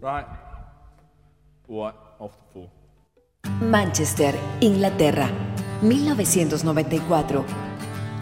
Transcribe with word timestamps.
Right. 0.00 0.26
What 1.66 1.94
of 2.18 2.32
the 2.32 2.52
four? 2.52 2.70
Manchester, 3.60 4.34
Inglaterra, 4.60 5.30
1994. 5.82 7.44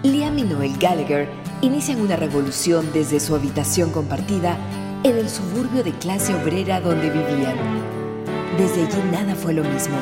Liam 0.04 0.38
y 0.38 0.42
Noel 0.42 0.76
Gallagher 0.78 1.28
inician 1.62 2.00
una 2.00 2.16
revolución 2.16 2.90
desde 2.92 3.20
su 3.20 3.34
habitación 3.34 3.90
compartida 3.90 4.56
en 5.02 5.16
el 5.16 5.28
suburbio 5.28 5.82
de 5.82 5.92
clase 5.92 6.34
obrera 6.34 6.80
donde 6.80 7.10
vivían. 7.10 7.56
Desde 8.58 8.84
allí 8.86 9.02
nada 9.10 9.34
fue 9.34 9.54
lo 9.54 9.64
mismo. 9.64 9.96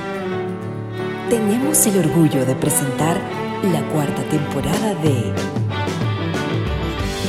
Tenemos 1.30 1.86
el 1.86 1.98
orgullo 1.98 2.44
de 2.44 2.54
presentar 2.54 3.16
la 3.62 3.82
cuarta 3.92 4.22
temporada 4.24 4.94
de 4.96 5.32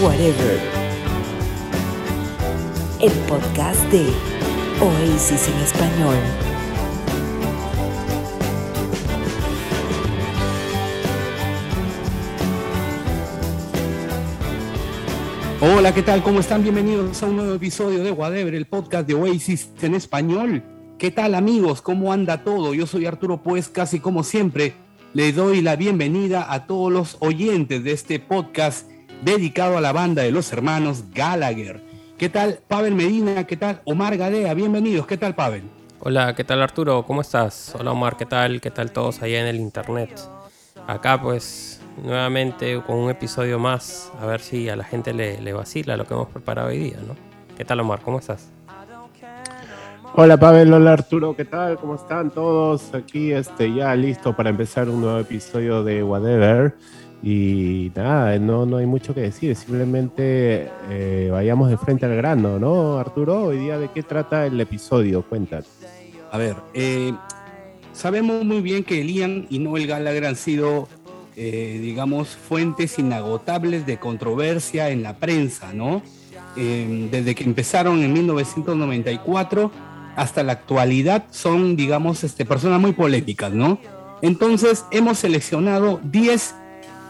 Whatever, 0.02 0.82
el 3.03 3.12
podcast 3.27 3.84
de 3.91 4.05
Oasis 4.80 5.49
en 5.49 5.55
español. 5.55 6.16
Hola, 15.59 15.94
¿qué 15.94 16.02
tal? 16.02 16.23
¿Cómo 16.23 16.39
están? 16.39 16.63
Bienvenidos 16.63 17.21
a 17.21 17.25
un 17.25 17.35
nuevo 17.35 17.53
episodio 17.55 18.05
de 18.05 18.11
Whatever, 18.13 18.55
el 18.55 18.67
podcast 18.67 19.05
de 19.05 19.16
Oasis 19.16 19.70
en 19.81 19.95
español. 19.95 20.63
¿Qué 20.97 21.11
tal 21.11 21.35
amigos? 21.35 21.81
¿Cómo 21.81 22.13
anda 22.13 22.45
todo? 22.45 22.73
Yo 22.73 22.88
soy 22.88 23.05
Arturo 23.05 23.44
Pues, 23.44 23.67
casi 23.67 23.99
como 23.99 24.23
siempre, 24.23 24.75
le 25.13 25.33
doy 25.33 25.61
la 25.61 25.75
bienvenida 25.75 26.53
a 26.53 26.67
todos 26.67 26.89
los 26.89 27.17
oyentes 27.20 27.83
de 27.83 27.91
este 27.91 28.20
podcast 28.20 28.89
dedicado 29.25 29.77
a 29.77 29.81
la 29.81 29.91
banda 29.91 30.22
de 30.22 30.31
los 30.31 30.53
hermanos 30.53 31.03
Gallagher. 31.13 31.92
¿Qué 32.17 32.30
tal 32.30 32.59
Pavel 32.67 32.94
Medina? 32.94 33.45
¿Qué 33.45 33.58
tal 33.58 33.81
Omar 33.86 34.16
Gadea? 34.16 34.53
Bienvenidos. 34.53 35.08
¿Qué 35.08 35.17
tal 35.17 35.33
Pavel? 35.33 35.64
Hola, 36.00 36.36
¿qué 36.36 36.44
tal 36.44 36.61
Arturo? 36.61 37.03
¿Cómo 37.06 37.22
estás? 37.22 37.73
Hola 37.78 37.92
Omar, 37.92 38.17
¿qué 38.17 38.25
tal? 38.25 38.61
¿Qué 38.61 38.69
tal 38.69 38.92
todos 38.92 39.22
allá 39.23 39.42
en 39.42 39.47
el 39.47 39.56
internet? 39.56 40.22
Acá 40.86 41.19
pues 41.19 41.81
nuevamente 42.03 42.80
con 42.86 42.97
un 42.97 43.09
episodio 43.09 43.58
más, 43.58 44.11
a 44.22 44.28
ver 44.28 44.41
si 44.41 44.69
a 44.69 44.75
la 44.75 44.84
gente 44.84 45.11
le, 45.11 45.41
le 45.41 45.53
vacila 45.53 45.97
lo 45.97 46.06
que 46.06 46.14
hemos 46.14 46.30
preparado 46.30 46.67
hoy 46.69 46.78
día, 46.78 46.97
¿no? 47.08 47.16
¿Qué 47.58 47.66
tal 47.66 47.80
Omar? 47.80 48.02
¿Cómo 48.02 48.19
estás? 48.19 48.52
Hola 50.16 50.38
Pavel, 50.38 50.72
hola 50.72 50.94
Arturo, 50.94 51.36
¿qué 51.36 51.45
tal? 51.45 51.78
¿Cómo 51.80 51.95
están 51.95 52.30
todos? 52.30 52.94
Aquí 52.94 53.31
este, 53.31 53.73
ya 53.73 53.95
listo 53.95 54.36
para 54.36 54.52
empezar 54.52 54.88
un 54.88 55.02
nuevo 55.02 55.17
episodio 55.17 55.84
de 55.84 56.03
Whatever. 56.03 56.75
Y 57.25 57.89
nada, 57.95 58.38
no, 58.38 58.66
no 58.66 58.77
hay 58.77 58.85
mucho 58.85 59.16
que 59.16 59.21
decir, 59.21 59.55
simplemente 59.55 60.69
eh, 60.89 61.29
vayamos 61.31 61.69
de 61.69 61.77
frente 61.77 62.05
al 62.05 62.17
grano, 62.17 62.59
¿no, 62.59 62.97
Arturo? 62.97 63.45
Hoy 63.45 63.59
día 63.59 63.79
de 63.79 63.89
qué 63.89 64.03
trata 64.03 64.45
el 64.45 64.59
episodio, 64.59 65.21
cuéntanos. 65.21 65.69
A 66.33 66.38
ver, 66.38 66.57
eh, 66.73 67.13
sabemos 67.94 68.44
muy 68.44 68.59
bien 68.59 68.83
que 68.83 69.01
Liam 69.05 69.45
y 69.49 69.59
Noel 69.59 69.88
Gallagher 69.88 70.25
han 70.25 70.35
sido, 70.35 70.89
eh, 71.38 71.79
digamos, 71.81 72.27
fuentes 72.27 72.99
inagotables 72.99 73.85
de 73.85 73.99
controversia 73.99 74.89
en 74.89 75.01
la 75.01 75.16
prensa, 75.16 75.71
¿no? 75.71 76.01
Eh, 76.57 77.07
desde 77.09 77.35
que 77.35 77.45
empezaron 77.45 78.03
en 78.03 78.11
1994 78.11 79.71
hasta 80.17 80.44
la 80.44 80.51
actualidad 80.51 81.23
son, 81.31 81.77
digamos, 81.77 82.25
este, 82.25 82.44
personas 82.44 82.81
muy 82.81 82.91
polémicas, 82.91 83.53
¿no? 83.53 83.79
Entonces 84.21 84.85
hemos 84.91 85.19
seleccionado 85.19 86.01
10 86.03 86.55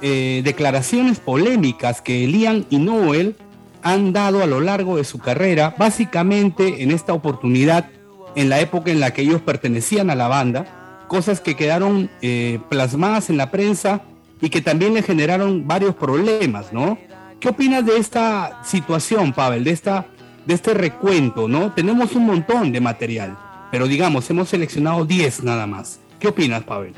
eh, 0.05 0.41
declaraciones 0.43 1.19
polémicas 1.19 2.01
que 2.01 2.27
Liam 2.27 2.65
y 2.69 2.77
Noel 2.77 3.37
han 3.83 4.11
dado 4.11 4.43
a 4.43 4.45
lo 4.45 4.59
largo 4.59 4.97
de 4.97 5.05
su 5.05 5.17
carrera, 5.17 5.75
básicamente 5.77 6.83
en 6.83 6.91
esta 6.91 7.13
oportunidad, 7.13 7.89
en 8.35 8.49
la 8.49 8.59
época 8.59 8.91
en 8.91 8.99
la 8.99 9.13
que 9.13 9.21
ellos 9.21 9.41
pertenecían 9.41 10.09
a 10.09 10.15
la 10.15 10.27
banda, 10.27 11.05
cosas 11.07 11.39
que 11.39 11.55
quedaron 11.55 12.09
eh, 12.21 12.59
plasmadas 12.67 13.29
en 13.29 13.37
la 13.37 13.49
prensa 13.49 14.01
y 14.41 14.49
que 14.49 14.59
también 14.59 14.93
le 14.93 15.03
generaron 15.03 15.65
varios 15.67 15.95
problemas, 15.95 16.73
¿no? 16.73 16.97
¿Qué 17.39 17.47
opinas 17.47 17.85
de 17.85 17.95
esta 17.95 18.61
situación, 18.65 19.31
Pavel, 19.31 19.63
de, 19.63 19.71
esta, 19.71 20.07
de 20.45 20.53
este 20.53 20.73
recuento, 20.73 21.47
¿no? 21.47 21.71
Tenemos 21.71 22.13
un 22.13 22.25
montón 22.25 22.73
de 22.73 22.81
material, 22.81 23.37
pero 23.71 23.87
digamos, 23.87 24.29
hemos 24.29 24.49
seleccionado 24.49 25.05
10 25.05 25.43
nada 25.43 25.65
más. 25.65 26.01
¿Qué 26.19 26.27
opinas, 26.27 26.63
Pavel? 26.63 26.93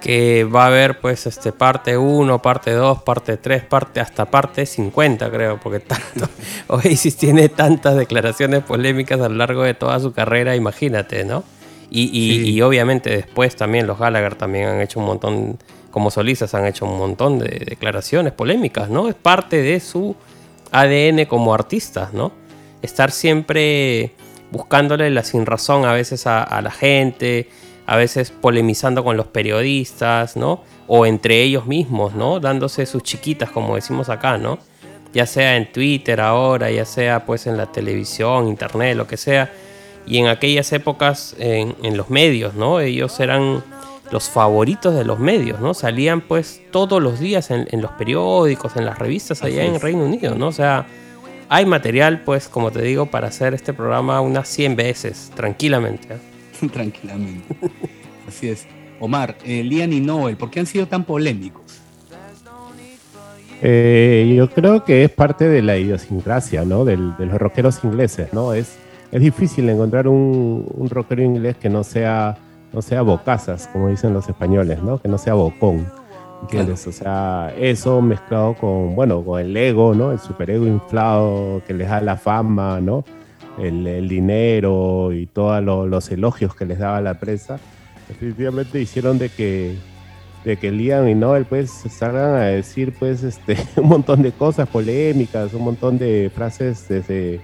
Que 0.00 0.44
va 0.44 0.64
a 0.64 0.66
haber 0.68 1.00
pues 1.00 1.26
este 1.26 1.52
parte 1.52 1.98
1, 1.98 2.40
parte 2.40 2.70
2, 2.72 3.02
parte 3.02 3.36
3, 3.36 3.64
parte 3.64 4.00
hasta 4.00 4.26
parte 4.26 4.64
50 4.64 5.28
creo, 5.30 5.58
porque 5.60 5.80
tanto 5.80 6.28
Oasis 6.68 7.16
tiene 7.16 7.48
tantas 7.48 7.96
declaraciones 7.96 8.62
polémicas 8.62 9.20
a 9.20 9.28
lo 9.28 9.34
largo 9.34 9.62
de 9.64 9.74
toda 9.74 9.98
su 9.98 10.12
carrera, 10.12 10.54
imagínate, 10.54 11.24
¿no? 11.24 11.42
Y, 11.90 12.02
y, 12.04 12.44
Sí. 12.44 12.50
y 12.52 12.62
obviamente 12.62 13.10
después 13.10 13.56
también 13.56 13.86
los 13.86 13.98
Gallagher 13.98 14.34
también 14.36 14.68
han 14.68 14.80
hecho 14.80 15.00
un 15.00 15.06
montón, 15.06 15.58
como 15.90 16.10
solistas 16.10 16.54
han 16.54 16.66
hecho 16.66 16.84
un 16.86 16.96
montón 16.98 17.38
de 17.40 17.64
declaraciones 17.66 18.32
polémicas, 18.34 18.88
¿no? 18.90 19.08
Es 19.08 19.14
parte 19.14 19.62
de 19.62 19.80
su 19.80 20.14
ADN 20.70 21.24
como 21.26 21.52
artistas, 21.54 22.12
¿no? 22.12 22.30
Estar 22.82 23.10
siempre 23.10 24.12
buscándole 24.52 25.10
la 25.10 25.24
sin 25.24 25.44
razón 25.44 25.84
a 25.86 25.92
veces 25.92 26.26
a, 26.26 26.42
a 26.42 26.62
la 26.62 26.70
gente, 26.70 27.48
a 27.88 27.96
veces 27.96 28.30
polemizando 28.30 29.02
con 29.02 29.16
los 29.16 29.28
periodistas, 29.28 30.36
¿no? 30.36 30.62
O 30.88 31.06
entre 31.06 31.42
ellos 31.42 31.64
mismos, 31.66 32.14
¿no? 32.14 32.38
Dándose 32.38 32.84
sus 32.84 33.02
chiquitas, 33.02 33.50
como 33.50 33.76
decimos 33.76 34.10
acá, 34.10 34.36
¿no? 34.36 34.58
Ya 35.14 35.24
sea 35.24 35.56
en 35.56 35.72
Twitter 35.72 36.20
ahora, 36.20 36.70
ya 36.70 36.84
sea 36.84 37.24
pues 37.24 37.46
en 37.46 37.56
la 37.56 37.72
televisión, 37.72 38.46
internet, 38.46 38.94
lo 38.94 39.06
que 39.06 39.16
sea. 39.16 39.50
Y 40.06 40.18
en 40.18 40.26
aquellas 40.26 40.70
épocas 40.74 41.34
en, 41.38 41.76
en 41.82 41.96
los 41.96 42.10
medios, 42.10 42.52
¿no? 42.52 42.78
Ellos 42.80 43.18
eran 43.20 43.64
los 44.10 44.28
favoritos 44.28 44.94
de 44.94 45.06
los 45.06 45.18
medios, 45.18 45.58
¿no? 45.58 45.72
Salían 45.72 46.20
pues 46.20 46.60
todos 46.70 47.02
los 47.02 47.18
días 47.18 47.50
en, 47.50 47.68
en 47.70 47.80
los 47.80 47.92
periódicos, 47.92 48.76
en 48.76 48.84
las 48.84 48.98
revistas 48.98 49.42
allá 49.42 49.64
en. 49.64 49.80
Reino 49.80 50.04
Unido, 50.04 50.34
¿no? 50.34 50.48
O 50.48 50.52
sea, 50.52 50.84
hay 51.48 51.64
material 51.64 52.20
pues, 52.20 52.48
como 52.48 52.70
te 52.70 52.82
digo, 52.82 53.06
para 53.06 53.28
hacer 53.28 53.54
este 53.54 53.72
programa 53.72 54.20
unas 54.20 54.46
100 54.46 54.76
veces, 54.76 55.32
tranquilamente. 55.34 56.12
¿eh? 56.12 56.37
Tranquilamente. 56.72 57.54
Así 58.26 58.48
es. 58.48 58.66
Omar, 59.00 59.36
eh, 59.44 59.62
Liam 59.62 59.92
y 59.92 60.00
Noel, 60.00 60.36
¿por 60.36 60.50
qué 60.50 60.60
han 60.60 60.66
sido 60.66 60.86
tan 60.86 61.04
polémicos? 61.04 61.62
Eh, 63.60 64.34
yo 64.36 64.48
creo 64.50 64.84
que 64.84 65.04
es 65.04 65.10
parte 65.10 65.48
de 65.48 65.62
la 65.62 65.76
idiosincrasia, 65.76 66.64
¿no? 66.64 66.84
Del- 66.84 67.16
de 67.16 67.26
los 67.26 67.38
rockeros 67.38 67.82
ingleses, 67.82 68.32
¿no? 68.32 68.52
Es, 68.54 68.76
es 69.10 69.20
difícil 69.20 69.68
encontrar 69.68 70.06
un, 70.06 70.64
un 70.74 70.88
rockero 70.90 71.22
inglés 71.22 71.56
que 71.56 71.68
no 71.68 71.82
sea, 71.82 72.36
no 72.72 72.82
sea 72.82 73.02
bocazas, 73.02 73.66
como 73.68 73.88
dicen 73.88 74.12
los 74.12 74.28
españoles, 74.28 74.80
¿no? 74.82 74.98
Que 75.00 75.08
no 75.08 75.18
sea 75.18 75.34
bocón. 75.34 75.86
¿Entiendes? 76.42 76.86
O 76.86 76.92
sea, 76.92 77.52
eso 77.58 78.00
mezclado 78.00 78.54
con, 78.54 78.94
bueno, 78.94 79.24
con 79.24 79.40
el 79.40 79.56
ego, 79.56 79.92
¿no? 79.92 80.12
El 80.12 80.20
superego 80.20 80.64
inflado 80.68 81.60
que 81.66 81.74
les 81.74 81.88
da 81.88 82.00
la 82.00 82.16
fama, 82.16 82.80
¿no? 82.80 83.04
El, 83.60 84.08
dinero 84.08 85.12
y 85.12 85.26
todos 85.26 85.62
lo- 85.62 85.86
los 85.86 86.10
elogios 86.10 86.54
que 86.54 86.64
les 86.66 86.78
daba 86.78 87.00
la 87.00 87.14
prensa, 87.14 87.58
definitivamente 88.08 88.80
hicieron 88.80 89.18
de 89.18 89.28
que, 89.28 89.74
de 90.44 90.56
que 90.56 90.70
Liam 90.70 91.08
y 91.08 91.14
Noel 91.14 91.44
pues 91.44 91.70
salgan 91.70 92.34
a 92.34 92.44
decir 92.44 92.94
pues 92.98 93.22
este 93.22 93.56
un 93.76 93.88
montón 93.88 94.22
de 94.22 94.32
cosas 94.32 94.68
polémicas, 94.68 95.52
un 95.54 95.64
montón 95.64 95.98
de 95.98 96.30
frases 96.34 96.86
desde, 96.88 97.40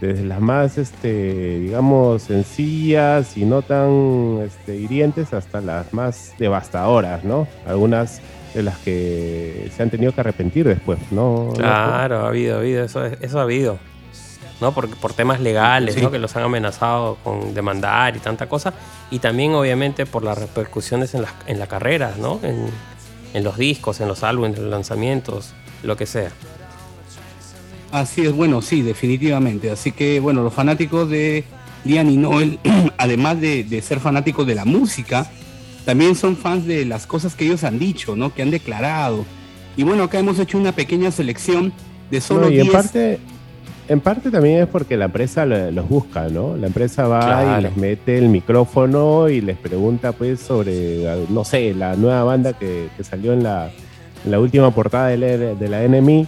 desde 0.00 0.24
las 0.24 0.40
más 0.40 0.78
este 0.78 1.58
digamos 1.60 2.22
sencillas 2.22 3.36
y 3.36 3.44
no 3.44 3.62
tan 3.62 4.40
este, 4.46 4.76
hirientes 4.76 5.32
hasta 5.34 5.60
las 5.60 5.92
más 5.92 6.32
devastadoras, 6.38 7.24
¿no? 7.24 7.46
Algunas 7.66 8.20
de 8.54 8.62
las 8.62 8.78
que 8.78 9.68
se 9.76 9.82
han 9.82 9.90
tenido 9.90 10.12
que 10.12 10.20
arrepentir 10.20 10.66
después, 10.66 10.98
¿no? 11.10 11.52
Claro, 11.56 12.20
ha 12.20 12.28
habido, 12.28 12.54
ha 12.54 12.60
habido, 12.60 12.84
eso, 12.84 13.04
eso 13.04 13.40
ha 13.40 13.42
habido. 13.42 13.78
¿No? 14.60 14.72
Por, 14.72 14.88
por 14.96 15.12
temas 15.12 15.40
legales, 15.40 15.94
Sí. 15.96 16.00
¿no? 16.02 16.10
Que 16.10 16.18
los 16.18 16.34
han 16.36 16.42
amenazado 16.44 17.18
con 17.24 17.54
demandar 17.54 18.16
y 18.16 18.20
tanta 18.20 18.48
cosa. 18.48 18.74
Y 19.10 19.18
también, 19.18 19.54
obviamente, 19.54 20.06
por 20.06 20.22
las 20.24 20.38
repercusiones 20.38 21.14
en 21.14 21.22
la, 21.22 21.34
en 21.46 21.58
la 21.58 21.66
carrera, 21.66 22.14
¿no? 22.18 22.40
En, 22.42 22.66
en 23.34 23.44
los 23.44 23.56
discos, 23.58 24.00
en 24.00 24.08
los 24.08 24.22
álbumes, 24.22 24.56
en 24.56 24.64
los 24.64 24.70
lanzamientos, 24.70 25.52
lo 25.82 25.96
que 25.96 26.06
sea. 26.06 26.30
Así 27.92 28.22
es, 28.26 28.32
bueno, 28.32 28.60
sí, 28.62 28.82
definitivamente. 28.82 29.70
Así 29.70 29.92
que, 29.92 30.18
bueno, 30.20 30.42
los 30.42 30.52
fanáticos 30.52 31.08
de 31.08 31.44
Liam 31.84 32.10
y 32.10 32.16
Noel, 32.16 32.58
además 32.98 33.40
de, 33.40 33.62
de 33.64 33.82
ser 33.82 34.00
fanáticos 34.00 34.46
de 34.46 34.54
la 34.54 34.64
música, 34.64 35.30
también 35.84 36.16
son 36.16 36.36
fans 36.36 36.66
de 36.66 36.84
las 36.86 37.06
cosas 37.06 37.34
que 37.34 37.44
ellos 37.44 37.62
han 37.62 37.78
dicho, 37.78 38.16
¿no? 38.16 38.34
Que 38.34 38.42
han 38.42 38.50
declarado. 38.50 39.24
Y 39.76 39.82
bueno, 39.84 40.04
acá 40.04 40.18
hemos 40.18 40.38
hecho 40.38 40.58
una 40.58 40.72
pequeña 40.72 41.10
selección 41.10 41.72
de 42.10 42.20
solo 42.20 42.42
No, 42.46 42.50
y 42.50 42.56
en 42.60 42.62
10 42.68 42.72
parte, 42.72 43.20
en 43.88 44.00
parte 44.00 44.30
también 44.30 44.62
es 44.62 44.68
porque 44.68 44.96
la 44.96 45.06
empresa 45.06 45.44
lo- 45.46 45.70
los 45.70 45.88
busca, 45.88 46.28
¿no? 46.28 46.56
La 46.56 46.66
empresa 46.68 47.06
va 47.08 47.20
Claro. 47.20 47.60
y 47.60 47.62
les 47.64 47.76
mete 47.76 48.18
el 48.18 48.28
micrófono 48.28 49.28
y 49.28 49.40
les 49.40 49.56
pregunta 49.58 50.12
pues 50.12 50.40
sobre, 50.40 51.04
no 51.28 51.44
sé, 51.44 51.74
la 51.74 51.94
nueva 51.96 52.24
banda 52.24 52.52
que, 52.54 52.88
que 52.96 53.04
salió 53.04 53.32
en 53.32 53.42
la, 53.42 53.70
en 54.24 54.30
la 54.30 54.40
última 54.40 54.70
portada 54.70 55.08
de 55.08 55.16
la, 55.18 55.26
de 55.54 55.68
la 55.68 55.82
NME 55.86 56.26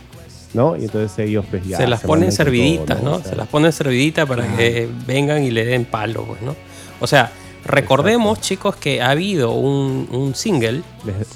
¿no? 0.55 0.76
Y 0.76 0.85
entonces 0.85 1.19
ellos 1.19 1.44
pues 1.50 1.67
ya... 1.67 1.76
se 1.76 1.87
las 1.87 2.00
se 2.00 2.06
ponen 2.06 2.32
serviditas, 2.32 2.99
todo, 3.00 3.11
¿no? 3.11 3.17
O 3.17 3.20
sea, 3.20 3.31
Se 3.31 3.37
las 3.37 3.49
ponen 3.49 3.73
serviditas 3.73 4.26
para 4.26 4.47
que 4.56 4.88
vengan 5.06 5.43
y 5.43 5.50
le 5.50 5.64
den 5.67 5.85
palo, 5.85 6.25
pues, 6.25 6.41
¿no? 6.41 6.55
O 7.00 7.06
sea, 7.06 7.31
recordemos, 7.64 8.41
chicos, 8.41 8.75
que 8.76 9.03
ha 9.03 9.11
habido 9.11 9.53
un, 9.53 10.08
un 10.12 10.35
single, 10.35 10.82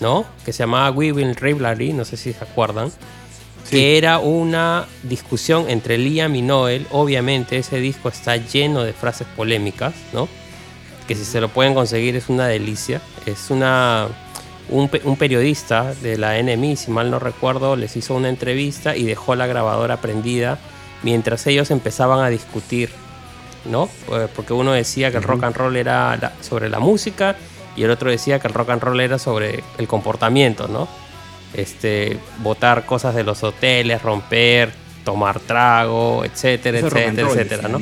¿no? 0.01 0.25
Que 0.45 0.53
se 0.55 0.61
llamaba 0.63 0.91
We 0.91 1.13
Will 1.13 1.35
Rivalry, 1.37 1.93
no 1.93 2.05
sé 2.07 2.17
si 2.17 2.33
se 2.33 2.43
acuerdan. 2.43 2.91
Que 3.69 3.99
era 3.99 4.19
una 4.19 4.87
discusión 5.03 5.69
entre 5.69 5.99
Liam 5.99 6.35
y 6.37 6.43
Noel. 6.43 6.87
Obviamente, 6.91 7.59
ese 7.59 7.79
disco 7.79 8.09
está 8.09 8.37
lleno 8.37 8.83
de 8.83 8.93
frases 8.93 9.27
polémicas, 9.37 9.95
¿no? 10.13 10.29
Que 11.07 11.15
si 11.15 11.25
se 11.25 11.41
lo 11.41 11.49
pueden 11.49 11.75
conseguir 11.75 12.17
es 12.17 12.29
una 12.29 12.47
delicia. 12.47 13.01
Es 13.27 13.51
una. 13.51 14.07
Un, 14.69 14.89
un 15.03 15.17
periodista 15.17 15.95
de 16.01 16.17
la 16.17 16.41
NMI, 16.41 16.77
si 16.77 16.93
mal 16.93 17.11
no 17.11 17.19
recuerdo, 17.19 17.75
les 17.75 17.97
hizo 17.97 18.15
una 18.15 18.29
entrevista 18.29 18.97
y 18.97 19.03
dejó 19.05 19.35
la 19.35 19.49
grabadora 19.49 19.97
prendida 20.01 20.59
mientras 21.03 21.45
ellos 21.49 21.73
empezaban 21.73 22.21
a 22.25 22.29
discutir, 22.29 22.91
¿no? 23.65 23.89
Pues, 24.07 24.29
Porque 24.35 24.53
uno 24.53 24.71
decía 24.73 25.11
que 25.11 25.17
el 25.17 25.25
rock 25.25 25.43
and 25.43 25.57
roll 25.57 25.77
era 25.77 26.17
la- 26.17 26.33
sobre 26.41 26.69
la 26.69 26.79
música 26.79 27.35
y 27.75 27.83
el 27.83 27.91
otro 27.91 28.11
decía 28.11 28.39
que 28.39 28.47
el 28.47 28.55
rock 28.55 28.71
and 28.71 28.83
roll 28.83 29.01
era 29.01 29.19
sobre 29.19 29.65
el 29.79 29.89
comportamiento, 29.89 30.69
¿no? 30.69 30.87
Este, 31.55 32.19
botar 32.39 32.87
cosas 32.87 33.15
de 33.15 33.25
los 33.25 33.43
hoteles, 33.43 34.01
romper, 34.03 34.71
tomar 35.05 35.41
trago, 35.41 36.25
etcétera, 36.25 36.79
etcétera, 36.79 37.29
etcétera, 37.29 37.69
¿no? 37.69 37.81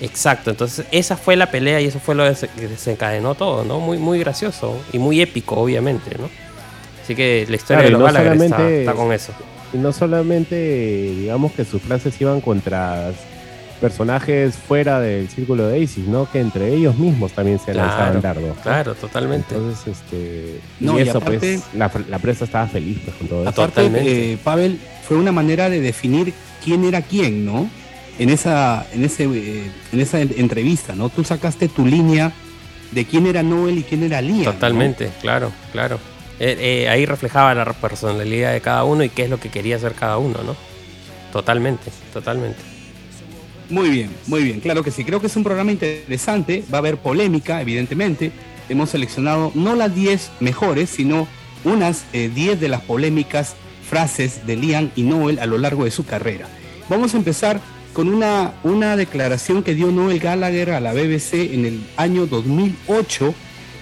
Exacto, 0.00 0.50
entonces 0.50 0.86
esa 0.90 1.16
fue 1.16 1.36
la 1.36 1.50
pelea 1.50 1.80
y 1.80 1.86
eso 1.86 2.00
fue 2.00 2.14
lo 2.14 2.24
que 2.24 2.68
desencadenó 2.68 3.34
todo, 3.34 3.64
¿no? 3.64 3.80
Muy, 3.80 3.98
muy 3.98 4.18
gracioso 4.18 4.78
y 4.92 4.98
muy 4.98 5.20
épico, 5.20 5.56
obviamente, 5.56 6.16
¿no? 6.18 6.28
Así 7.02 7.14
que 7.14 7.46
la 7.48 7.56
historia 7.56 7.82
Claro, 7.82 7.84
de 7.84 7.90
los 7.92 8.00
no 8.00 8.06
Gallagher 8.06 8.42
está, 8.42 8.70
está 8.70 8.92
con 8.92 9.12
eso. 9.12 9.32
Y 9.72 9.78
no 9.78 9.92
solamente, 9.92 10.56
digamos 10.56 11.52
que 11.52 11.64
sus 11.64 11.80
frases 11.80 12.20
iban 12.20 12.40
contra 12.40 13.12
personajes 13.78 14.56
fuera 14.56 15.00
del 15.00 15.28
círculo 15.28 15.68
de 15.68 15.78
Isis, 15.80 16.06
¿no? 16.06 16.30
Que 16.30 16.40
entre 16.40 16.74
ellos 16.74 16.96
mismos 16.96 17.32
también 17.32 17.58
se 17.58 17.72
Claro, 17.72 17.88
lanzaban 17.88 18.20
dardos. 18.20 18.56
¿no? 18.56 18.62
Claro, 18.62 18.94
totalmente. 18.94 19.54
Entonces, 19.54 19.86
este. 19.96 20.60
No, 20.80 20.98
y 20.98 21.02
y 21.04 21.08
eso, 21.08 21.18
aparte- 21.18 21.38
pues, 21.38 21.62
la, 21.74 21.90
la 22.08 22.18
prensa 22.18 22.44
estaba 22.44 22.66
feliz 22.66 22.98
pues, 23.04 23.16
con 23.16 23.28
todo 23.28 23.40
eso. 23.42 23.50
Aparte, 23.50 23.74
Totalmente. 23.82 24.32
eh, 24.32 24.38
Pavel, 24.42 24.78
fue 25.06 25.16
una 25.16 25.32
manera 25.32 25.68
de 25.70 25.80
definir 25.80 26.32
quién 26.64 26.84
era 26.84 27.02
quién, 27.02 27.44
¿no? 27.46 27.68
En 28.18 28.30
esa, 28.30 28.86
en 28.92 29.04
ese, 29.04 29.24
eh, 29.24 29.70
en 29.92 30.00
esa 30.00 30.20
en- 30.20 30.34
entrevista, 30.36 30.94
¿no? 30.94 31.08
Tú 31.08 31.22
sacaste 31.24 31.68
tu 31.68 31.86
línea 31.86 32.32
de 32.90 33.04
quién 33.04 33.26
era 33.26 33.42
Noel 33.42 33.78
y 33.78 33.82
quién 33.84 34.02
era 34.02 34.20
Liam. 34.20 34.44
¿no? 34.44 34.52
Totalmente, 34.52 35.10
claro, 35.20 35.52
claro. 35.72 35.98
Eh, 36.40 36.56
eh, 36.84 36.88
ahí 36.88 37.04
reflejaba 37.06 37.54
la 37.54 37.64
personalidad 37.72 38.52
de 38.52 38.60
cada 38.60 38.84
uno 38.84 39.02
y 39.04 39.08
qué 39.08 39.24
es 39.24 39.30
lo 39.30 39.38
que 39.38 39.50
quería 39.50 39.76
hacer 39.76 39.92
cada 39.92 40.18
uno, 40.18 40.38
¿no? 40.44 40.56
Totalmente, 41.32 41.90
totalmente. 42.12 42.58
Muy 43.70 43.90
bien, 43.90 44.10
muy 44.26 44.42
bien, 44.42 44.60
claro 44.60 44.82
que 44.82 44.90
sí. 44.90 45.04
Creo 45.04 45.20
que 45.20 45.26
es 45.26 45.36
un 45.36 45.44
programa 45.44 45.72
interesante, 45.72 46.64
va 46.72 46.78
a 46.78 46.80
haber 46.80 46.96
polémica, 46.96 47.60
evidentemente. 47.60 48.32
Hemos 48.68 48.90
seleccionado 48.90 49.52
no 49.54 49.74
las 49.74 49.94
10 49.94 50.30
mejores, 50.40 50.88
sino 50.90 51.28
unas 51.64 52.04
eh, 52.12 52.30
10 52.34 52.60
de 52.60 52.68
las 52.68 52.82
polémicas 52.82 53.56
frases 53.88 54.46
de 54.46 54.56
Liam 54.56 54.90
y 54.96 55.02
Noel 55.02 55.38
a 55.38 55.46
lo 55.46 55.58
largo 55.58 55.84
de 55.84 55.90
su 55.90 56.04
carrera. 56.04 56.48
Vamos 56.88 57.14
a 57.14 57.18
empezar 57.18 57.60
con 57.92 58.08
una, 58.08 58.54
una 58.64 58.96
declaración 58.96 59.62
que 59.62 59.74
dio 59.74 59.90
Noel 59.90 60.20
Gallagher 60.20 60.70
a 60.70 60.80
la 60.80 60.92
BBC 60.92 61.52
en 61.52 61.64
el 61.66 61.80
año 61.96 62.26
2008 62.26 63.34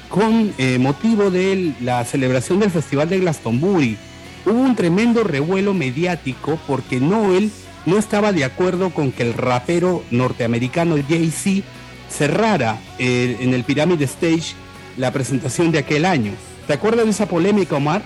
con 0.08 0.52
eh, 0.58 0.78
motivo 0.78 1.30
de 1.30 1.74
la 1.80 2.04
celebración 2.04 2.60
del 2.60 2.70
Festival 2.70 3.08
de 3.08 3.20
Glastonbury. 3.20 3.96
Hubo 4.44 4.60
un 4.60 4.76
tremendo 4.76 5.24
revuelo 5.24 5.74
mediático 5.74 6.58
porque 6.66 7.00
Noel 7.00 7.50
no 7.86 7.98
estaba 7.98 8.32
de 8.32 8.44
acuerdo 8.44 8.90
con 8.90 9.12
que 9.12 9.22
el 9.22 9.32
rapero 9.32 10.02
norteamericano 10.10 10.96
Jay-Z 11.08 11.66
cerrara 12.10 12.78
eh, 12.98 13.36
en 13.40 13.54
el 13.54 13.64
Pyramid 13.64 14.02
Stage 14.02 14.54
la 14.96 15.12
presentación 15.12 15.72
de 15.72 15.78
aquel 15.78 16.04
año. 16.04 16.32
¿Te 16.66 16.72
acuerdas 16.72 17.04
de 17.04 17.10
esa 17.12 17.26
polémica, 17.26 17.76
Omar, 17.76 18.02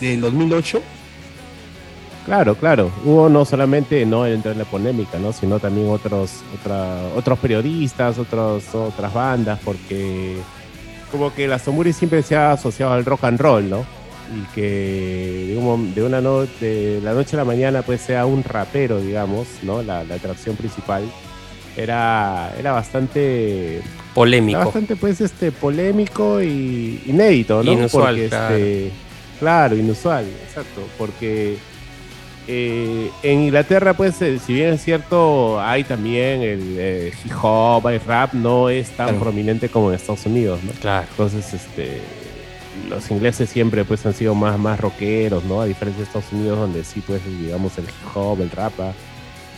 del 0.00 0.20
2008? 0.20 0.82
Claro, 2.26 2.54
claro. 2.54 2.90
Hubo 3.04 3.28
no 3.28 3.44
solamente 3.44 4.04
no 4.06 4.26
entró 4.26 4.52
en 4.52 4.58
la 4.58 4.64
polémica, 4.64 5.18
¿no? 5.18 5.32
Sino 5.32 5.58
también 5.58 5.88
otros, 5.90 6.42
otros 7.14 7.38
periodistas, 7.38 8.18
otros, 8.18 8.74
otras 8.74 9.12
bandas, 9.12 9.58
porque 9.64 10.36
como 11.10 11.32
que 11.34 11.46
la 11.46 11.58
Somuri 11.58 11.92
siempre 11.92 12.22
se 12.22 12.34
ha 12.34 12.52
asociado 12.52 12.92
al 12.92 13.04
rock 13.04 13.24
and 13.24 13.40
roll, 13.40 13.68
¿no? 13.68 13.84
Y 14.32 14.54
que 14.54 15.58
de, 15.94 16.02
una 16.02 16.20
noche, 16.20 16.64
de 16.64 17.00
la 17.02 17.12
noche 17.12 17.36
a 17.36 17.40
la 17.40 17.44
mañana, 17.44 17.82
pues 17.82 18.00
sea 18.00 18.24
un 18.26 18.42
rapero, 18.44 19.00
digamos, 19.00 19.46
¿no? 19.62 19.82
La, 19.82 20.04
la 20.04 20.14
atracción 20.14 20.56
principal. 20.56 21.02
Era, 21.76 22.54
era 22.58 22.70
bastante 22.72 23.78
Era 23.78 23.84
Polémico. 24.14 24.58
bastante 24.60 24.94
pues 24.94 25.20
este 25.20 25.50
polémico 25.50 26.40
y 26.40 27.02
inédito, 27.06 27.62
¿no? 27.64 27.72
Inusual, 27.72 28.14
Porque, 28.14 28.28
claro. 28.28 28.54
este, 28.54 28.90
claro, 29.40 29.76
inusual, 29.76 30.24
exacto, 30.46 30.82
porque 30.96 31.56
eh, 32.46 33.10
en 33.24 33.40
Inglaterra 33.40 33.94
pues 33.94 34.22
eh, 34.22 34.38
si 34.38 34.52
bien 34.54 34.74
es 34.74 34.84
cierto 34.84 35.60
hay 35.60 35.82
también 35.82 36.42
el 36.42 36.76
eh, 36.78 37.12
hip 37.24 37.32
hop, 37.42 37.88
el 37.88 38.00
rap 38.00 38.34
no 38.34 38.68
es 38.70 38.90
tan 38.90 39.08
Claro. 39.08 39.20
prominente 39.20 39.68
como 39.68 39.88
en 39.90 39.96
Estados 39.96 40.26
Unidos, 40.26 40.60
¿no? 40.62 40.70
Claro. 40.80 41.06
Entonces 41.10 41.54
este 41.54 42.00
los 42.88 43.10
ingleses 43.10 43.48
siempre 43.48 43.84
pues 43.84 44.04
han 44.06 44.14
sido 44.14 44.34
más 44.34 44.58
más 44.58 44.80
rockeros, 44.80 45.44
¿no? 45.44 45.60
A 45.60 45.66
diferencia 45.66 46.02
de 46.02 46.06
Estados 46.06 46.32
Unidos 46.32 46.58
donde 46.58 46.84
sí 46.84 47.02
pues 47.06 47.20
digamos 47.24 47.76
el 47.78 47.84
hip 47.84 48.16
hop, 48.16 48.40
el 48.40 48.50
rap 48.50 48.72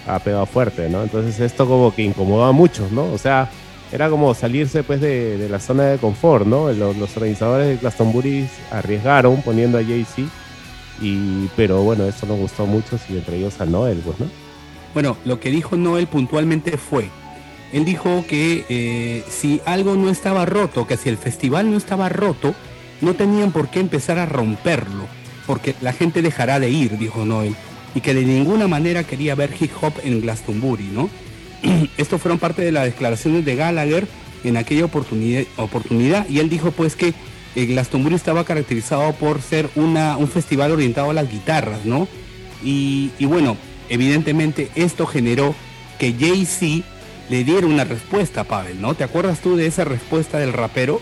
ha, 0.07 0.19
pegado 0.21 0.47
fuerte, 0.47 0.89
¿no? 0.89 1.03
Entonces 1.03 1.41
esto 1.41 1.67
como 1.67 1.95
que 1.95 2.03
incomodaba 2.03 2.51
a 2.51 2.53
muchos, 2.53 2.93
¿no? 2.93 3.13
O 3.13 3.19
sea, 3.19 3.51
era 3.93 4.09
como 4.09 4.35
salirse 4.35 4.83
pues 4.83 5.01
de, 5.01 5.49
la 5.51 5.59
zona 5.59 5.85
de 5.85 5.99
confort, 5.99 6.47
¿no? 6.47 6.73
Los, 6.73 7.17
organizadores 7.17 7.69
de 7.69 7.77
Glastonbury 7.79 8.49
arriesgaron 8.71 9.43
poniendo 9.43 9.79
a 9.79 9.83
Jay-Z, 9.83 10.29
pero 11.57 11.83
bueno, 11.83 12.05
eso 12.05 12.27
nos 12.27 12.39
gustó 12.39 12.67
mucho 12.67 12.99
y 13.09 13.15
entre 13.15 13.39
ellos 13.39 13.61
a 13.61 13.67
Noel, 13.67 13.99
pues, 14.05 14.21
¿no? 14.21 14.27
Bueno, 14.95 15.17
lo 15.25 15.41
que 15.41 15.51
dijo 15.51 15.77
Noel 15.77 16.07
puntualmente 16.07 16.79
fue, 16.79 17.11
él 17.73 17.85
dijo 17.85 18.25
que 18.27 18.65
eh, 18.69 19.25
si 19.29 19.61
algo 19.67 19.97
no 19.97 20.09
estaba 20.09 20.47
roto, 20.47 20.87
que 20.87 20.97
si 20.97 21.09
el 21.09 21.19
festival 21.19 21.71
no 21.71 21.77
estaba 21.77 22.09
roto, 22.09 22.55
no 23.01 23.15
tenían 23.15 23.53
por 23.53 23.69
qué 23.69 23.81
empezar 23.81 24.19
a 24.19 24.27
romperlo, 24.27 25.07
porque 25.47 25.75
la 25.81 25.93
gente 25.93 26.23
dejará 26.23 26.61
de 26.61 26.71
ir, 26.71 26.99
dijo 26.99 27.25
Noel, 27.25 27.55
y 27.95 28.01
que 28.01 28.15
de 28.15 28.25
ninguna 28.25 28.69
manera 28.69 29.05
quería 29.05 29.35
ver 29.35 29.55
hip 29.59 29.71
hop 29.81 29.95
en 30.05 30.21
Glastonbury, 30.21 30.89
¿no? 30.93 31.09
Estos 31.97 32.21
fueron 32.21 32.39
parte 32.39 32.63
de 32.63 32.73
las 32.73 32.85
declaraciones 32.85 33.45
de 33.45 33.57
Gallagher 33.57 34.07
en 34.45 34.57
aquella 34.57 34.85
oportunidad, 34.85 35.45
oportunidad 35.57 36.29
y 36.29 36.39
él 36.39 36.49
dijo 36.49 36.71
pues 36.71 36.95
que 36.95 37.15
eh, 37.55 37.67
Glastonbury 37.67 38.15
estaba 38.15 38.45
caracterizado 38.45 39.13
por 39.15 39.41
ser 39.41 39.69
una, 39.75 40.17
un 40.19 40.29
festival 40.29 40.73
orientado 40.73 41.11
a 41.11 41.15
las 41.15 41.31
guitarras, 41.31 41.85
¿no? 41.85 42.07
Y, 42.63 43.13
y 43.19 43.25
bueno, 43.25 43.57
evidentemente 43.89 44.71
esto 44.75 45.07
generó 45.07 45.55
que 45.99 46.15
Jay-Z 46.19 46.87
le 47.31 47.45
diera 47.45 47.67
una 47.67 47.85
respuesta 47.85 48.45
Pavel, 48.45 48.81
¿no? 48.81 48.95
¿Te 48.95 49.05
acuerdas 49.05 49.41
tú 49.41 49.57
de 49.57 49.67
esa 49.67 49.85
respuesta 49.85 50.39
del 50.39 50.53
rapero? 50.53 51.01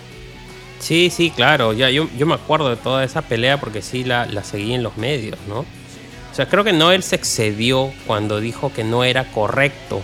Sí, 0.78 1.10
sí, 1.10 1.30
claro. 1.30 1.72
Ya, 1.72 1.90
yo, 1.90 2.08
yo 2.18 2.26
me 2.26 2.34
acuerdo 2.34 2.68
de 2.70 2.76
toda 2.76 3.04
esa 3.04 3.22
pelea 3.22 3.58
porque 3.58 3.80
sí 3.82 4.04
la, 4.04 4.26
la 4.26 4.44
seguí 4.44 4.74
en 4.74 4.82
los 4.82 4.96
medios, 4.96 5.38
¿no? 5.48 5.60
O 5.60 6.34
sea, 6.36 6.48
creo 6.48 6.64
que 6.64 6.72
Noel 6.72 7.02
se 7.02 7.16
excedió 7.16 7.92
cuando 8.06 8.40
dijo 8.40 8.72
que 8.74 8.84
no 8.84 9.04
era 9.04 9.24
correcto 9.32 10.02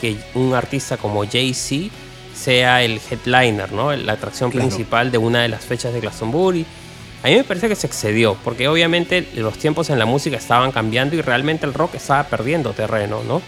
que 0.00 0.16
un 0.34 0.54
artista 0.54 0.96
como 0.96 1.24
Jay-Z 1.26 1.92
sea 2.34 2.82
el 2.82 3.00
headliner, 3.10 3.72
¿no? 3.72 3.94
La 3.96 4.12
atracción 4.14 4.50
Claro. 4.50 4.68
principal 4.68 5.10
de 5.10 5.18
una 5.18 5.42
de 5.42 5.48
las 5.48 5.64
fechas 5.64 5.92
de 5.92 6.00
Glastonbury. 6.00 6.64
A 7.22 7.28
mí 7.28 7.34
me 7.34 7.42
parece 7.44 7.68
que 7.68 7.74
se 7.74 7.86
excedió, 7.88 8.36
porque 8.44 8.68
obviamente 8.68 9.26
los 9.34 9.58
tiempos 9.58 9.90
en 9.90 9.98
la 9.98 10.04
música 10.06 10.36
estaban 10.36 10.70
cambiando 10.70 11.16
y 11.16 11.20
realmente 11.20 11.66
el 11.66 11.74
rock 11.74 11.94
estaba 11.96 12.24
perdiendo 12.24 12.72
terreno, 12.72 13.22
¿no? 13.26 13.42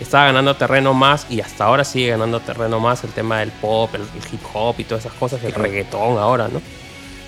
Estaba 0.00 0.26
ganando 0.26 0.56
terreno 0.56 0.92
más 0.92 1.26
y 1.30 1.40
hasta 1.40 1.64
ahora 1.64 1.84
sigue 1.84 2.08
ganando 2.08 2.40
terreno 2.40 2.80
más 2.80 3.02
el 3.04 3.10
tema 3.10 3.40
del 3.40 3.50
pop, 3.50 3.94
el, 3.94 4.02
el 4.02 4.32
hip 4.32 4.42
hop 4.52 4.76
y 4.78 4.84
todas 4.84 5.04
esas 5.06 5.16
cosas, 5.18 5.42
el 5.42 5.52
reggaetón 5.52 6.18
ahora, 6.18 6.48
¿no? 6.48 6.60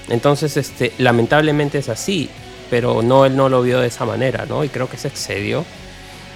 Entonces, 0.09 0.57
este, 0.57 0.93
lamentablemente 0.99 1.79
es 1.79 1.89
así, 1.89 2.31
pero 2.71 3.03
no, 3.03 3.27
él 3.27 3.37
no 3.37 3.49
lo 3.49 3.63
vio 3.63 3.81
de 3.81 3.89
esa 3.89 4.05
manera, 4.05 4.47
¿no? 4.47 4.65
Y 4.65 4.69
creo 4.69 4.89
que 4.89 4.97
se 4.97 5.09
excedió. 5.09 5.65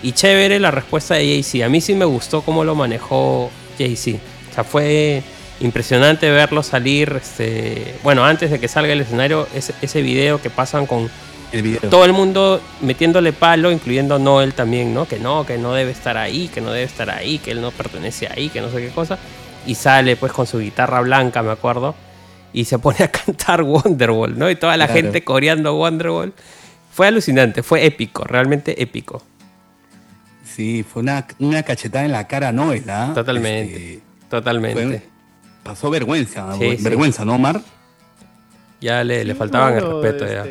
Y 0.03 0.13
chévere 0.13 0.59
la 0.59 0.71
respuesta 0.71 1.15
de 1.15 1.21
Jay-Z. 1.21 1.65
A 1.65 1.69
mí 1.69 1.81
sí 1.81 1.95
me 1.95 2.05
gustó 2.05 2.43
cómo 2.43 2.65
lo 2.65 2.75
manejó 2.75 3.51
Jay-Z. 3.79 4.19
O 4.51 4.55
sea, 4.55 4.65
fue 4.65 5.23
impresionante 5.61 6.31
verlo 6.31 6.63
salir, 6.63 7.21
este, 7.23 7.95
bueno, 8.03 8.25
antes 8.25 8.51
de 8.51 8.59
que 8.59 8.69
salga 8.69 8.93
el 8.93 9.01
escenario, 9.01 9.47
ese, 9.55 9.75
ese 9.81 10.03
video 10.03 10.43
que 10.43 10.51
pasan 10.51 10.87
con 10.87 11.09
El 11.53 11.63
video. 11.63 11.81
todo 11.91 12.05
el 12.05 12.13
mundo 12.13 12.61
metiéndole 12.81 13.33
palo, 13.33 13.71
incluyendo 13.71 14.19
Noel 14.19 14.55
también, 14.55 14.95
¿no? 14.95 15.07
Que 15.07 15.19
no, 15.19 15.45
que 15.45 15.59
no 15.59 15.73
debe 15.75 15.91
estar 15.91 16.17
ahí, 16.17 16.49
que 16.49 16.61
no 16.61 16.71
debe 16.73 16.85
estar 16.85 17.11
ahí, 17.11 17.39
que 17.39 17.51
él 17.51 17.61
no 17.61 17.71
pertenece 17.71 18.27
ahí, 18.27 18.49
que 18.49 18.61
no 18.61 18.71
sé 18.71 18.79
qué 18.79 18.89
cosa. 18.89 19.19
Y 19.67 19.75
sale 19.75 20.17
pues 20.17 20.33
con 20.33 20.47
su 20.47 20.59
guitarra 20.59 21.01
blanca, 21.03 21.43
me 21.43 21.51
acuerdo, 21.53 21.95
y 22.53 22.65
se 22.65 22.79
pone 22.79 23.05
a 23.05 23.09
cantar 23.13 23.63
Wonderwall, 23.63 24.39
¿no? 24.39 24.49
Y 24.51 24.57
toda 24.57 24.77
la 24.77 24.87
Claro. 24.87 25.03
gente 25.03 25.25
coreando 25.25 25.75
Wonderwall. 25.77 26.33
Fue 26.91 27.07
alucinante, 27.07 27.63
fue 27.63 27.85
épico, 27.87 28.25
realmente 28.25 28.83
épico. 28.83 29.23
Sí, 30.45 30.83
fue 30.83 31.03
una, 31.03 31.27
una 31.39 31.63
cachetada 31.63 32.05
en 32.05 32.13
la 32.13 32.27
cara 32.29 32.49
a 32.49 32.53
Noel, 32.53 32.85
¿ah? 32.91 33.13
Totalmente. 33.15 33.75
Este, 33.95 34.03
Totalmente. 34.29 34.83
fue- 34.83 35.03
pasó 35.63 35.91
vergüenza, 35.91 36.53
Sí, 36.59 36.77
sí. 36.77 36.83
vergüenza, 36.83 37.25
¿no, 37.25 37.35
Omar? 37.37 37.61
Ya 38.81 39.05
le, 39.05 39.25
le 39.25 39.35
faltaban 39.35 39.75
el 39.77 39.83
respeto 39.83 40.27
ya. 40.27 40.45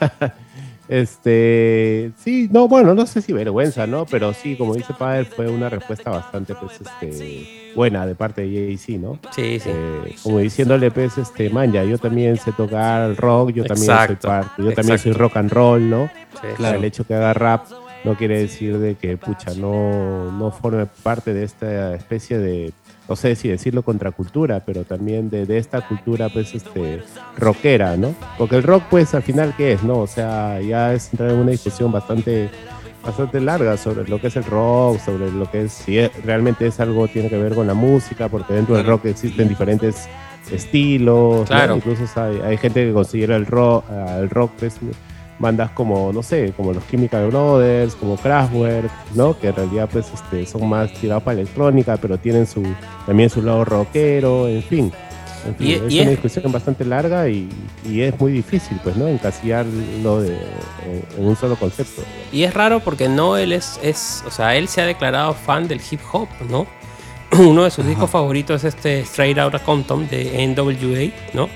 este- 0.88 2.12
sí, 2.16 2.48
no, 2.50 2.68
bueno, 2.68 2.94
no 2.94 3.06
sé 3.06 3.20
si 3.22 3.32
vergüenza, 3.32 3.86
¿no? 3.86 4.06
Pero 4.06 4.32
sí, 4.32 4.56
como 4.56 4.74
dice 4.74 4.94
Pavel, 4.94 5.26
fue 5.26 5.48
una 5.48 5.68
respuesta 5.68 6.10
bastante, 6.10 6.54
pues, 6.54 6.80
este, 6.80 7.72
buena 7.74 8.06
de 8.06 8.14
parte 8.14 8.42
de 8.42 8.48
Jay-Z, 8.48 8.98
¿no? 8.98 9.18
Sí, 9.30 9.60
sí. 9.60 9.70
Eh, 9.72 10.16
como 10.22 10.38
diciéndole, 10.38 10.90
pues, 10.90 11.18
este, 11.18 11.50
man, 11.50 11.72
ya, 11.72 11.84
yo 11.84 11.98
también 11.98 12.36
sé 12.38 12.52
tocar 12.52 13.14
rock, 13.16 13.50
yo 13.50 13.64
también 13.64 13.86
soy 13.86 14.16
parte, 14.16 14.62
yo 14.62 14.72
también 14.72 14.98
soy 14.98 15.12
rock 15.12 15.36
and 15.36 15.50
roll, 15.50 15.88
¿no? 15.90 16.10
sí. 16.40 16.48
Claro. 16.56 16.78
El 16.78 16.84
hecho 16.84 17.04
que 17.06 17.14
haga 17.14 17.34
rap 17.34 17.66
no 18.04 18.14
quiere 18.16 18.38
decir 18.38 18.78
de 18.78 18.94
que, 18.94 19.16
pucha, 19.16 19.54
no, 19.54 20.30
no 20.32 20.50
forme 20.50 20.86
parte 21.02 21.34
de 21.34 21.44
esta 21.44 21.94
especie 21.94 22.38
de, 22.38 22.72
no 23.08 23.16
sé 23.16 23.34
si 23.36 23.48
decirlo 23.48 23.82
contracultura, 23.82 24.60
pero 24.64 24.84
también 24.84 25.30
de, 25.30 25.46
de 25.46 25.58
esta 25.58 25.80
cultura, 25.86 26.28
pues, 26.28 26.54
este, 26.54 27.02
rockera, 27.36 27.96
¿no? 27.96 28.14
Porque 28.36 28.56
el 28.56 28.62
rock, 28.62 28.82
pues, 28.90 29.14
al 29.14 29.22
final, 29.22 29.54
¿qué 29.56 29.72
es, 29.72 29.82
no? 29.82 29.98
O 30.00 30.06
sea, 30.06 30.60
ya 30.60 30.92
es 30.92 31.10
entrar 31.12 31.30
en 31.30 31.36
una 31.38 31.50
discusión 31.52 31.90
bastante 31.90 32.50
bastante 33.04 33.40
larga 33.40 33.76
sobre 33.78 34.06
lo 34.06 34.20
que 34.20 34.26
es 34.26 34.36
el 34.36 34.44
rock, 34.44 34.98
sobre 35.00 35.30
lo 35.32 35.50
que 35.50 35.62
es, 35.62 35.72
si 35.72 35.96
es- 35.98 36.10
realmente 36.24 36.66
es 36.66 36.78
algo 36.80 37.08
tiene 37.08 37.30
que 37.30 37.38
ver 37.38 37.54
con 37.54 37.66
la 37.66 37.72
música, 37.72 38.28
porque 38.28 38.52
dentro 38.52 38.76
del 38.76 38.84
rock 38.84 39.06
existen 39.06 39.48
diferentes 39.48 40.06
estilos, 40.50 41.40
¿no? 41.40 41.44
Claro. 41.46 41.76
incluso 41.76 42.04
hay, 42.20 42.40
hay 42.40 42.56
gente 42.58 42.84
que 42.86 42.92
considera 42.92 43.36
el 43.36 43.46
rock, 43.46 43.84
el 44.20 44.28
rock 44.28 44.50
pues, 44.58 44.76
bandas 45.38 45.70
como, 45.70 46.12
no 46.12 46.22
sé, 46.22 46.52
como 46.56 46.72
los 46.72 46.86
Chemical 46.88 47.28
Brothers, 47.28 47.94
como 47.94 48.16
Kraftwerk, 48.16 48.90
¿no? 49.14 49.38
Que 49.38 49.48
en 49.48 49.56
realidad 49.56 49.88
pues 49.92 50.06
este, 50.12 50.44
son 50.46 50.68
más 50.68 50.92
tirados 50.94 51.22
para 51.22 51.40
electrónica, 51.40 51.96
pero 51.96 52.18
tienen 52.18 52.46
su 52.46 52.62
también 53.06 53.30
su 53.30 53.40
lado 53.42 53.64
rockero, 53.64 54.48
en 54.48 54.62
fin. 54.62 54.92
En 55.46 55.54
fin, 55.54 55.66
Y- 55.68 55.72
es 55.74 55.80
y 55.92 56.00
una 56.00 56.10
es- 56.10 56.20
discusión 56.20 56.52
bastante 56.52 56.84
larga 56.84 57.28
y, 57.28 57.48
y 57.88 58.00
es 58.02 58.18
muy 58.18 58.32
difícil, 58.32 58.78
pues, 58.82 58.96
¿no? 58.96 59.06
Encasillarlo 59.06 60.20
de, 60.20 60.34
en, 60.34 61.04
en 61.16 61.26
un 61.28 61.36
solo 61.36 61.54
concepto. 61.56 62.02
Y 62.32 62.42
es 62.42 62.52
raro 62.52 62.80
porque 62.80 63.08
Noel 63.08 63.52
es, 63.52 63.78
es, 63.82 64.24
o 64.26 64.30
sea, 64.32 64.56
él 64.56 64.66
se 64.68 64.80
ha 64.82 64.86
declarado 64.86 65.32
fan 65.34 65.68
del 65.68 65.80
hip 65.90 66.00
hop, 66.12 66.28
¿no? 66.50 66.66
Uno 67.38 67.62
de 67.64 67.70
sus 67.70 67.86
discos 67.86 68.10
favoritos 68.10 68.64
es 68.64 68.74
este 68.74 69.00
Straight 69.00 69.38
Outta 69.38 69.60
Compton 69.60 70.08
de 70.08 70.44
NWA, 70.48 71.12
¿no? 71.34 71.48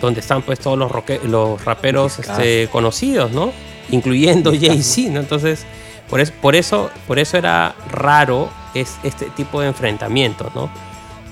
Donde 0.00 0.20
están 0.20 0.42
pues 0.42 0.58
todos 0.58 0.78
los, 0.78 0.90
roque- 0.90 1.20
los 1.24 1.64
raperos 1.64 2.18
este, 2.18 2.68
conocidos, 2.70 3.30
¿no? 3.32 3.52
Incluyendo 3.90 4.50
Jay-Z, 4.60 5.10
¿no? 5.12 5.20
Entonces, 5.20 5.64
por 6.10 6.20
eso, 6.20 6.32
por 6.42 6.54
eso, 6.56 6.90
por 7.06 7.18
eso 7.18 7.36
era 7.38 7.74
raro 7.90 8.50
es, 8.74 8.96
este 9.02 9.26
tipo 9.30 9.60
de 9.60 9.68
enfrentamientos, 9.68 10.54
¿no? 10.54 10.68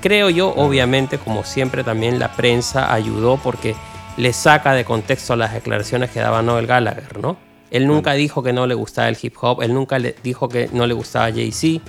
Creo 0.00 0.31
yo, 0.31 0.49
obviamente, 0.57 1.19
como 1.19 1.45
siempre, 1.45 1.85
también 1.85 2.19
la 2.19 2.33
prensa 2.33 2.92
ayudó 2.92 3.37
porque 3.37 3.75
le 4.16 4.33
saca 4.33 4.73
de 4.75 4.85
contexto 4.85 5.37
las 5.37 5.52
declaraciones 5.54 6.11
que 6.11 6.21
daba 6.21 6.42
Noel 6.42 6.66
Gallagher, 6.66 7.19
¿no? 7.21 7.37
Él 7.71 7.87
nunca 7.87 8.12
dijo 8.12 8.42
que 8.42 8.52
no 8.52 8.66
le 8.66 8.75
gustaba 8.75 9.09
el 9.09 9.16
hip 9.21 9.35
hop, 9.40 9.62
él 9.62 9.73
nunca 9.73 9.99
le 9.99 10.14
dijo 10.23 10.49
que 10.49 10.69
no 10.73 10.87
le 10.87 10.92
gustaba 10.95 11.31
Jay-Z. 11.31 11.83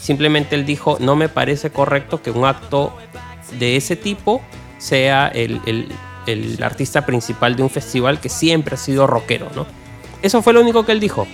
Simplemente 0.00 0.54
él 0.56 0.64
dijo, 0.64 0.96
no 1.00 1.14
me 1.16 1.28
parece 1.28 1.70
correcto 1.70 2.22
que 2.22 2.30
un 2.30 2.44
acto 2.44 2.92
de 3.58 3.76
ese 3.76 3.96
tipo 3.96 4.40
sea 4.78 5.28
el, 5.28 5.60
el- 5.66 5.88
el 6.32 6.62
artista 6.62 7.04
principal 7.06 7.56
de 7.56 7.62
un 7.62 7.70
festival 7.70 8.20
que 8.20 8.28
siempre 8.28 8.74
ha 8.74 8.78
sido 8.78 9.06
rockero, 9.06 9.48
¿no? 9.54 9.66
Eso 10.22 10.42
fue 10.42 10.52
lo 10.52 10.60
único 10.60 10.84
que 10.84 10.92
él 10.92 11.00
dijo. 11.00 11.26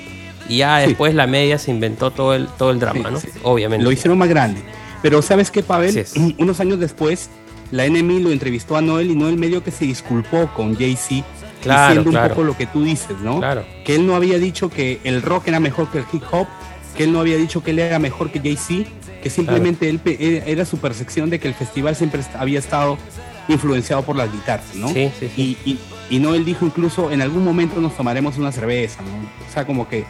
Y 0.48 0.58
ya 0.58 0.80
Sí. 0.82 0.88
después 0.88 1.14
la 1.14 1.26
media 1.26 1.58
se 1.58 1.70
inventó 1.70 2.10
todo 2.10 2.34
el, 2.34 2.46
todo 2.48 2.70
el 2.70 2.78
drama, 2.78 3.08
Sí, 3.08 3.12
¿no? 3.14 3.20
sí. 3.20 3.28
Obviamente. 3.42 3.82
Lo 3.84 3.92
hicieron 3.92 4.18
más 4.18 4.28
grande. 4.28 4.60
Pero 5.02 5.22
¿sabes 5.22 5.50
qué, 5.50 5.62
Pavel? 5.62 6.06
Unos 6.38 6.60
años 6.60 6.78
después, 6.80 7.30
la 7.70 7.86
NMI 7.88 8.20
lo 8.20 8.30
entrevistó 8.30 8.76
a 8.76 8.80
Noel 8.82 9.10
y 9.10 9.14
Noel 9.16 9.36
medio 9.38 9.64
que 9.64 9.70
se 9.70 9.84
disculpó 9.86 10.48
con 10.54 10.76
Jay-Z, 10.76 11.24
Claro, 11.62 11.88
diciendo 11.88 12.10
claro. 12.10 12.26
un 12.26 12.30
poco 12.30 12.44
lo 12.44 12.56
que 12.58 12.66
tú 12.66 12.84
dices, 12.84 13.16
¿no? 13.22 13.38
Claro. 13.38 13.64
Que 13.86 13.94
él 13.94 14.06
no 14.06 14.14
había 14.16 14.38
dicho 14.38 14.68
que 14.68 15.00
el 15.04 15.22
rock 15.22 15.48
era 15.48 15.60
mejor 15.60 15.88
que 15.90 15.98
el 15.98 16.04
hip 16.12 16.22
hop, 16.30 16.46
que 16.94 17.04
él 17.04 17.12
no 17.12 17.20
había 17.20 17.36
dicho 17.38 17.62
que 17.62 17.70
él 17.70 17.78
era 17.78 17.98
mejor 17.98 18.30
que 18.30 18.38
Jay-Z, 18.40 18.88
que 19.22 19.30
simplemente 19.30 19.88
él 19.88 19.98
era- 20.46 20.66
su 20.66 20.76
percepción 20.76 21.30
de 21.30 21.40
que 21.40 21.48
el 21.48 21.54
festival 21.54 21.96
siempre 21.96 22.20
había 22.38 22.58
estado 22.58 22.98
influenciado 23.48 24.02
por 24.02 24.16
las 24.16 24.32
guitarras, 24.32 24.74
¿no? 24.74 24.88
Sí, 24.88 25.10
sí, 25.18 25.30
sí. 25.34 25.58
Y, 25.64 25.70
y, 25.70 25.78
y 26.16 26.18
Noel 26.18 26.44
dijo 26.44 26.66
incluso, 26.66 27.10
en 27.10 27.22
algún 27.22 27.44
momento 27.44 27.80
nos 27.80 27.96
tomaremos 27.96 28.36
una 28.38 28.52
cerveza, 28.52 29.02
¿no? 29.02 29.46
O 29.48 29.52
sea, 29.52 29.66
como 29.66 29.88
que 29.88 30.04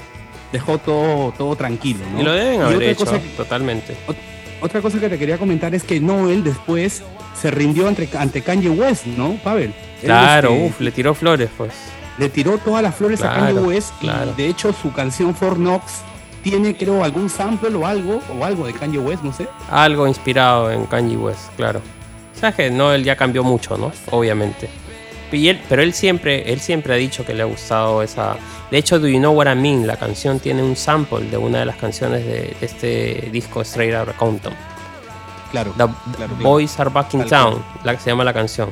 dejó 0.53 0.79
todo, 0.79 1.33
todo 1.37 1.57
tranquilo, 1.57 2.01
¿no? 2.13 2.21
Y 2.21 2.23
lo 2.23 2.33
deben 2.33 2.63
haber 2.63 2.83
hecho, 2.83 3.07
totalmente. 3.37 3.97
otra 4.61 4.81
cosa 4.81 5.01
que 5.01 5.09
te 5.09 5.19
quería 5.19 5.39
comentar 5.39 5.75
es 5.75 5.83
que 5.83 5.99
Noel 6.01 6.45
después 6.45 7.03
se 7.41 7.51
rindió 7.51 7.89
ante, 7.89 8.09
ante 8.17 8.43
Kanye 8.43 8.71
West, 8.71 9.07
¿no, 9.07 9.35
Pavel? 9.43 9.75
Claro, 10.01 10.51
este, 10.51 10.67
uff, 10.67 10.81
le 10.81 10.93
tiró 10.93 11.15
flores, 11.15 11.51
pues. 11.57 11.73
le 12.19 12.29
tiró 12.29 12.59
todas 12.59 12.83
las 12.83 12.95
flores 12.95 13.23
a 13.23 13.33
Kanye 13.35 13.61
West 13.61 13.93
claro. 14.01 14.33
y 14.33 14.43
de 14.43 14.49
hecho 14.49 14.73
su 14.73 14.93
canción 14.93 15.35
For 15.35 15.57
Knox 15.57 16.03
tiene 16.43 16.77
creo 16.77 17.03
algún 17.03 17.31
sample 17.31 17.75
o 17.75 17.87
algo 17.87 18.21
o 18.39 18.45
algo 18.45 18.67
de 18.67 18.75
Kanye 18.75 18.99
West, 18.99 19.25
no 19.25 19.33
sé. 19.33 19.49
Algo 19.71 20.07
inspirado 20.07 20.71
en 20.71 20.85
Kanye 20.87 21.17
West, 21.17 21.49
claro. 21.57 21.81
No, 22.73 22.93
él 22.93 23.05
ya 23.05 23.17
cambió 23.17 23.45
mucho, 23.45 23.77
¿no? 23.77 23.93
Obviamente. 24.11 24.69
Y 25.33 25.49
él- 25.49 25.61
pero 25.69 25.83
él 25.83 25.93
siempre, 25.93 26.53
él 26.53 26.61
siempre 26.61 26.95
ha 26.95 26.97
dicho 26.97 27.25
que 27.25 27.35
le 27.35 27.43
ha 27.43 27.47
gustado 27.47 28.03
esa. 28.03 28.37
De 28.71 28.79
hecho, 28.79 28.99
Do 28.99 29.09
You 29.09 29.19
Know 29.19 29.33
What 29.33 29.53
I 29.53 29.57
Mean, 29.57 29.87
la 29.87 29.97
canción 29.97 30.39
tiene 30.39 30.63
un 30.63 30.77
sample 30.77 31.29
de 31.29 31.37
una 31.37 31.61
de 31.61 31.67
las 31.67 31.77
canciones 31.77 32.25
de, 32.25 32.57
este 32.61 33.29
disco 33.33 33.63
Straight 33.63 33.95
Outta 33.95 34.13
Compton. 34.13 34.53
Claro. 35.51 35.73
The 35.77 35.87
claro, 36.17 36.35
Boys 36.41 36.79
Are 36.79 36.91
Back 36.91 37.15
in 37.15 37.27
Town, 37.27 37.63
la 37.85 37.95
que 37.95 38.01
se 38.01 38.11
llama 38.11 38.25
la 38.25 38.33
canción. 38.33 38.71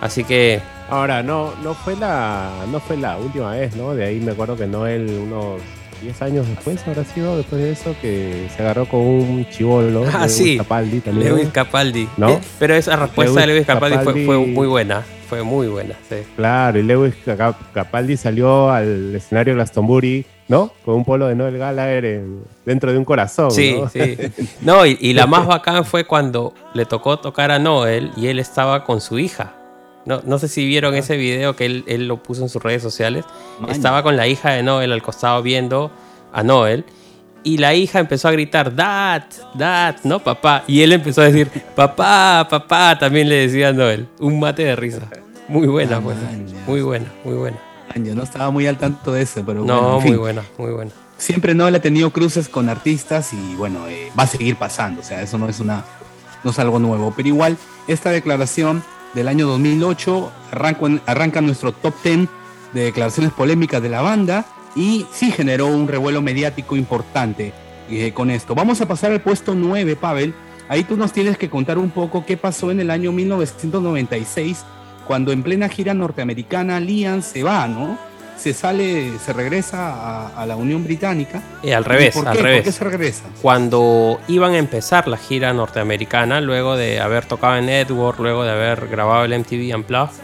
Así 0.00 0.24
que, 0.24 0.60
Ahora, 0.90 1.22
no, 1.22 1.52
no 1.62 1.74
fue 1.74 1.96
la, 1.96 2.50
no 2.70 2.80
fue 2.80 2.96
la 2.96 3.18
última 3.18 3.50
vez, 3.50 3.76
¿no? 3.76 3.94
De 3.94 4.06
ahí 4.06 4.20
me 4.20 4.32
acuerdo 4.32 4.56
que 4.56 4.66
Noel 4.66 5.06
unos 5.10 5.60
10 6.02 6.22
años 6.22 6.48
después 6.48 6.86
habrá 6.86 7.04
sido 7.04 7.36
después 7.36 7.60
de 7.60 7.72
eso 7.72 7.94
que 8.00 8.46
se 8.54 8.62
agarró 8.62 8.86
con 8.86 9.00
un 9.00 9.46
chivolo, 9.50 10.04
Ah, 10.12 10.20
Lewis 10.20 10.32
sí. 10.32 10.56
Capaldi 10.58 11.00
también. 11.00 11.28
Lewis 11.34 11.48
Capaldi. 11.48 12.08
¿No? 12.16 12.30
Eh, 12.30 12.40
pero 12.58 12.74
esa 12.74 12.96
respuesta 12.96 13.40
de 13.40 13.46
Lewis 13.48 13.66
Capaldi 13.66 14.24
fue, 14.24 14.38
muy 14.38 14.66
buena. 14.66 15.02
Fue 15.28 15.42
muy 15.42 15.66
buena, 15.68 15.94
sí. 16.08 16.16
Claro, 16.36 16.78
y 16.78 16.82
Lewis 16.82 17.14
Cap- 17.24 17.72
Capaldi 17.74 18.16
salió 18.16 18.70
al 18.70 19.14
escenario 19.14 19.54
Glastonbury, 19.56 20.24
¿no? 20.48 20.72
Con 20.84 20.94
un 20.94 21.04
polo 21.04 21.26
de 21.26 21.34
Noel 21.34 21.58
Gallagher 21.58 22.04
en- 22.06 22.44
dentro 22.64 22.92
de 22.92 22.96
un 22.98 23.04
corazón, 23.04 23.50
Sí, 23.50 23.76
¿no? 23.78 23.88
sí. 23.90 24.16
No, 24.62 24.86
y, 24.86 24.96
y 25.00 25.12
la 25.12 25.26
más 25.26 25.46
bacán 25.46 25.84
fue 25.84 26.04
cuando 26.06 26.54
le 26.72 26.86
tocó 26.86 27.18
tocar 27.18 27.50
a 27.50 27.58
Noel 27.58 28.10
y 28.16 28.28
él 28.28 28.38
estaba 28.38 28.84
con 28.84 29.02
su 29.02 29.18
hija. 29.18 29.52
No, 30.08 30.22
no 30.24 30.38
sé 30.38 30.48
si 30.48 30.66
vieron 30.66 30.94
ese 30.94 31.16
video 31.16 31.54
que 31.54 31.66
él, 31.66 31.84
él 31.86 32.08
lo 32.08 32.22
puso 32.22 32.42
en 32.42 32.48
sus 32.48 32.62
redes 32.62 32.82
sociales. 32.82 33.24
Estaba 33.68 34.02
con 34.02 34.16
la 34.16 34.26
hija 34.26 34.52
de 34.52 34.62
Noel 34.62 34.90
al 34.92 35.02
costado 35.02 35.42
viendo 35.42 35.90
a 36.32 36.42
Noel. 36.42 36.84
Y 37.44 37.58
la 37.58 37.74
hija 37.74 37.98
empezó 38.00 38.26
a 38.28 38.32
gritar, 38.32 38.74
Dad, 38.74 39.22
Dad, 39.54 39.96
¿no? 40.04 40.18
Papá. 40.18 40.64
Y 40.66 40.80
él 40.80 40.92
empezó 40.92 41.20
a 41.20 41.26
decir, 41.26 41.48
Papá, 41.76 42.46
papá, 42.50 42.98
también 42.98 43.28
le 43.28 43.36
decía 43.46 43.68
a 43.68 43.72
Noel. 43.72 44.08
Un 44.18 44.40
mate 44.40 44.64
de 44.64 44.74
risa. 44.76 45.00
Muy 45.46 45.66
buena, 45.66 45.98
Ah, 45.98 46.00
pues. 46.02 46.16
Muy 46.66 46.80
buena, 46.82 47.06
muy 47.24 47.34
buena. 47.34 47.58
Yo 47.96 48.14
no 48.14 48.22
estaba 48.22 48.50
muy 48.50 48.66
al 48.66 48.76
tanto 48.78 49.12
de 49.12 49.22
eso, 49.22 49.42
pero 49.46 49.64
No, 49.64 49.74
bueno, 49.80 49.96
en 49.96 50.02
fin. 50.02 50.10
muy 50.12 50.18
buena, 50.18 50.42
muy 50.58 50.72
buena. 50.72 50.90
siempre 51.16 51.54
Noel 51.54 51.74
ha 51.74 51.80
tenido 51.80 52.10
cruces 52.10 52.48
con 52.48 52.68
artistas 52.68 53.32
y 53.32 53.54
bueno, 53.56 53.86
eh, 53.88 54.10
va 54.18 54.22
a 54.24 54.26
seguir 54.26 54.56
pasando, 54.56 55.00
o 55.00 55.04
sea, 55.04 55.20
eso 55.22 55.36
no 55.38 55.48
es 55.48 55.58
una 55.60 55.84
no 56.44 56.50
es 56.52 56.58
algo 56.60 56.78
nuevo, 56.78 57.12
pero 57.16 57.28
igual 57.28 57.56
esta 57.88 58.10
declaración 58.10 58.82
del 59.14 59.28
año 59.28 59.46
2008 59.46 60.32
arranca, 61.06 61.40
nuestro 61.40 61.72
top 61.72 61.94
10 62.02 62.28
de 62.72 62.84
declaraciones 62.84 63.32
polémicas 63.32 63.82
de 63.82 63.88
la 63.88 64.02
banda 64.02 64.44
y 64.76 65.06
sí 65.12 65.30
generó 65.30 65.66
un 65.66 65.88
revuelo 65.88 66.22
mediático 66.22 66.76
importante 66.76 67.52
eh, 67.90 68.12
con 68.12 68.30
esto. 68.30 68.54
Vamos 68.54 68.80
a 68.80 68.88
pasar 68.88 69.12
al 69.12 69.20
puesto 69.20 69.54
9, 69.54 69.96
Pavel. 69.96 70.34
Ahí 70.68 70.84
tú 70.84 70.96
nos 70.96 71.12
tienes 71.12 71.38
que 71.38 71.48
contar 71.48 71.78
un 71.78 71.90
poco 71.90 72.26
qué 72.26 72.36
pasó 72.36 72.70
en 72.70 72.80
el 72.80 72.90
año 72.90 73.10
1996 73.12 74.64
cuando 75.06 75.32
en 75.32 75.42
plena 75.42 75.70
gira 75.70 75.94
norteamericana 75.94 76.78
Liam 76.80 77.22
se 77.22 77.42
va, 77.42 77.66
¿no? 77.66 77.98
Se 78.38 78.54
sale, 78.54 79.18
se 79.18 79.32
regresa 79.32 79.88
a, 79.92 80.28
a 80.42 80.46
la 80.46 80.56
Unión 80.56 80.84
Británica. 80.84 81.42
Y 81.62 81.72
al 81.72 81.84
revés, 81.84 82.14
¿Por 82.14 82.28
al 82.28 82.36
qué? 82.36 82.42
revés. 82.42 82.58
¿Por 82.60 82.64
qué 82.66 82.72
se 82.72 82.84
regresa? 82.84 83.22
cuando 83.42 84.20
iban 84.28 84.52
a 84.52 84.58
empezar 84.58 85.08
la 85.08 85.16
gira 85.16 85.52
norteamericana, 85.52 86.40
luego 86.40 86.76
de 86.76 87.00
haber 87.00 87.24
tocado 87.26 87.56
en 87.56 87.68
Edward, 87.68 88.20
luego 88.20 88.44
de 88.44 88.50
haber 88.52 88.86
grabado 88.88 89.24
el 89.24 89.38
MTV 89.38 89.74
Unplugged, 89.74 90.14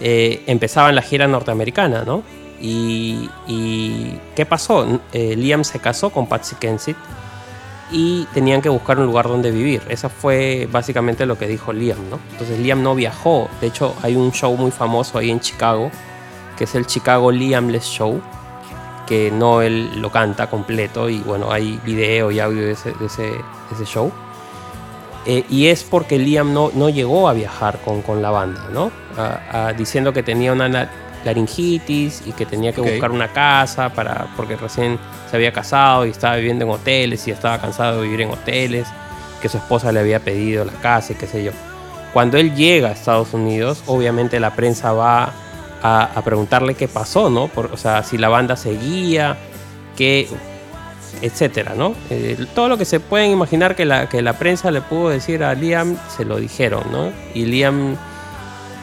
eh, 0.00 0.42
empezaban 0.46 0.94
la 0.94 1.02
gira 1.02 1.26
norteamericana, 1.28 2.04
¿no? 2.06 2.22
Y, 2.60 3.28
y 3.46 4.18
¿qué 4.34 4.46
pasó? 4.46 5.00
Eh, 5.12 5.36
Liam 5.36 5.64
se 5.64 5.78
casó 5.80 6.10
con 6.10 6.26
Patsy 6.26 6.56
Kensit 6.56 6.96
y 7.90 8.24
tenían 8.34 8.60
que 8.62 8.68
buscar 8.68 8.98
un 8.98 9.06
lugar 9.06 9.28
donde 9.28 9.50
vivir. 9.50 9.82
Eso 9.88 10.08
fue 10.08 10.68
básicamente 10.70 11.24
lo 11.26 11.38
que 11.38 11.46
dijo 11.46 11.72
Liam, 11.72 11.98
¿no? 12.10 12.18
Entonces 12.32 12.58
Liam 12.58 12.82
no 12.82 12.94
viajó. 12.94 13.48
De 13.60 13.68
hecho, 13.68 13.94
hay 14.02 14.16
un 14.16 14.32
show 14.32 14.56
muy 14.56 14.70
famoso 14.70 15.18
ahí 15.18 15.30
en 15.30 15.40
Chicago, 15.40 15.90
que 16.58 16.64
es 16.64 16.74
el 16.74 16.86
Chicago 16.86 17.30
Liamless 17.30 17.84
Show, 17.84 18.20
que 19.06 19.30
Noel 19.30 20.00
lo 20.02 20.10
canta 20.10 20.50
completo 20.50 21.08
y 21.08 21.20
bueno, 21.20 21.50
hay 21.50 21.80
video 21.84 22.30
y 22.30 22.40
audio 22.40 22.62
de 22.66 22.72
ese, 22.72 22.92
de 22.92 23.06
ese, 23.06 23.22
de 23.22 23.40
ese 23.74 23.84
show. 23.86 24.12
Eh, 25.26 25.44
y 25.48 25.66
es 25.66 25.82
porque 25.84 26.18
Liam 26.18 26.52
no, 26.52 26.70
no 26.74 26.88
llegó 26.88 27.28
a 27.28 27.32
viajar 27.32 27.78
con, 27.84 28.02
con 28.02 28.22
la 28.22 28.30
banda, 28.30 28.66
¿no? 28.72 28.90
A- 29.16 29.68
a- 29.68 29.72
diciendo 29.72 30.12
que 30.12 30.22
tenía 30.22 30.52
una 30.52 30.68
na- 30.68 30.90
laringitis 31.24 32.22
y 32.26 32.32
que 32.32 32.46
tenía 32.46 32.72
que 32.72 32.80
Ok. 32.80 32.88
buscar 32.90 33.10
una 33.10 33.28
casa 33.28 33.90
para, 33.90 34.28
porque 34.36 34.56
recién 34.56 34.98
se 35.30 35.36
había 35.36 35.52
casado 35.52 36.06
y 36.06 36.10
estaba 36.10 36.36
viviendo 36.36 36.64
en 36.64 36.70
hoteles 36.70 37.26
y 37.28 37.30
estaba 37.30 37.58
cansado 37.60 37.96
de 37.98 38.02
vivir 38.04 38.22
en 38.22 38.30
hoteles, 38.30 38.88
que 39.42 39.48
su 39.48 39.58
esposa 39.58 39.92
le 39.92 40.00
había 40.00 40.20
pedido 40.20 40.64
la 40.64 40.72
casa 40.72 41.12
y 41.12 41.16
qué 41.16 41.26
sé 41.26 41.44
yo. 41.44 41.52
Cuando 42.12 42.38
él 42.38 42.54
llega 42.54 42.88
a 42.88 42.92
Estados 42.92 43.34
Unidos, 43.34 43.82
obviamente 43.86 44.40
la 44.40 44.54
prensa 44.54 44.92
va 44.92 45.32
a, 45.82 46.20
preguntarle 46.24 46.74
qué 46.74 46.88
pasó, 46.88 47.30
¿no? 47.30 47.48
Por- 47.48 47.70
o 47.72 47.76
sea, 47.76 48.02
si 48.02 48.18
la 48.18 48.28
banda 48.28 48.56
seguía, 48.56 49.36
qué, 49.96 50.28
etcétera, 51.22 51.74
¿no? 51.76 51.94
Eh, 52.10 52.36
todo 52.54 52.68
lo 52.68 52.78
que 52.78 52.84
se 52.84 53.00
pueden 53.00 53.30
imaginar 53.30 53.74
que 53.76 53.84
la, 53.84 54.08
que 54.08 54.22
la 54.22 54.34
prensa 54.38 54.70
le 54.70 54.80
pudo 54.80 55.08
decir 55.08 55.42
a 55.44 55.54
Liam, 55.54 55.96
se 56.16 56.24
lo 56.24 56.36
dijeron, 56.36 56.84
¿no? 56.92 57.10
Y 57.34 57.44
Liam 57.46 57.96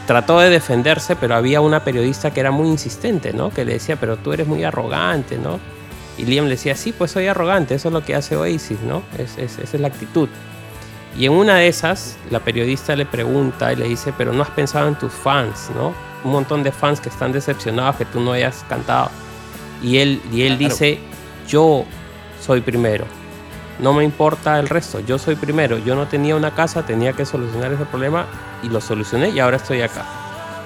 trató 0.07 0.39
de 0.39 0.49
defenderse, 0.49 1.15
pero 1.15 1.35
había 1.35 1.61
una 1.61 1.83
periodista 1.83 2.31
que 2.31 2.39
era 2.39 2.51
muy 2.51 2.67
insistente, 2.67 3.33
¿no? 3.33 3.49
Que 3.49 3.65
le 3.65 3.73
decía, 3.73 3.95
pero 3.97 4.17
tú 4.17 4.33
eres 4.33 4.47
muy 4.47 4.63
arrogante, 4.63 5.37
¿no? 5.37 5.59
Y 6.17 6.25
Liam 6.25 6.45
le 6.45 6.51
decía, 6.51 6.75
sí, 6.75 6.93
pues 6.93 7.11
soy 7.11 7.27
arrogante, 7.27 7.75
eso 7.75 7.89
es 7.89 7.93
lo 7.93 8.03
que 8.03 8.15
hace 8.15 8.35
Oasis, 8.37 8.79
¿no? 8.81 9.01
Es, 9.17 9.37
es- 9.37 9.57
esa 9.59 9.75
es 9.77 9.81
la 9.81 9.87
actitud. 9.87 10.29
Y 11.17 11.25
en 11.25 11.31
una 11.31 11.55
de 11.55 11.67
esas, 11.69 12.17
la 12.29 12.39
periodista 12.41 12.95
le 12.95 13.05
pregunta 13.05 13.71
y 13.71 13.77
le 13.77 13.87
dice, 13.87 14.13
pero 14.17 14.33
no 14.33 14.43
has 14.43 14.49
pensado 14.49 14.87
en 14.89 14.95
tus 14.95 15.13
fans, 15.13 15.69
¿no? 15.75 15.93
Un 16.25 16.31
montón 16.31 16.63
de 16.63 16.71
fans 16.73 16.99
que 16.99 17.07
están 17.09 17.31
decepcionados 17.31 17.95
que 17.95 18.03
tú 18.05 18.19
no 18.19 18.33
hayas 18.33 18.65
cantado. 18.67 19.09
Y 19.81 19.97
él, 19.99 20.21
y 20.31 20.41
él 20.41 20.57
Claro. 20.57 20.73
dice, 20.73 20.99
yo 21.47 21.85
soy 22.41 22.59
primero. 22.61 23.05
No 23.79 23.93
me 23.93 24.03
importa 24.03 24.59
el 24.59 24.67
resto, 24.67 24.99
yo 25.01 25.17
soy 25.17 25.35
primero. 25.35 25.77
Yo 25.77 25.95
no 25.95 26.07
tenía 26.07 26.35
una 26.35 26.51
casa, 26.55 26.83
tenía 26.85 27.13
que 27.13 27.25
solucionar 27.25 27.71
ese 27.73 27.85
problema 27.85 28.25
y 28.63 28.69
lo 28.69 28.81
solucioné 28.81 29.29
y 29.29 29.39
ahora 29.39 29.57
estoy 29.57 29.81
acá. 29.81 30.05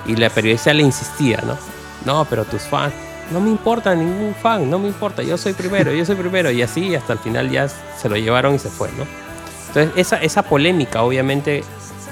Y 0.06 0.16
la 0.16 0.30
periodista 0.30 0.74
le 0.74 0.84
insistía, 0.84 1.44
¿no? 1.46 1.58
No, 2.06 2.26
pero 2.30 2.46
tus 2.46 2.62
fans, 2.62 2.94
no 3.32 3.40
me 3.42 3.50
importa 3.50 3.94
ningún 3.96 4.34
fan, 4.36 4.70
no 4.70 4.80
me 4.80 4.88
importa, 4.88 5.22
yo 5.24 5.38
soy 5.38 5.54
primero, 5.54 5.92
yo 5.92 6.06
soy 6.06 6.16
primero. 6.16 6.52
Y 6.52 6.62
así 6.62 6.96
hasta 6.96 7.14
el 7.14 7.20
final 7.20 7.50
ya 7.50 7.68
se 7.68 8.08
lo 8.08 8.16
llevaron 8.16 8.56
y 8.56 8.60
se 8.60 8.70
fue, 8.70 8.90
¿no? 8.98 9.06
Entonces 9.68 9.92
esa, 9.98 10.18
esa 10.22 10.44
polémica 10.44 11.02
obviamente 11.04 11.64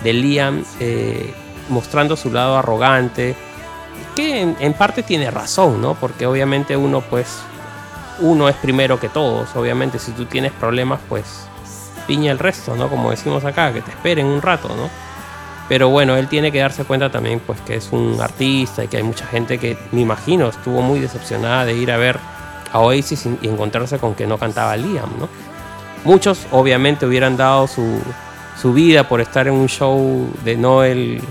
de 0.04 0.14
Liam 0.14 0.64
eh, 0.80 1.34
mostrando 1.70 2.16
su 2.16 2.32
lado 2.32 2.58
arrogante, 2.58 3.36
que 4.16 4.42
en, 4.42 4.74
parte 4.74 5.04
tiene 5.04 5.32
razón, 5.32 5.82
¿no? 5.82 5.96
Porque 5.96 6.26
obviamente 6.26 6.76
uno 6.76 7.02
pues, 7.02 7.40
uno 8.20 8.50
es 8.50 8.56
primero 8.56 9.00
que 9.00 9.10
todos, 9.10 9.56
obviamente 9.56 10.00
si 10.00 10.12
tú 10.12 10.26
tienes 10.26 10.52
problemas 10.54 11.00
pues 11.08 11.48
piña 12.08 12.32
el 12.32 12.40
resto, 12.40 12.76
¿no? 12.76 12.90
Como 12.90 13.12
decimos 13.12 13.46
acá, 13.46 13.74
que 13.74 13.82
te 13.82 13.92
esperen 13.92 14.26
un 14.26 14.42
rato, 14.42 14.70
¿no? 14.70 14.90
Pero 15.70 15.90
bueno, 15.90 16.16
él 16.16 16.28
tiene 16.28 16.52
que 16.52 16.60
darse 16.60 16.86
cuenta 16.86 17.12
también 17.12 17.42
pues 17.46 17.60
que 17.62 17.76
es 17.76 17.90
un 17.92 18.20
artista 18.22 18.84
y 18.84 18.88
que 18.88 18.98
hay 18.98 19.04
mucha 19.04 19.26
gente 19.26 19.58
que 19.58 19.78
me 19.92 20.02
imagino 20.02 20.48
estuvo 20.48 20.82
muy 20.82 21.00
decepcionada 21.00 21.66
de 21.66 21.74
ir 21.74 21.92
a 21.92 21.98
ver 21.98 22.18
a 22.72 22.80
Oasis 22.80 23.26
y, 23.26 23.38
y 23.42 23.50
encontrarse 23.50 24.00
con 24.00 24.16
que 24.16 24.26
no 24.26 24.38
cantaba 24.38 24.78
Liam, 24.78 25.10
¿no? 25.20 25.28
Muchos 26.06 26.48
obviamente 26.52 27.06
hubieran 27.06 27.36
dado 27.36 27.68
su, 27.68 28.02
su 28.62 28.74
vida 28.74 29.08
por 29.08 29.22
estar 29.22 29.48
en 29.48 29.54
un 29.54 29.68
show 29.68 30.30
de 30.44 30.56
Noel 30.56 31.22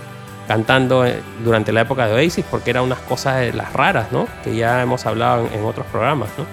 cantando 0.47 1.05
eh, 1.05 1.21
durante 1.45 1.73
la 1.73 1.83
época 1.83 2.07
de 2.07 2.15
Oasis 2.15 2.45
porque 2.51 2.71
eran 2.71 2.85
unas 2.85 3.01
cosas 3.01 3.41
de 3.41 3.53
las 3.53 3.73
raras, 3.73 4.13
¿no? 4.13 4.29
Que 4.45 4.57
ya 4.57 4.83
hemos 4.83 5.07
hablado 5.07 5.47
en, 5.47 5.59
en 5.59 5.65
otros 5.65 5.87
programas, 5.87 6.29
¿no? 6.39 6.45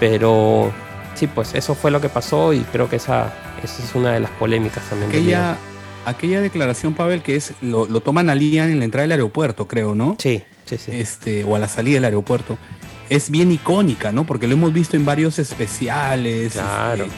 Pero 0.00 0.72
sí, 1.14 1.26
pues 1.26 1.54
eso 1.54 1.74
fue 1.74 1.90
lo 1.90 2.00
que 2.00 2.08
pasó 2.08 2.52
y 2.52 2.60
creo 2.60 2.88
que 2.88 2.96
esa, 2.96 3.32
esa 3.62 3.82
es 3.82 3.94
una 3.94 4.12
de 4.12 4.20
las 4.20 4.30
polémicas 4.32 4.84
también. 4.88 5.10
Aquella, 5.10 5.56
aquella 6.04 6.40
declaración, 6.40 6.94
Pavel, 6.94 7.22
que 7.22 7.36
es, 7.36 7.54
lo, 7.62 7.86
lo 7.86 8.00
toman 8.00 8.30
a 8.30 8.34
Liam 8.34 8.70
en 8.70 8.78
la 8.78 8.84
entrada 8.84 9.02
del 9.02 9.12
aeropuerto, 9.12 9.66
creo, 9.66 9.94
¿no? 9.94 10.16
Sí, 10.18 10.42
sí, 10.66 10.78
sí. 10.78 10.90
Este, 10.92 11.44
o 11.44 11.56
a 11.56 11.58
la 11.58 11.68
salida 11.68 11.94
del 11.94 12.04
aeropuerto. 12.06 12.58
Es 13.10 13.30
bien 13.30 13.52
icónica, 13.52 14.12
¿no? 14.12 14.24
Porque 14.24 14.46
lo 14.46 14.54
hemos 14.54 14.72
visto 14.72 14.96
en 14.96 15.04
varios 15.04 15.38
especiales. 15.38 16.54
Claro. 16.54 17.04
este, 17.04 17.16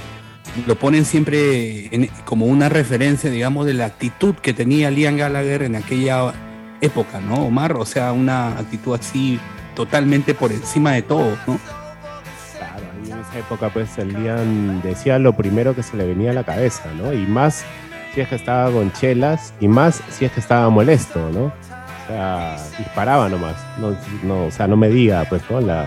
lo 0.66 0.76
ponen 0.76 1.04
siempre 1.04 1.94
en- 1.94 2.08
como 2.24 2.46
una 2.46 2.68
referencia, 2.68 3.30
digamos, 3.30 3.66
de 3.66 3.74
la 3.74 3.86
actitud 3.86 4.34
que 4.36 4.52
tenía 4.52 4.90
Liam 4.90 5.16
Gallagher 5.16 5.62
en 5.62 5.76
aquella 5.76 6.32
época, 6.80 7.20
¿no, 7.20 7.46
Omar? 7.46 7.72
O 7.74 7.84
sea, 7.86 8.12
una 8.12 8.48
actitud 8.58 8.94
así 8.94 9.38
totalmente 9.74 10.34
por 10.34 10.52
encima 10.52 10.92
de 10.92 11.02
todo, 11.02 11.36
¿no? 11.46 11.58
Claro, 12.58 12.84
ahí 13.04 13.10
en 13.12 13.18
esa 13.18 13.38
época 13.38 13.68
pues 13.70 13.96
el 13.98 14.12
Liam 14.14 14.80
decía 14.82 15.18
lo 15.18 15.34
primero 15.36 15.74
que 15.74 15.82
se 15.82 15.96
le 15.96 16.06
venía 16.06 16.30
a 16.30 16.34
la 16.34 16.44
cabeza, 16.44 16.84
¿no? 16.96 17.12
Y 17.12 17.26
más 17.26 17.64
si 18.14 18.20
es 18.22 18.28
que 18.28 18.36
estaba 18.36 18.70
con 18.70 18.90
chelas 18.92 19.52
y 19.60 19.68
más 19.68 20.02
si 20.10 20.24
es 20.24 20.32
que 20.32 20.40
estaba 20.40 20.68
molesto, 20.70 21.18
¿no? 21.32 21.46
O 21.46 22.08
sea, 22.08 22.56
disparaba 22.78 23.28
nomás, 23.28 23.56
no, 23.80 23.96
no, 24.22 24.44
o 24.46 24.50
sea, 24.50 24.66
no 24.68 24.76
medía 24.76 25.24
pues, 25.28 25.42
¿no? 25.50 25.60
La, 25.60 25.86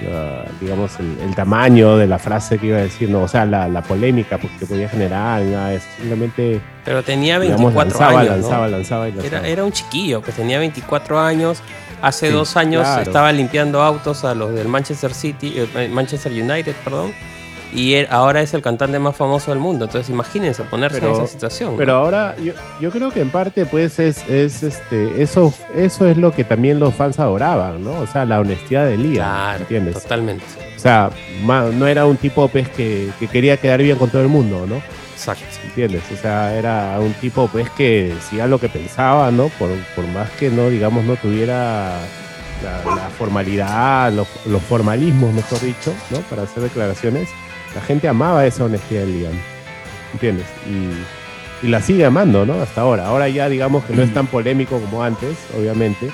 la- 0.00 0.44
digamos, 0.60 0.98
el, 1.00 1.18
el 1.20 1.34
tamaño 1.34 1.96
de 1.96 2.06
la 2.06 2.18
frase 2.18 2.58
que 2.58 2.66
iba 2.68 2.78
a 2.78 2.82
decir, 2.82 3.08
no, 3.10 3.22
o 3.22 3.28
sea, 3.28 3.44
la, 3.44 3.68
la 3.68 3.82
polémica 3.82 4.38
pues, 4.38 4.52
que 4.58 4.66
podía 4.66 4.88
generar, 4.88 5.42
nada, 5.42 5.72
eso, 5.74 5.86
simplemente, 5.96 6.60
Pero 6.84 7.02
tenía 7.02 7.38
digamos, 7.40 7.74
24 7.74 7.90
lanzaba, 7.98 8.20
años, 8.20 8.30
¿no? 8.36 8.42
lanzaba, 8.42 8.68
lanzaba 8.68 9.08
y 9.08 9.12
lanzaba. 9.12 9.38
Era, 9.38 9.48
era 9.48 9.64
un 9.64 9.72
chiquillo 9.72 10.22
que 10.22 10.32
tenía 10.32 10.58
24 10.58 11.18
años. 11.20 11.62
Hace 12.02 12.28
Sí, 12.28 12.32
dos 12.32 12.56
años 12.56 12.82
claro. 12.82 13.02
estaba 13.02 13.30
limpiando 13.30 13.82
autos 13.82 14.24
a 14.24 14.34
los 14.34 14.54
del 14.54 14.68
Manchester 14.68 15.12
City, 15.12 15.52
eh, 15.56 15.88
Manchester 15.92 16.32
United, 16.32 16.74
perdón. 16.82 17.12
Y 17.72 17.94
él 17.94 18.08
ahora 18.10 18.40
es 18.42 18.52
el 18.54 18.62
cantante 18.62 18.98
más 18.98 19.14
famoso 19.16 19.50
del 19.52 19.60
mundo. 19.60 19.84
Entonces 19.84 20.10
imagínense 20.10 20.62
ponerse 20.64 20.98
Pero- 21.00 21.16
en 21.16 21.22
esa 21.24 21.32
situación. 21.32 21.72
¿no? 21.72 21.76
Pero 21.78 21.94
ahora 21.94 22.34
yo, 22.42 22.52
yo 22.80 22.90
creo 22.90 23.10
que 23.10 23.20
en 23.20 23.30
parte 23.30 23.64
pues 23.66 23.98
es, 23.98 24.28
es 24.28 24.62
este 24.62 25.22
eso 25.22 25.54
eso 25.74 26.06
es 26.06 26.16
lo 26.16 26.32
que 26.32 26.42
también 26.44 26.80
los 26.80 26.94
fans 26.94 27.18
adoraban, 27.20 27.84
¿no? 27.84 27.92
O 28.00 28.06
sea, 28.06 28.24
la 28.24 28.40
honestidad 28.40 28.86
de 28.86 28.96
Liam, 28.96 29.14
claro, 29.26 29.60
¿entiendes? 29.60 30.02
totalmente. 30.02 30.44
O 30.76 30.78
sea, 30.80 31.10
no 31.44 31.86
era 31.86 32.06
un 32.06 32.16
tipo 32.16 32.48
pues 32.48 32.68
que, 32.70 33.10
que 33.20 33.28
quería 33.28 33.56
quedar 33.56 33.82
bien 33.82 33.98
con 33.98 34.10
todo 34.10 34.22
el 34.22 34.28
mundo, 34.28 34.66
¿no? 34.66 34.76
Exacto. 35.14 35.44
¿Entiendes? 35.64 36.02
O 36.12 36.16
sea, 36.16 36.56
era 36.56 36.98
un 36.98 37.12
tipo 37.14 37.46
pues 37.52 37.68
que 37.70 38.14
decía 38.14 38.46
lo 38.46 38.58
que 38.58 38.68
pensaba, 38.70 39.30
¿no? 39.30 39.48
Por, 39.58 39.68
por 39.94 40.06
más 40.08 40.30
que 40.30 40.48
no, 40.50 40.70
digamos, 40.70 41.04
no 41.04 41.16
tuviera 41.16 41.98
la, 42.64 42.94
la 42.96 43.10
formalidad, 43.10 44.10
los, 44.12 44.26
los 44.46 44.62
formalismos, 44.62 45.32
mejor 45.34 45.60
dicho, 45.60 45.92
¿no? 46.10 46.18
Para 46.22 46.42
hacer 46.42 46.62
declaraciones. 46.62 47.28
La 47.74 47.80
gente 47.80 48.08
amaba 48.08 48.46
esa 48.46 48.64
honestidad 48.64 49.02
de 49.02 49.06
Liam, 49.06 49.32
¿entiendes? 50.12 50.46
Y, 50.66 51.66
y 51.66 51.70
la 51.70 51.80
sigue 51.80 52.04
amando, 52.04 52.44
¿no? 52.44 52.54
Hasta 52.54 52.80
ahora. 52.80 53.06
Ahora 53.06 53.28
ya 53.28 53.48
digamos 53.48 53.84
que 53.84 53.94
no 53.94 54.02
es 54.02 54.12
tan 54.12 54.26
polémico 54.26 54.80
como 54.80 55.02
antes, 55.04 55.36
obviamente, 55.56 56.10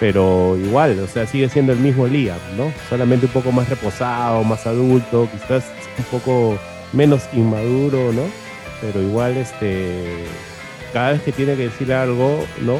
pero 0.00 0.56
igual, 0.56 0.98
o 1.00 1.06
sea, 1.06 1.26
sigue 1.26 1.48
siendo 1.48 1.72
el 1.72 1.78
mismo 1.78 2.06
Liam, 2.06 2.38
¿no? 2.56 2.72
Solamente 2.88 3.26
un 3.26 3.32
poco 3.32 3.52
más 3.52 3.68
reposado, 3.68 4.42
más 4.44 4.66
adulto, 4.66 5.28
quizás 5.32 5.64
un 5.98 6.04
poco 6.04 6.58
menos 6.92 7.22
inmaduro, 7.32 8.12
¿no? 8.12 8.22
Pero 8.80 9.02
igual, 9.02 9.36
este, 9.36 10.24
cada 10.92 11.12
vez 11.12 11.22
que 11.22 11.32
tiene 11.32 11.56
que 11.56 11.64
decir 11.64 11.92
algo, 11.92 12.44
¿no? 12.62 12.78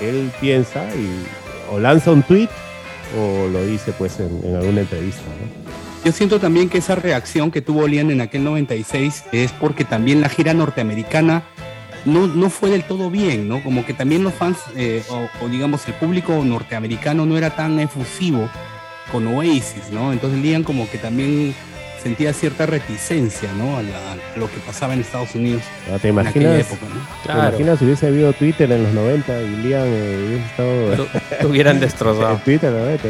Él 0.00 0.30
piensa 0.40 0.84
y 0.94 1.24
o 1.70 1.78
lanza 1.78 2.10
un 2.10 2.22
tweet 2.22 2.48
o 3.18 3.48
lo 3.48 3.64
dice 3.64 3.92
pues 3.92 4.18
en, 4.20 4.40
en 4.44 4.56
alguna 4.56 4.80
entrevista, 4.80 5.22
¿no? 5.22 5.61
Yo 6.04 6.10
siento 6.10 6.40
también 6.40 6.68
que 6.68 6.78
esa 6.78 6.96
reacción 6.96 7.52
que 7.52 7.62
tuvo 7.62 7.86
Liam 7.86 8.10
en 8.10 8.20
aquel 8.20 8.42
96 8.42 9.24
es 9.30 9.52
porque 9.52 9.84
también 9.84 10.20
la 10.20 10.28
gira 10.28 10.52
norteamericana 10.52 11.44
no, 12.04 12.26
no 12.26 12.50
fue 12.50 12.70
del 12.70 12.82
todo 12.82 13.08
bien, 13.08 13.46
¿no? 13.48 13.62
Como 13.62 13.86
que 13.86 13.94
también 13.94 14.24
los 14.24 14.34
fans, 14.34 14.58
eh, 14.74 15.04
o, 15.08 15.28
o 15.44 15.48
digamos 15.48 15.86
el 15.86 15.94
público 15.94 16.44
norteamericano 16.44 17.24
no 17.24 17.38
era 17.38 17.50
tan 17.50 17.78
efusivo 17.78 18.48
con 19.12 19.28
Oasis, 19.28 19.90
¿no? 19.92 20.12
Entonces 20.12 20.40
Liam 20.40 20.64
como 20.64 20.90
que 20.90 20.98
también 20.98 21.54
sentía 22.02 22.32
cierta 22.32 22.66
reticencia, 22.66 23.50
¿no? 23.56 23.76
A, 23.76 23.82
la- 23.82 24.12
a 24.12 24.38
lo 24.38 24.50
que 24.50 24.58
pasaba 24.66 24.94
en 24.94 25.00
Estados 25.00 25.34
Unidos 25.34 25.62
¿No? 25.90 25.98
¿Te 25.98 26.08
en 26.08 26.18
aquella 26.18 26.40
imaginas? 26.50 26.66
época, 26.72 26.86
¿no? 26.92 27.00
¿Te 27.00 27.22
Claro. 27.24 27.48
imaginas 27.48 27.78
si 27.78 27.84
hubiese 27.84 28.06
habido 28.08 28.32
Twitter 28.32 28.72
en 28.72 28.82
los 28.82 28.92
90 28.92 29.40
y 29.42 29.48
Liam 29.56 29.82
eh, 29.86 30.26
hubiese 30.28 30.46
estado 30.46 31.08
lo 31.42 31.48
hubieran 31.50 31.80
destrozado. 31.80 32.40
Twitter 32.44 32.72
en 32.72 32.78
los 32.78 33.02
90, 33.04 33.08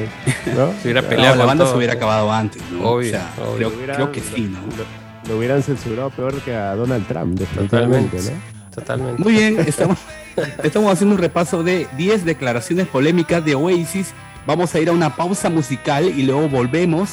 ¿no? 0.57 0.73
Se 0.81 0.83
hubiera 0.85 1.03
No, 1.03 1.09
peleado 1.09 1.37
la 1.37 1.45
banda 1.45 1.65
todo. 1.65 1.73
se 1.73 1.79
hubiera 1.79 1.95
acabado 1.95 2.33
antes, 2.33 2.63
¿no? 2.71 2.83
Obvio, 2.91 3.09
o 3.09 3.11
sea, 3.11 3.31
obvio. 3.39 3.55
creo, 3.57 3.71
Lo 3.71 3.77
hubieran- 3.77 3.97
creo 3.97 4.13
que 4.13 4.21
sí, 4.21 4.41
¿no? 4.43 4.59
Lo, 4.77 5.29
lo 5.33 5.39
hubieran 5.39 5.63
censurado 5.63 6.11
peor 6.11 6.41
que 6.43 6.55
a 6.55 6.75
Donald 6.75 7.07
Trump, 7.07 7.41
Totalmente. 7.55 8.17
¿no? 8.23 8.31
Totalmente. 8.75 9.23
Muy 9.23 9.33
bien, 9.35 9.59
estamos, 9.67 9.99
estamos 10.63 10.93
haciendo 10.93 11.15
un 11.15 11.21
repaso 11.21 11.63
de 11.63 11.87
10 11.97 12.25
declaraciones 12.25 12.87
polémicas 12.89 13.45
de 13.45 13.55
Oasis. 13.55 14.13
Vamos 14.47 14.75
a 14.75 14.81
ir 14.81 14.89
a 14.89 14.93
una 14.93 15.15
pausa 15.15 15.51
musical 15.51 16.05
y 16.07 16.23
luego 16.25 16.49
volvemos 16.49 17.11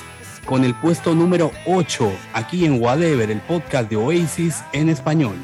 con 0.50 0.66
el 0.66 0.74
puesto 0.74 1.14
número 1.14 1.52
8 1.68 2.12
aquí 2.34 2.66
en 2.66 2.82
Whatever, 2.82 3.30
el 3.30 3.40
podcast 3.42 3.88
de 3.88 3.98
Oasis 3.98 4.64
en 4.74 4.90
español. 4.90 5.36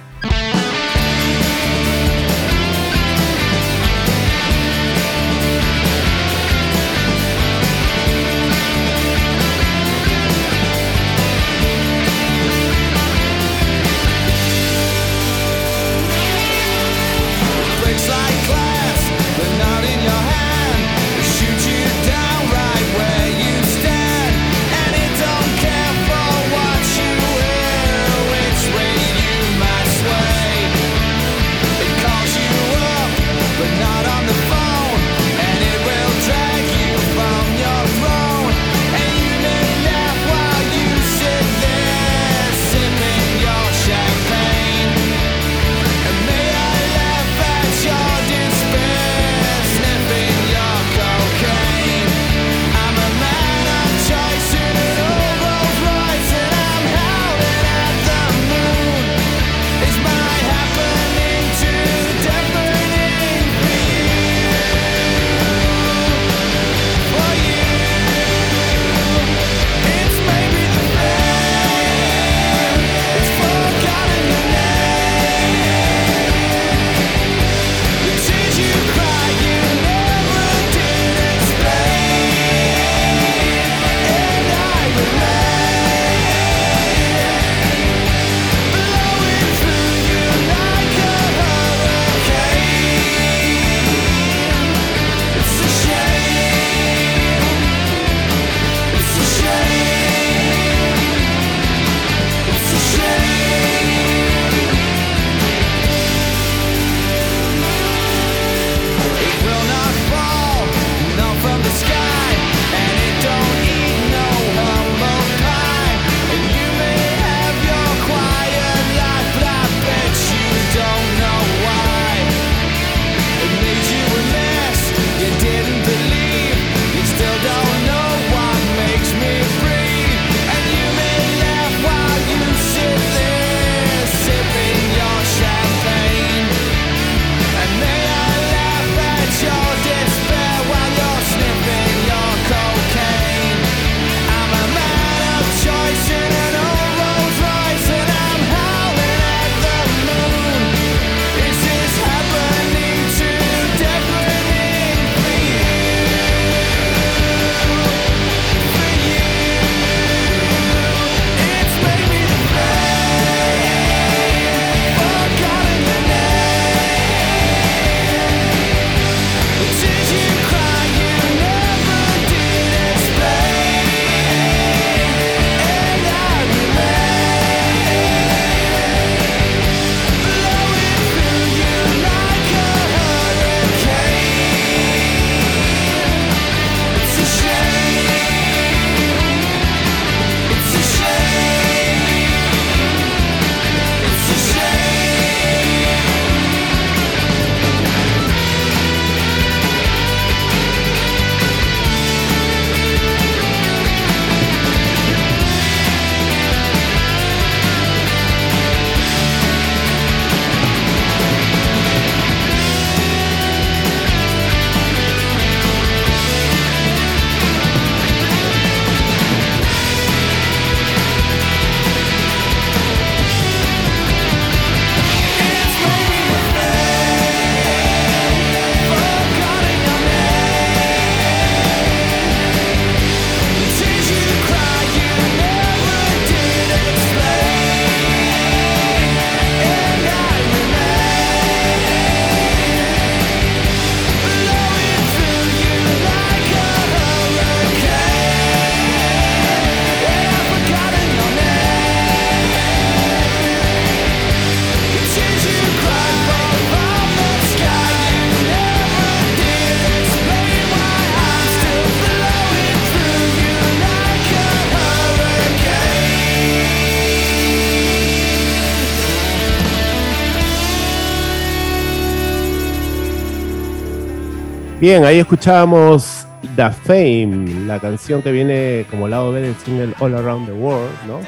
Bien, 274.86 275.04
ahí 275.04 275.18
escuchábamos 275.18 276.28
The 276.56 276.70
Fame, 276.70 277.66
la 277.66 277.80
canción 277.80 278.22
que 278.22 278.32
viene 278.32 278.86
como 278.92 279.08
lado 279.08 279.32
B 279.32 279.42
del 279.42 279.56
single 279.56 279.96
All 279.98 280.14
Around 280.14 280.46
the 280.46 280.52
World, 280.54 280.92
¿no? 281.08 281.22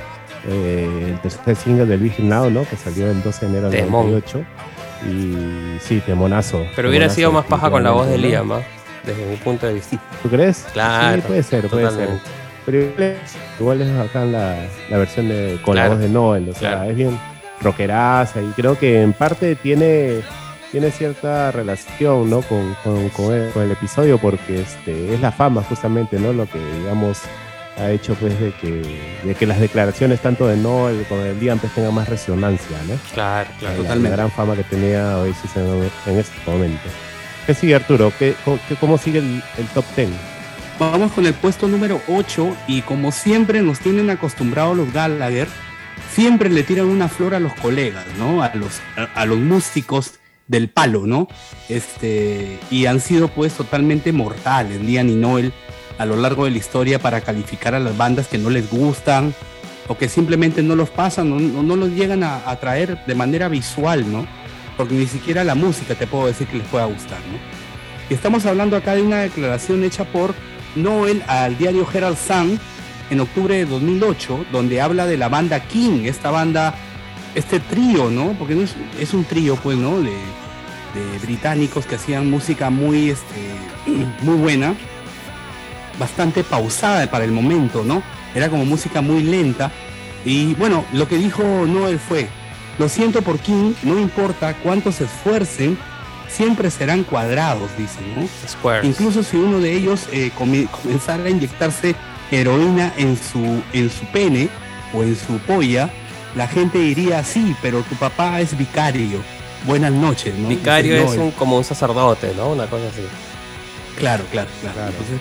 Eh, 0.48 1.08
el 1.10 1.20
tercer 1.22 1.56
single 1.56 1.88
del 1.88 2.00
Virgin 2.02 2.30
Now, 2.30 2.52
¿no? 2.52 2.66
Que 2.70 2.76
salió 2.76 3.10
el 3.10 3.24
12 3.24 3.46
de 3.48 3.52
enero 3.52 3.70
del 3.72 3.86
Temón. 3.86 4.12
98. 4.12 4.46
Y 5.10 5.80
sí, 5.80 6.04
temonazo. 6.06 6.68
Pero 6.76 6.90
hubiera 6.90 7.06
temonazo, 7.06 7.16
sido 7.16 7.32
más 7.32 7.46
paja 7.48 7.72
con 7.72 7.82
la 7.84 7.90
voz 7.90 8.08
de 8.08 8.20
Liam, 8.20 8.48
desde 9.04 9.26
mi 9.26 9.38
punto 9.38 9.66
de 9.66 9.74
vista. 9.74 9.98
¿Tú 10.22 10.30
crees? 10.30 10.64
Claro, 10.74 11.16
Sí, 11.16 11.22
puede 11.28 11.42
ser, 11.42 11.68
puede 11.68 11.90
ser. 11.90 12.10
Pero 12.64 12.78
igual 12.78 13.02
es- 13.02 13.36
igual 13.60 13.82
es 13.82 14.00
acá 14.08 14.24
la, 14.24 14.68
la 14.92 14.98
versión 15.00 15.30
de, 15.30 15.58
con 15.66 15.74
Claro, 15.74 15.90
la 15.90 15.96
voz 15.96 16.04
de 16.04 16.10
Noel, 16.10 16.50
o 16.50 16.54
sea, 16.54 16.74
claro. 16.76 16.92
es 16.92 16.96
bien 16.96 17.20
rockeraza 17.62 18.40
y 18.40 18.52
creo 18.56 18.78
que 18.78 19.02
en 19.02 19.14
parte 19.14 19.56
tiene, 19.56 20.20
tiene 20.72 20.92
cierta 20.92 21.52
relación 21.52 22.30
¿no? 22.30 22.42
con, 22.42 22.76
con- 22.84 23.10
con 23.10 23.34
el, 23.34 23.52
con 23.52 23.64
el 23.64 23.72
episodio 23.72 24.18
porque 24.18 24.62
este, 24.62 25.14
es 25.14 25.20
la 25.22 25.32
fama 25.32 25.64
justamente 25.64 26.20
¿no? 26.20 26.34
lo 26.34 26.46
que 26.50 26.60
digamos 26.80 27.20
ha 27.78 27.92
hecho 27.92 28.16
pues 28.16 28.40
de 28.40 28.52
que, 28.54 28.82
de 29.24 29.36
que 29.36 29.46
las 29.46 29.60
declaraciones 29.60 30.20
tanto 30.22 30.48
de 30.48 30.58
Noel 30.58 31.06
como 31.08 31.22
de 31.22 31.36
Liam 31.36 31.60
pues 31.60 31.74
tengan 31.76 31.94
más 31.94 32.10
resonancia, 32.10 32.76
¿no? 32.88 32.96
Claro, 33.14 33.50
claro. 33.60 33.74
La- 33.76 33.78
la, 33.78 33.84
Totalmente. 33.84 34.16
gran 34.18 34.32
fama 34.32 34.56
que 34.56 34.64
tenía 34.64 35.18
Oasis 35.20 35.56
en, 35.56 35.90
en 36.08 36.20
este 36.20 36.34
momento. 36.52 36.82
¿Qué 37.46 37.54
sigue 37.54 37.76
Arturo? 37.76 38.12
¿Qué, 38.18 38.34
cómo, 38.44 38.60
qué- 38.68 38.76
cómo 38.78 38.98
sigue 38.98 39.20
el, 39.20 39.44
el 39.60 39.68
top 39.76 39.86
10? 39.96 40.10
Vamos 40.80 41.12
con 41.12 41.26
el 41.28 41.34
puesto 41.36 41.68
número 41.68 42.02
8 42.08 42.56
y 42.68 42.82
como 42.82 43.12
siempre 43.12 43.62
nos 43.62 43.80
tienen 43.80 44.10
acostumbrados 44.10 44.76
los 44.76 44.92
Gallagher, 44.92 45.48
siempre 46.14 46.50
le 46.50 46.64
tiran 46.64 46.88
una 46.88 47.08
flor 47.08 47.36
a 47.36 47.40
los 47.40 47.54
colegas, 47.54 48.06
¿no? 48.18 48.42
A 48.42 48.52
los, 48.56 48.80
a, 48.96 49.04
a 49.22 49.26
los 49.28 49.38
músicos 49.38 50.14
del 50.48 50.70
palo, 50.70 51.06
¿no? 51.06 51.28
Este, 51.70 52.60
y 52.72 52.86
han 52.86 53.00
sido 53.00 53.28
pues 53.28 53.54
totalmente 53.54 54.12
mortales, 54.12 54.82
Liam 54.82 55.10
y 55.10 55.16
Noel, 55.16 55.54
a 55.98 56.06
lo 56.06 56.16
largo 56.16 56.46
de 56.46 56.52
la 56.52 56.58
historia 56.58 57.00
para 57.00 57.22
calificar 57.22 57.76
a 57.76 57.80
las 57.80 57.98
bandas 57.98 58.28
que 58.28 58.38
no 58.38 58.50
les 58.50 58.70
gustan 58.70 59.34
o 59.88 59.98
que 59.98 60.10
simplemente 60.10 60.62
no 60.62 60.76
los 60.76 60.90
pasan 60.90 61.30
no, 61.30 61.64
no 61.64 61.76
los 61.76 61.90
llegan 61.92 62.24
a, 62.24 62.50
a 62.50 62.60
traer 62.60 63.04
de 63.06 63.16
manera 63.16 63.48
visual, 63.48 64.12
¿no? 64.12 64.28
Porque 64.76 64.94
ni 64.94 65.08
siquiera 65.08 65.44
la 65.44 65.56
música 65.56 65.96
te 65.96 66.08
puedo 66.08 66.28
decir 66.28 66.48
que 66.48 66.58
les 66.58 66.68
pueda 66.68 66.86
gustar, 66.86 67.20
¿no? 67.32 67.40
Y 68.10 68.14
estamos 68.14 68.46
hablando 68.46 68.78
acá 68.78 68.96
de 68.96 69.02
una 69.02 69.20
declaración 69.20 69.84
hecha 69.84 70.06
por 70.06 70.34
Noel 70.76 71.24
al 71.28 71.58
diario 71.58 71.88
Herald 71.92 72.18
Sun 72.18 72.60
en 73.10 73.20
octubre 73.20 73.56
de 73.56 73.66
2008, 73.66 74.46
donde 74.52 74.82
habla 74.82 75.06
de 75.06 75.18
la 75.18 75.30
banda 75.30 75.60
King, 75.62 76.06
esta 76.06 76.32
banda, 76.32 76.76
este 77.36 77.60
trío, 77.60 78.10
¿no? 78.10 78.34
Porque 78.34 78.56
no 78.56 78.62
es, 78.64 78.76
es 79.00 79.14
un 79.14 79.24
trío, 79.24 79.56
pues, 79.56 79.78
¿no? 79.78 80.00
De, 80.00 80.12
de 80.94 81.20
británicos 81.22 81.86
que 81.86 81.96
hacían 81.96 82.30
música 82.30 82.70
muy, 82.70 83.10
este, 83.10 83.36
muy 84.22 84.36
buena, 84.36 84.76
bastante 86.00 86.44
pausada 86.44 87.10
para 87.10 87.26
el 87.26 87.32
momento, 87.32 87.84
¿no? 87.84 88.04
Era 88.36 88.50
como 88.50 88.66
música 88.66 89.02
muy 89.02 89.24
lenta. 89.24 89.72
Y 90.26 90.54
bueno, 90.56 90.86
lo 90.94 91.08
que 91.08 91.18
dijo 91.18 91.44
Noel 91.44 92.00
fue, 92.00 92.28
lo 92.78 92.90
siento 92.90 93.22
por 93.22 93.40
King, 93.40 93.74
no 93.84 94.00
importa 94.00 94.56
cuánto 94.62 94.92
se 94.92 95.06
esfuercen, 95.06 95.78
siempre 96.28 96.70
serán 96.70 97.04
cuadrados, 97.04 97.70
dice, 97.78 98.00
¿no? 98.16 98.28
Squares. 98.48 98.86
Incluso 98.86 99.24
si 99.24 99.38
uno 99.38 99.60
de 99.60 99.74
ellos 99.74 100.08
eh, 100.12 100.32
comenzara 100.36 101.24
a 101.24 101.30
inyectarse 101.30 101.96
heroína 102.32 102.94
en 102.98 103.18
su, 103.18 103.62
en 103.74 103.90
su 103.90 104.06
pene 104.08 104.50
o 104.94 105.04
en 105.04 105.16
su 105.16 105.38
polla, 105.40 105.90
la 106.38 106.48
gente 106.48 106.78
diría, 106.78 107.24
sí, 107.24 107.56
pero 107.62 107.82
tu 107.82 107.96
papá 107.96 108.40
es 108.40 108.56
vicario. 108.56 109.22
Buenas 109.66 109.92
noches, 109.92 110.36
¿no? 110.36 110.48
Vicario 110.48 110.94
Dice 110.94 111.16
es 111.16 111.18
un, 111.18 111.32
como 111.32 111.58
un 111.58 111.64
sacerdote, 111.64 112.34
¿no? 112.38 112.50
Una 112.50 112.68
cosa 112.68 112.88
así. 112.88 113.02
Claro, 113.98 114.24
claro, 114.32 114.48
claro. 114.62 114.90
Entonces, 114.90 115.20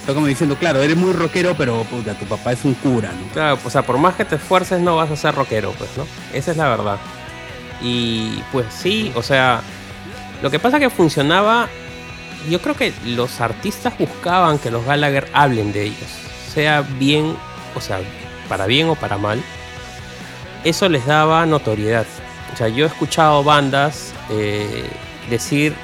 está 0.00 0.12
como 0.12 0.26
diciendo, 0.26 0.56
claro, 0.56 0.82
eres 0.82 0.96
muy 0.96 1.12
rockero, 1.12 1.54
pero 1.56 1.84
puta, 1.84 2.14
tu 2.14 2.26
papá 2.26 2.52
es 2.52 2.64
un 2.64 2.74
cura, 2.74 3.12
¿no? 3.12 3.32
Claro, 3.32 3.58
o 3.64 3.70
sea, 3.70 3.82
por 3.82 3.96
más 3.96 4.16
que 4.16 4.24
te 4.24 4.34
esfuerces 4.34 4.80
no 4.80 4.96
vas 4.96 5.08
a 5.10 5.16
ser 5.16 5.36
rockero, 5.36 5.70
pues, 5.78 5.90
¿no? 5.96 6.04
Esa 6.32 6.50
es 6.50 6.56
la 6.56 6.68
verdad. 6.68 6.98
Y 7.80 8.42
pues 8.50 8.66
sí, 8.70 9.12
o 9.14 9.22
sea, 9.22 9.60
lo 10.42 10.50
que 10.50 10.58
pasa 10.58 10.80
que 10.80 10.90
funcionaba, 10.90 11.68
yo 12.50 12.60
creo 12.60 12.74
que 12.74 12.92
los 13.04 13.40
artistas 13.40 13.96
buscaban 13.96 14.58
que 14.58 14.72
los 14.72 14.84
Gallagher 14.84 15.28
hablen 15.32 15.72
de 15.72 15.84
ellos, 15.84 16.10
sea 16.52 16.80
bien, 16.80 17.36
o 17.76 17.80
sea, 17.80 18.00
para 18.48 18.66
bien 18.66 18.88
o 18.88 18.96
para 18.96 19.16
mal. 19.16 19.40
Eso 20.66 20.88
les 20.88 21.06
daba 21.06 21.46
notoriedad. 21.46 22.06
O 22.52 22.56
sea, 22.56 22.68
yo 22.68 22.84
he 22.84 22.88
escuchado 22.88 23.44
bandas 23.44 24.12
eh, 24.30 24.90
decir 25.30 25.74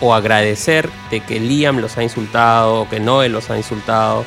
o 0.00 0.14
agradecer 0.14 0.88
de 1.10 1.20
que 1.20 1.38
Liam 1.38 1.78
los 1.78 1.96
ha 1.98 2.02
insultado 2.02 2.80
o 2.82 2.88
que 2.88 2.98
Noel 3.00 3.32
los 3.32 3.50
ha 3.50 3.56
insultado 3.56 4.24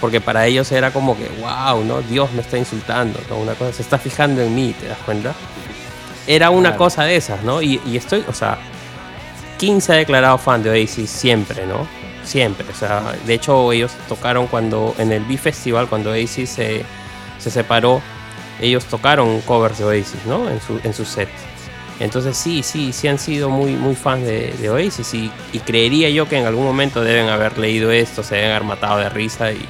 porque 0.00 0.20
para 0.20 0.46
ellos 0.46 0.70
era 0.72 0.92
como 0.92 1.16
que, 1.16 1.28
wow, 1.40 1.84
¿no? 1.84 2.00
Dios 2.02 2.30
me 2.32 2.40
está 2.42 2.58
insultando, 2.58 3.20
¿no? 3.28 3.36
Una 3.36 3.54
cosa, 3.54 3.72
se 3.72 3.82
está 3.82 3.98
fijando 3.98 4.40
en 4.42 4.54
mí, 4.54 4.74
¿te 4.80 4.86
das 4.88 4.98
cuenta? 5.04 5.32
Era 6.26 6.50
una 6.50 6.70
Claro. 6.70 6.78
cosa 6.78 7.04
de 7.04 7.16
esas, 7.16 7.42
¿no? 7.44 7.60
Y, 7.62 7.80
y 7.86 7.96
estoy, 7.96 8.24
o 8.28 8.32
sea, 8.32 8.58
King 9.58 9.80
se 9.80 9.92
ha 9.92 9.96
declarado 9.96 10.38
fan 10.38 10.62
de 10.62 10.70
Oasis 10.70 11.08
siempre, 11.10 11.66
¿no? 11.66 11.86
Siempre, 12.24 12.66
o 12.72 12.74
sea, 12.76 13.14
de 13.26 13.34
hecho 13.34 13.72
ellos 13.72 13.92
tocaron 14.08 14.46
cuando, 14.48 14.94
en 14.98 15.12
el 15.12 15.24
B-Festival, 15.24 15.88
cuando 15.88 16.10
Oasis 16.10 16.50
se, 16.50 16.84
se 17.38 17.50
separó, 17.50 18.00
ellos 18.62 18.84
tocaron 18.86 19.40
covers 19.42 19.78
de 19.78 19.84
Oasis, 19.84 20.24
¿no? 20.26 20.48
En 20.48 20.60
su, 20.60 20.80
en 20.82 20.94
su 20.94 21.04
set. 21.04 21.28
Entonces 22.00 22.36
sí, 22.36 22.62
sí, 22.62 22.92
sí 22.92 23.06
han 23.08 23.18
sido 23.18 23.50
muy, 23.50 23.72
muy 23.72 23.94
fans 23.94 24.24
de, 24.24 24.52
de 24.58 24.70
Oasis 24.70 25.12
y, 25.14 25.30
y 25.52 25.58
creería 25.58 26.08
yo 26.08 26.26
que 26.28 26.38
en 26.38 26.46
algún 26.46 26.64
momento 26.64 27.02
deben 27.04 27.28
haber 27.28 27.58
leído 27.58 27.90
esto, 27.92 28.22
se 28.22 28.36
deben 28.36 28.50
haber 28.52 28.64
matado 28.64 28.98
de 28.98 29.08
risa 29.10 29.52
y, 29.52 29.60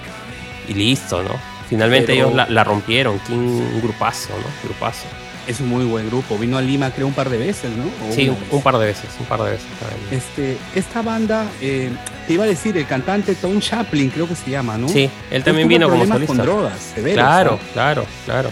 y 0.69 0.75
listo, 0.75 1.23
¿no? 1.23 1.31
Finalmente 1.69 2.09
Pero- 2.13 2.27
ellos 2.29 2.37
la, 2.37 2.47
la 2.49 2.65
rompieron, 2.65 3.19
King, 3.21 3.35
un 3.39 3.81
grupazo, 3.83 4.29
¿no? 4.31 4.45
Grupazo. 4.69 5.07
Es 5.47 5.59
un 5.59 5.69
muy 5.71 5.85
buen 5.85 6.07
grupo. 6.09 6.39
Vino 6.39 6.57
a 6.57 6.63
Lima, 6.63 6.93
creo, 6.93 7.09
un 7.09 7.15
par 7.15 7.29
de 7.29 7.37
veces, 7.37 7.71
¿no? 7.77 7.83
O 8.09 8.13
Sí, 8.15 8.29
un, 8.29 8.37
un 8.51 8.63
par 8.63 8.79
de 8.79 8.87
veces, 8.87 9.07
un 9.19 9.27
par 9.27 9.43
de 9.43 9.51
veces. 9.51 9.67
también. 9.81 10.09
Este, 10.13 10.57
esta 10.79 11.03
banda, 11.03 11.47
eh, 11.61 11.91
te 12.29 12.35
iba 12.35 12.45
a 12.45 12.47
decir, 12.47 12.77
el 12.79 12.87
cantante 12.87 13.35
Tom 13.35 13.59
Chaplin, 13.59 14.09
creo 14.11 14.29
que 14.29 14.37
se 14.37 14.51
llama, 14.51 14.79
¿no? 14.79 14.89
Sí, 14.89 15.11
él 15.33 15.43
también 15.43 15.67
tuvo 15.69 15.79
vino 15.79 15.89
como 15.91 16.07
solista. 16.07 16.27
con 16.37 16.37
drogas, 16.47 16.79
severos. 16.95 17.15
Claro, 17.25 17.59
¿ah? 17.61 17.71
claro, 17.73 18.07
claro. 18.25 18.51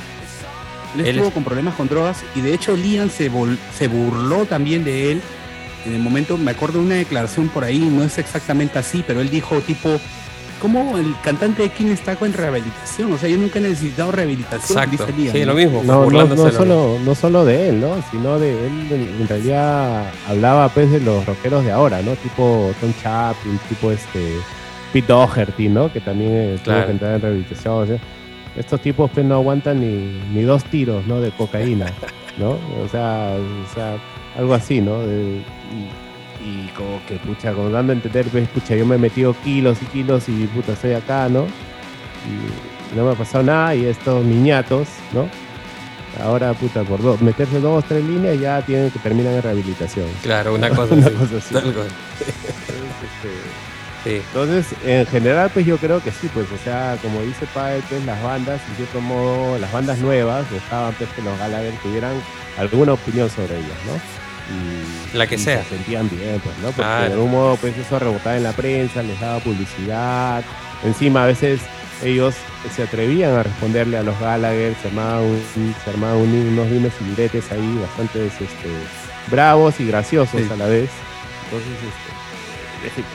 Él 0.95 1.01
Él 1.03 1.07
estuvo 1.09 1.29
es- 1.29 1.35
con 1.35 1.45
problemas 1.45 1.75
con 1.75 1.89
drogas 1.89 2.23
y 2.35 2.41
de 2.41 2.55
hecho 2.55 2.77
Liam 2.77 3.11
se, 3.11 3.31
vol- 3.31 3.59
se 3.77 3.89
burló 3.89 4.45
también 4.45 4.85
de 4.85 5.13
él. 5.13 5.21
En 5.87 5.95
el 5.95 6.01
momento, 6.01 6.37
me 6.37 6.51
acuerdo 6.51 6.79
de 6.81 6.85
una 6.87 6.95
declaración 6.97 7.49
por 7.49 7.65
ahí, 7.65 7.79
no 7.79 8.03
es 8.05 8.19
exactamente 8.19 8.79
así, 8.79 9.03
pero 9.07 9.21
él 9.23 9.31
dijo 9.31 9.61
tipo, 9.61 9.99
¿cómo 10.61 10.99
el 10.99 11.15
cantante 11.25 11.63
de 11.63 11.71
King 11.71 11.87
está 11.87 12.17
con 12.17 12.33
rehabilitación? 12.35 13.11
O 13.15 13.17
sea, 13.19 13.31
yo 13.31 13.39
nunca 13.39 13.61
he 13.61 13.63
necesitado 13.63 14.13
rehabilitación, 14.13 14.79
Exacto. 14.79 15.07
dice 15.07 15.19
Liam. 15.19 15.33
Sí, 15.33 15.41
¿no? 15.41 15.47
lo 15.47 15.55
mismo. 15.55 15.83
No, 15.85 16.51
solo, 16.53 16.99
no 17.03 17.15
solo 17.15 17.45
de 17.47 17.71
él, 17.71 17.81
¿no? 17.81 17.95
Sino 18.11 18.39
de 18.39 18.51
él, 18.67 19.17
en, 19.21 19.27
realidad 19.27 20.05
hablaba 20.29 20.69
pues 20.69 20.91
de 20.91 21.01
los 21.01 21.25
rockeros 21.25 21.65
de 21.65 21.73
ahora, 21.73 22.03
¿no? 22.03 22.13
Tipo 22.17 22.73
Tom 22.81 22.93
Chaplin, 23.03 23.59
tipo 23.71 23.91
este 23.91 24.35
Pete 24.93 25.07
Doherty, 25.11 25.69
¿no? 25.69 25.91
Que 25.91 26.01
también 26.01 26.31
eh, 26.33 26.55
tuvo 26.57 26.65
Claro. 26.75 26.87
que 26.87 26.93
entrar 26.93 27.15
en 27.15 27.21
rehabilitación. 27.23 27.75
o 27.75 27.87
sea, 27.87 27.99
estos 28.61 28.81
tipos 28.81 29.11
pues 29.13 29.27
no 29.27 29.35
aguantan 29.37 29.81
ni, 29.81 30.21
ni 30.33 30.43
dos 30.43 30.65
tiros, 30.65 31.07
¿no? 31.07 31.21
De 31.21 31.31
cocaína, 31.33 31.87
¿no? 32.39 32.51
O 32.83 32.89
sea, 32.91 33.37
o 33.37 33.75
sea 33.75 33.97
algo 34.39 34.55
así, 34.55 34.81
¿no? 34.81 35.01
De- 35.01 35.43
y, 36.43 36.47
y 36.49 36.69
como 36.77 37.01
que, 37.07 37.17
pucha, 37.17 37.53
como 37.53 37.69
dando 37.71 37.93
a 37.93 37.97
entender, 37.97 38.27
pues, 38.27 38.49
pucha, 38.49 38.75
yo 38.77 38.87
me 38.87 38.95
he 38.95 38.99
metido 38.99 39.35
kilos 39.45 39.79
y 39.83 39.87
kilos 39.87 40.29
y, 40.29 40.47
puta, 40.47 40.73
estoy 40.73 40.93
acá, 40.95 41.29
¿no? 41.29 41.45
Y 42.27 42.97
no 42.97 43.05
me 43.05 43.13
ha 43.13 43.15
pasado 43.15 43.45
nada 43.45 43.75
y 43.75 43.85
estos 43.87 44.25
niñatos, 44.25 44.89
¿no? 45.13 45.29
Ahora, 46.25 46.53
puta, 46.55 46.83
por 46.83 47.01
dos, 47.03 47.21
meterse 47.23 47.61
dos, 47.61 47.85
tres 47.85 48.05
líneas 48.05 48.39
ya 48.41 48.61
tienen 48.63 48.91
que 48.91 48.99
terminar 48.99 49.35
en 49.35 49.43
rehabilitación. 49.43 50.07
Claro, 50.23 50.55
una 50.55 50.69
cosa 50.75 50.95
Una 50.95 51.07
así. 51.07 51.15
cosa 51.17 51.37
así. 51.37 51.55
Sí. 54.05 54.23
Entonces, 54.33 54.67
en 54.85 55.07
general, 55.07 55.51
pues 55.53 55.67
yo 55.67 55.77
creo 55.77 56.03
que 56.03 56.11
sí, 56.11 56.31
pues, 56.33 56.47
o 56.51 56.57
sea, 56.65 56.97
como 57.03 57.21
dice 57.23 57.47
Pael, 57.53 57.83
pues 57.89 58.03
las 58.07 58.23
bandas, 58.23 58.61
en 58.71 58.77
cierto 58.77 59.01
modo, 59.03 59.59
las 59.59 59.71
bandas 59.73 59.99
nuevas 59.99 60.51
buscaban 60.51 60.95
pues 60.95 61.11
que 61.11 61.21
los 61.23 61.39
Gallagher 61.39 61.75
tuvieran 61.83 62.13
alguna 62.59 62.95
opinión 62.95 63.29
sobre 63.29 63.57
ellas, 63.59 63.79
¿no? 63.87 63.93
Y, 65.13 65.17
La 65.19 65.27
que 65.27 65.35
y 65.35 65.39
sea. 65.39 65.63
Se 65.65 65.69
sentían 65.77 66.09
bien, 66.09 66.41
pues, 66.43 66.57
¿no? 66.59 66.69
Porque 66.73 66.83
de 66.91 67.13
algún 67.13 67.31
modo, 67.31 67.57
pues 67.57 67.77
eso 67.77 67.99
rebotaba 67.99 68.37
en 68.37 68.43
la 68.43 68.53
prensa, 68.53 69.03
les 69.03 69.21
daba 69.21 69.39
publicidad. 69.41 70.43
Encima, 70.83 71.25
a 71.25 71.27
veces 71.27 71.61
ellos 72.03 72.35
se 72.75 72.83
atrevían 72.83 73.35
a 73.35 73.43
responderle 73.43 73.99
a 73.99 74.03
los 74.03 74.19
Gallagher, 74.19 74.75
se 74.81 74.89
armaban, 74.89 75.23
un- 75.25 75.75
se 75.85 75.91
armaban 75.91 76.17
unos 76.17 76.71
dimes 76.71 76.93
y 77.03 77.05
diretes 77.11 77.53
ahí 77.53 77.79
bastante 77.83 78.27
este, 78.27 78.47
bravos 79.31 79.79
y 79.79 79.87
graciosos 79.87 80.41
Sí. 80.41 80.49
a 80.51 80.57
la 80.57 80.67
vez. 80.67 80.89
Entonces, 81.45 81.73
este, 81.75 82.10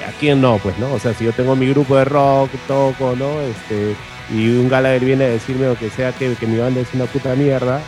¿a 0.08 0.12
quién 0.20 0.42
no? 0.42 0.58
Pues, 0.60 0.78
¿no? 0.78 0.94
O 0.94 1.00
sea, 1.00 1.14
si 1.14 1.26
yo 1.26 1.34
tengo 1.34 1.56
mi 1.56 1.68
grupo 1.70 1.96
de 1.98 2.06
rock, 2.06 2.52
toco, 2.68 3.16
¿no? 3.16 3.42
Este, 3.42 3.96
y 4.34 4.50
un 4.58 4.70
Gallagher 4.70 5.04
viene 5.04 5.26
a 5.26 5.30
decirme 5.30 5.68
o 5.68 5.78
que 5.78 5.90
sea 5.90 6.12
que, 6.12 6.36
que 6.36 6.48
mi 6.48 6.58
banda 6.58 6.82
es 6.82 6.94
una 6.94 7.06
puta 7.06 7.36
mierda, 7.36 7.82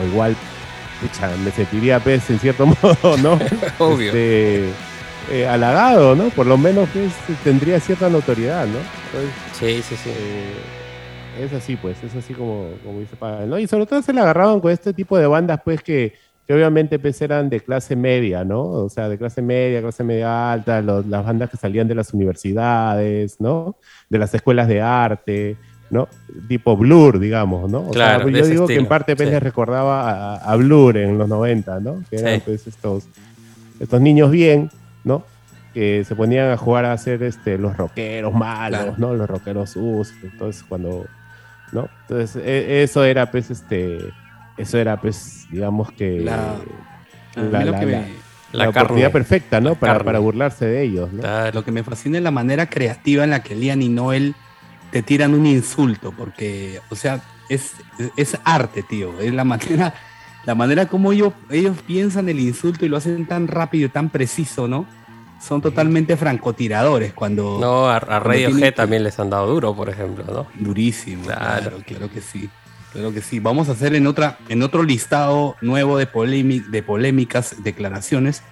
o 0.00 0.06
igual, 0.06 0.36
pucha, 1.00 1.30
me 1.44 1.50
sentiría, 1.50 2.00
pues, 2.00 2.28
en 2.30 2.38
cierto 2.38 2.66
modo, 2.82 3.16
¿no? 3.18 3.38
Obvio. 3.78 4.08
Este, 4.08 4.70
eh, 5.30 5.46
halagado, 5.46 6.14
¿no? 6.14 6.30
Por 6.30 6.46
lo 6.46 6.56
menos 6.56 6.88
pues, 6.92 7.12
tendría 7.44 7.78
cierta 7.80 8.08
notoriedad, 8.08 8.66
¿no? 8.66 8.78
sí, 9.52 9.82
sí, 9.82 9.96
sí. 9.96 10.10
Eh, 10.10 11.44
es 11.44 11.52
así, 11.52 11.76
pues, 11.76 12.02
es 12.02 12.14
así 12.16 12.34
como, 12.34 12.70
como 12.84 13.00
dice 13.00 13.14
Pavel, 13.16 13.48
¿no? 13.48 13.58
Y 13.58 13.66
sobre 13.66 13.86
todo 13.86 14.02
se 14.02 14.12
le 14.12 14.20
agarraban 14.20 14.60
con 14.60 14.72
este 14.72 14.92
tipo 14.92 15.16
de 15.18 15.26
bandas, 15.26 15.60
pues, 15.64 15.82
que, 15.82 16.14
que 16.48 16.54
obviamente 16.54 16.98
pues, 16.98 17.20
eran 17.20 17.50
de 17.50 17.60
clase 17.60 17.94
media, 17.94 18.42
¿no? 18.42 18.62
O 18.62 18.88
sea, 18.88 19.10
de 19.10 19.18
clase 19.18 19.42
media, 19.42 19.82
clase 19.82 20.02
media 20.02 20.50
alta, 20.50 20.80
las 20.80 21.22
bandas 21.22 21.50
que 21.50 21.58
salían 21.58 21.86
de 21.86 21.94
las 21.94 22.14
universidades, 22.14 23.38
¿no? 23.38 23.76
De 24.08 24.18
las 24.18 24.32
escuelas 24.32 24.66
de 24.66 24.80
arte, 24.80 25.58
¿no? 25.90 26.08
Tipo 26.48 26.74
Blur, 26.74 27.18
digamos, 27.18 27.70
¿no? 27.70 27.80
O 27.80 27.90
claro, 27.90 28.30
sea, 28.30 28.40
yo 28.40 28.46
digo 28.46 28.66
que 28.66 28.76
en 28.76 28.86
parte 28.86 29.14
pues, 29.14 29.28
les 29.28 29.42
recordaba 29.42 30.36
a, 30.36 30.56
Blur 30.56 30.96
en 30.96 31.18
los 31.18 31.28
90, 31.28 31.80
¿no? 31.80 32.02
Que 32.08 32.16
eran 32.16 32.40
pues 32.40 32.66
estos, 32.66 33.06
estos 33.78 34.00
niños 34.00 34.30
bien, 34.30 34.70
¿no? 35.04 35.24
Que 35.74 36.02
se 36.06 36.16
ponían 36.16 36.50
a 36.50 36.56
jugar 36.56 36.86
a 36.86 36.92
hacer 36.94 37.22
este, 37.24 37.58
los 37.58 37.76
rockeros 37.76 38.32
malos, 38.32 38.98
¿no? 38.98 39.12
Los 39.12 39.28
rockeros 39.28 39.68
sus. 39.68 40.14
Entonces, 40.22 40.64
cuando, 40.66 41.04
¿no? 41.72 41.90
Entonces, 42.08 42.42
e, 42.42 42.82
eso 42.82 43.04
era, 43.04 43.30
pues, 43.30 43.50
este, 43.50 43.98
eso 44.58 44.78
era, 44.78 45.00
pues, 45.00 45.46
digamos 45.50 45.92
que 45.92 46.20
la, 46.20 46.56
la, 48.52 48.68
oportunidad 48.68 49.12
perfecta, 49.12 49.60
¿no? 49.60 49.74
Para, 49.74 50.02
para, 50.02 50.18
burlarse 50.18 50.66
de 50.66 50.82
ellos, 50.82 51.12
¿no? 51.12 51.22
Lo 51.52 51.64
que 51.64 51.72
me 51.72 51.82
fascina 51.82 52.18
es 52.18 52.24
la 52.24 52.30
manera 52.30 52.66
creativa 52.68 53.24
en 53.24 53.30
la 53.30 53.42
que 53.42 53.54
Lian 53.54 53.82
y 53.82 53.88
Noel 53.88 54.34
te 54.90 55.02
tiran 55.02 55.34
un 55.34 55.46
insulto, 55.46 56.12
porque, 56.16 56.80
o 56.90 56.96
sea, 56.96 57.20
es, 57.48 57.74
es 58.16 58.36
arte, 58.44 58.82
tío. 58.82 59.20
Es 59.20 59.32
la 59.32 59.44
manera 59.44 59.94
la 60.48 60.54
manera 60.54 60.86
como 60.86 61.12
ellos, 61.12 61.34
ellos 61.50 61.76
piensan 61.86 62.26
el 62.30 62.40
insulto 62.40 62.86
y 62.86 62.88
lo 62.88 62.96
hacen 62.96 63.26
tan 63.26 63.48
rápido 63.48 63.84
y 63.84 63.88
tan 63.90 64.08
preciso, 64.08 64.66
¿no? 64.66 64.86
Son 65.42 65.60
totalmente 65.60 66.16
francotiradores 66.16 67.12
cuando... 67.12 67.58
No, 67.60 67.86
a, 67.86 67.98
a 67.98 68.18
Radiohead 68.18 68.72
también 68.74 69.04
les 69.04 69.20
han 69.20 69.28
dado 69.28 69.46
duro, 69.46 69.76
por 69.76 69.90
ejemplo, 69.90 70.24
¿no? 70.26 70.46
Durísimo, 70.58 71.24
claro, 71.24 71.82
claro, 71.86 72.10
que 72.10 72.22
sí. 72.22 72.48
Claro 72.92 73.12
que 73.12 73.20
sí. 73.20 73.38
Vamos 73.40 73.68
a 73.68 73.72
hacer 73.72 73.94
en, 73.94 74.06
otra, 74.06 74.38
en 74.48 74.62
otro 74.62 74.82
listado 74.82 75.56
nuevo 75.60 75.98
de, 75.98 76.06
de 76.06 76.82
polémicas, 76.82 77.62
declaraciones. 77.62 78.42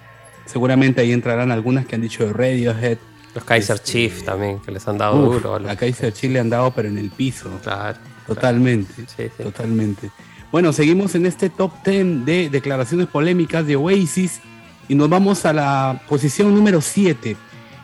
Seguramente 0.45 1.01
ahí 1.01 1.11
entrarán 1.11 1.51
algunas 1.51 1.85
que 1.85 1.95
han 1.95 2.01
dicho 2.01 2.25
de 2.25 2.33
Radiohead. 2.33 2.97
Los 3.35 3.43
Kaiser 3.43 3.75
este, 3.75 3.91
Chief 3.91 4.23
también, 4.23 4.59
que 4.59 4.71
les 4.71 4.87
han 4.87 4.97
dado 4.97 5.17
duro. 5.21 5.55
A, 5.55 5.59
los... 5.59 5.75
Kaiser 5.75 6.13
Chief 6.13 6.31
le 6.31 6.39
han 6.39 6.49
dado, 6.49 6.71
pero 6.71 6.87
en 6.87 6.97
el 6.97 7.09
piso. 7.09 7.49
Claro. 7.63 7.97
Totalmente. 8.25 8.93
Sí, 8.95 9.05
sí. 9.15 9.43
Totalmente. 9.43 10.11
Bueno, 10.51 10.71
seguimos 10.71 11.13
en 11.15 11.25
este 11.25 11.49
top 11.49 11.71
10 11.85 12.25
de 12.25 12.49
declaraciones 12.49 13.07
polémicas 13.07 13.67
de 13.67 13.75
Oasis 13.75 14.39
y 14.87 14.95
nos 14.95 15.09
vamos 15.09 15.45
a 15.45 15.53
la 15.53 16.01
posición 16.07 16.53
número 16.53 16.79
7. 16.79 17.35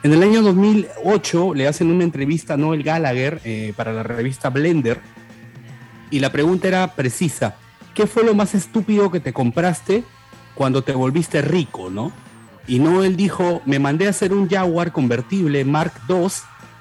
En 0.04 0.14
el 0.14 0.24
año 0.24 0.42
2008 0.42 1.54
le 1.56 1.68
hacen 1.68 1.90
una 1.90 2.04
entrevista 2.04 2.54
a 2.54 2.58
Noel 2.58 2.84
Gallagher 2.84 3.42
eh, 3.44 3.74
para 3.76 3.94
la 3.94 4.04
revista 4.04 4.50
Blender 4.50 5.02
y 6.14 6.20
la 6.20 6.32
pregunta 6.32 6.68
era 6.68 6.94
precisa. 6.94 7.56
¿Qué 7.96 8.06
fue 8.06 8.24
lo 8.24 8.36
más 8.36 8.54
estúpido 8.54 9.10
que 9.10 9.20
te 9.20 9.34
compraste 9.34 10.04
cuando 10.54 10.84
te 10.84 10.92
volviste 10.92 11.42
rico, 11.42 11.90
no? 11.90 12.12
Y 12.68 12.78
Noel 12.78 13.16
dijo, 13.16 13.64
me 13.66 13.80
mandé 13.80 14.06
a 14.06 14.12
hacer 14.12 14.32
un 14.32 14.48
Jaguar 14.48 14.92
convertible 14.92 15.66
Mark 15.66 15.94
II 16.08 16.28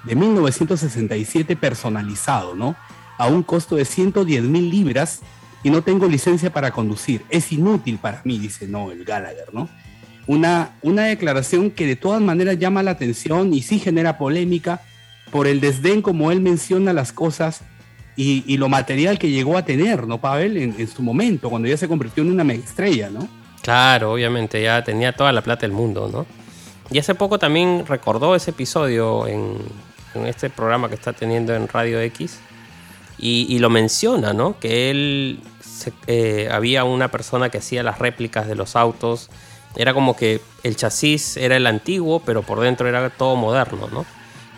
de 0.04 0.14
1967 0.14 1.56
personalizado, 1.56 2.54
¿no? 2.54 2.76
A 3.16 3.28
un 3.28 3.42
costo 3.42 3.76
de 3.76 3.86
110 3.86 4.42
mil 4.42 4.68
libras 4.68 5.20
y 5.62 5.70
no 5.70 5.80
tengo 5.80 6.08
licencia 6.08 6.52
para 6.52 6.70
conducir. 6.70 7.24
Es 7.30 7.52
inútil 7.52 7.96
para 7.96 8.20
mí, 8.26 8.38
dice 8.38 8.68
Noel 8.68 9.02
Gallagher, 9.02 9.54
¿no? 9.54 9.70
Una, 10.26 10.72
una 10.82 11.04
declaración 11.04 11.70
que 11.70 11.86
de 11.86 11.96
todas 11.96 12.20
maneras 12.20 12.58
llama 12.58 12.82
la 12.82 12.90
atención 12.90 13.54
y 13.54 13.62
sí 13.62 13.78
genera 13.78 14.18
polémica 14.18 14.82
por 15.30 15.46
el 15.46 15.62
desdén 15.62 16.02
como 16.02 16.30
él 16.30 16.42
menciona 16.42 16.92
las 16.92 17.14
cosas 17.14 17.62
y, 18.16 18.56
lo 18.56 18.68
material 18.68 19.18
que 19.18 19.30
llegó 19.30 19.56
a 19.56 19.64
tener, 19.64 20.06
¿no, 20.06 20.20
Pavel? 20.20 20.56
En, 20.56 20.88
su 20.88 21.02
momento, 21.02 21.48
cuando 21.48 21.68
ya 21.68 21.76
se 21.76 21.88
convirtió 21.88 22.22
en 22.22 22.30
una 22.30 22.44
mega 22.44 22.62
estrella, 22.62 23.08
¿no? 23.10 23.26
Claro, 23.62 24.12
obviamente, 24.12 24.62
ya 24.62 24.82
tenía 24.84 25.12
toda 25.12 25.32
la 25.32 25.40
plata 25.40 25.62
del 25.62 25.72
mundo, 25.72 26.10
¿no? 26.12 26.26
Y 26.90 26.98
hace 26.98 27.14
poco 27.14 27.38
también 27.38 27.84
recordó 27.86 28.34
ese 28.34 28.50
episodio 28.50 29.26
en, 29.26 29.56
en 30.14 30.26
este 30.26 30.50
programa 30.50 30.88
que 30.88 30.94
está 30.94 31.12
teniendo 31.12 31.54
en 31.54 31.68
Radio 31.68 32.00
X 32.00 32.38
y, 33.18 33.46
y 33.48 33.58
lo 33.60 33.70
menciona, 33.70 34.32
¿no? 34.32 34.58
Que 34.58 34.90
él 34.90 35.40
eh, 36.06 36.48
había 36.50 36.84
una 36.84 37.08
persona 37.08 37.48
que 37.48 37.58
hacía 37.58 37.82
las 37.82 37.98
réplicas 37.98 38.46
de 38.46 38.54
los 38.54 38.76
autos. 38.76 39.30
Era 39.74 39.94
como 39.94 40.16
que 40.16 40.40
el 40.62 40.76
chasis 40.76 41.36
era 41.36 41.56
el 41.56 41.66
antiguo, 41.66 42.20
pero 42.20 42.42
por 42.42 42.60
dentro 42.60 42.88
era 42.88 43.08
todo 43.10 43.36
moderno, 43.36 43.88
¿no? 43.92 44.04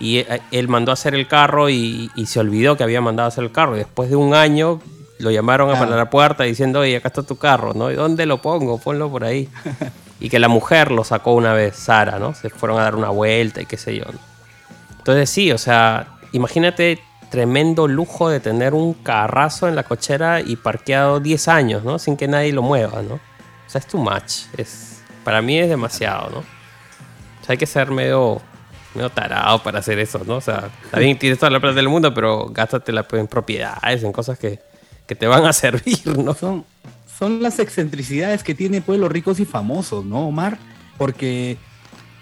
Y 0.00 0.18
eh, 0.18 0.40
él 0.50 0.68
mandó 0.68 0.92
a 0.92 0.94
hacer 0.94 1.14
el 1.14 1.28
carro 1.28 1.70
y, 1.70 2.10
se 2.26 2.40
olvidó 2.40 2.76
que 2.76 2.84
había 2.84 3.00
mandado 3.00 3.26
a 3.26 3.28
hacer 3.28 3.44
el 3.44 3.52
carro. 3.52 3.76
Y 3.76 3.78
después 3.78 4.10
de 4.10 4.16
un 4.16 4.34
año 4.34 4.80
lo 5.18 5.30
llamaron 5.30 5.70
a 5.70 5.86
la 5.86 6.10
puerta 6.10 6.44
diciendo, 6.44 6.80
oye, 6.80 6.96
acá 6.96 7.08
está 7.08 7.22
tu 7.22 7.36
carro, 7.36 7.72
¿no? 7.74 7.90
¿Y 7.90 7.94
dónde 7.94 8.26
lo 8.26 8.42
pongo? 8.42 8.78
Ponlo 8.78 9.10
por 9.10 9.24
ahí. 9.24 9.48
y 10.20 10.28
que 10.28 10.38
la 10.38 10.48
mujer 10.48 10.90
lo 10.90 11.04
sacó 11.04 11.34
una 11.34 11.52
vez, 11.52 11.76
Sara, 11.76 12.18
¿no? 12.18 12.34
Se 12.34 12.50
fueron 12.50 12.80
a 12.80 12.84
dar 12.84 12.96
una 12.96 13.10
vuelta 13.10 13.60
y 13.60 13.66
qué 13.66 13.76
sé 13.76 13.96
yo. 13.96 14.04
Entonces 14.98 15.30
sí, 15.30 15.52
o 15.52 15.58
sea, 15.58 16.18
imagínate 16.32 16.98
tremendo 17.34 17.88
lujo 17.88 18.28
de 18.28 18.40
tener 18.40 18.74
un 18.74 18.94
carrazo 18.94 19.68
en 19.68 19.74
la 19.74 19.82
cochera 19.82 20.40
y 20.40 20.56
parqueado 20.56 21.20
10 21.20 21.48
años, 21.48 21.84
¿no? 21.84 21.98
Sin 21.98 22.16
que 22.16 22.28
nadie 22.28 22.52
lo 22.52 22.62
mueva, 22.62 23.02
¿no? 23.02 23.16
O 23.16 23.20
sea, 23.66 23.80
es 23.80 23.86
too 23.86 23.98
much. 23.98 24.46
Es, 24.56 25.02
para 25.24 25.42
mí 25.42 25.58
es 25.58 25.68
demasiado, 25.68 26.30
¿no? 26.30 26.38
O 26.38 27.44
sea, 27.44 27.54
hay 27.54 27.58
que 27.58 27.66
ser 27.66 27.90
medio, 27.90 28.40
medio 28.94 29.10
tarado 29.10 29.62
para 29.62 29.80
hacer 29.80 29.98
eso, 29.98 30.22
¿no? 30.26 30.36
O 30.36 30.40
sea, 30.40 30.70
también 30.90 31.18
tienes 31.18 31.38
toda 31.38 31.50
la 31.50 31.60
plata 31.60 31.76
del 31.76 31.88
mundo, 31.88 32.12
pero 32.14 32.46
gástatela 32.50 33.06
en 33.12 33.26
propiedades, 33.26 34.02
en 34.02 34.12
cosas 34.12 34.38
que, 34.38 34.60
que 35.06 35.14
te 35.14 35.26
van 35.26 35.44
a 35.44 35.52
servir, 35.52 36.18
¿no? 36.18 36.34
Son, 36.34 36.64
son 37.18 37.42
las 37.42 37.58
excentricidades 37.58 38.42
que 38.42 38.54
tienen 38.54 38.82
pues, 38.82 38.98
los 38.98 39.10
ricos 39.10 39.40
y 39.40 39.44
famosos, 39.44 40.04
¿no, 40.04 40.28
Omar? 40.28 40.58
Porque 40.98 41.56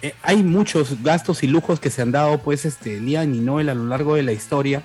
eh, 0.02 0.14
hay 0.22 0.42
muchos 0.42 1.02
gastos 1.02 1.42
y 1.42 1.46
lujos 1.46 1.80
que 1.80 1.90
se 1.90 2.02
han 2.02 2.12
dado, 2.12 2.38
pues, 2.38 2.64
este, 2.64 3.00
Lian 3.00 3.34
y 3.34 3.40
Noel 3.40 3.68
a 3.68 3.74
lo 3.74 3.84
largo 3.84 4.14
de 4.14 4.22
la 4.22 4.32
historia 4.32 4.82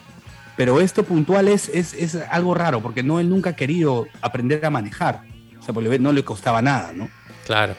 pero 0.58 0.82
esto 0.82 1.04
puntual 1.04 1.48
es, 1.48 1.70
es, 1.70 2.16
algo 2.32 2.56
raro, 2.56 2.82
porque 2.82 3.04
no, 3.04 3.20
él 3.20 3.30
nunca 3.30 3.52
ha 3.52 3.56
querido 3.56 4.08
aprender 4.22 4.66
a 4.66 4.72
manejar. 4.72 5.22
O 5.60 5.62
sea, 5.62 5.74
porque 5.74 6.00
no 6.00 6.12
le 6.12 6.26
costaba 6.26 6.64
nada, 6.64 6.92
¿no? 6.94 7.10
Claro. 7.46 7.76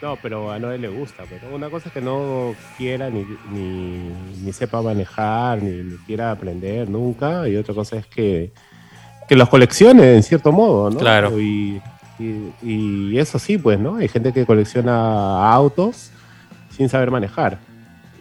No, 0.00 0.16
pero 0.22 0.52
a 0.52 0.58
Noel 0.58 0.80
le 0.80 0.88
gusta. 0.88 1.24
Pero 1.28 1.54
una 1.54 1.70
cosa 1.70 1.88
es 1.88 1.92
que 1.92 2.00
no 2.00 2.54
quiera 2.76 3.10
ni, 3.10 3.26
ni, 3.50 4.52
sepa 4.52 4.80
manejar, 4.80 5.62
ni, 5.62 5.96
quiera 6.06 6.30
aprender 6.30 6.88
nunca. 6.88 7.48
Y 7.48 7.56
otra 7.56 7.74
cosa 7.74 7.96
es 7.96 8.06
que, 8.06 8.52
que 9.28 9.34
los 9.34 9.48
coleccione 9.48 10.14
en 10.14 10.22
cierto 10.22 10.52
modo, 10.52 10.90
¿no? 10.90 10.98
Claro. 10.98 11.38
Y, 11.40 11.80
y, 12.62 13.18
eso 13.18 13.38
sí, 13.38 13.58
pues, 13.58 13.78
¿no? 13.78 13.96
Hay 13.96 14.08
gente 14.08 14.32
que 14.32 14.46
colecciona 14.46 15.52
autos 15.52 16.10
sin 16.70 16.88
saber 16.88 17.10
manejar. 17.10 17.58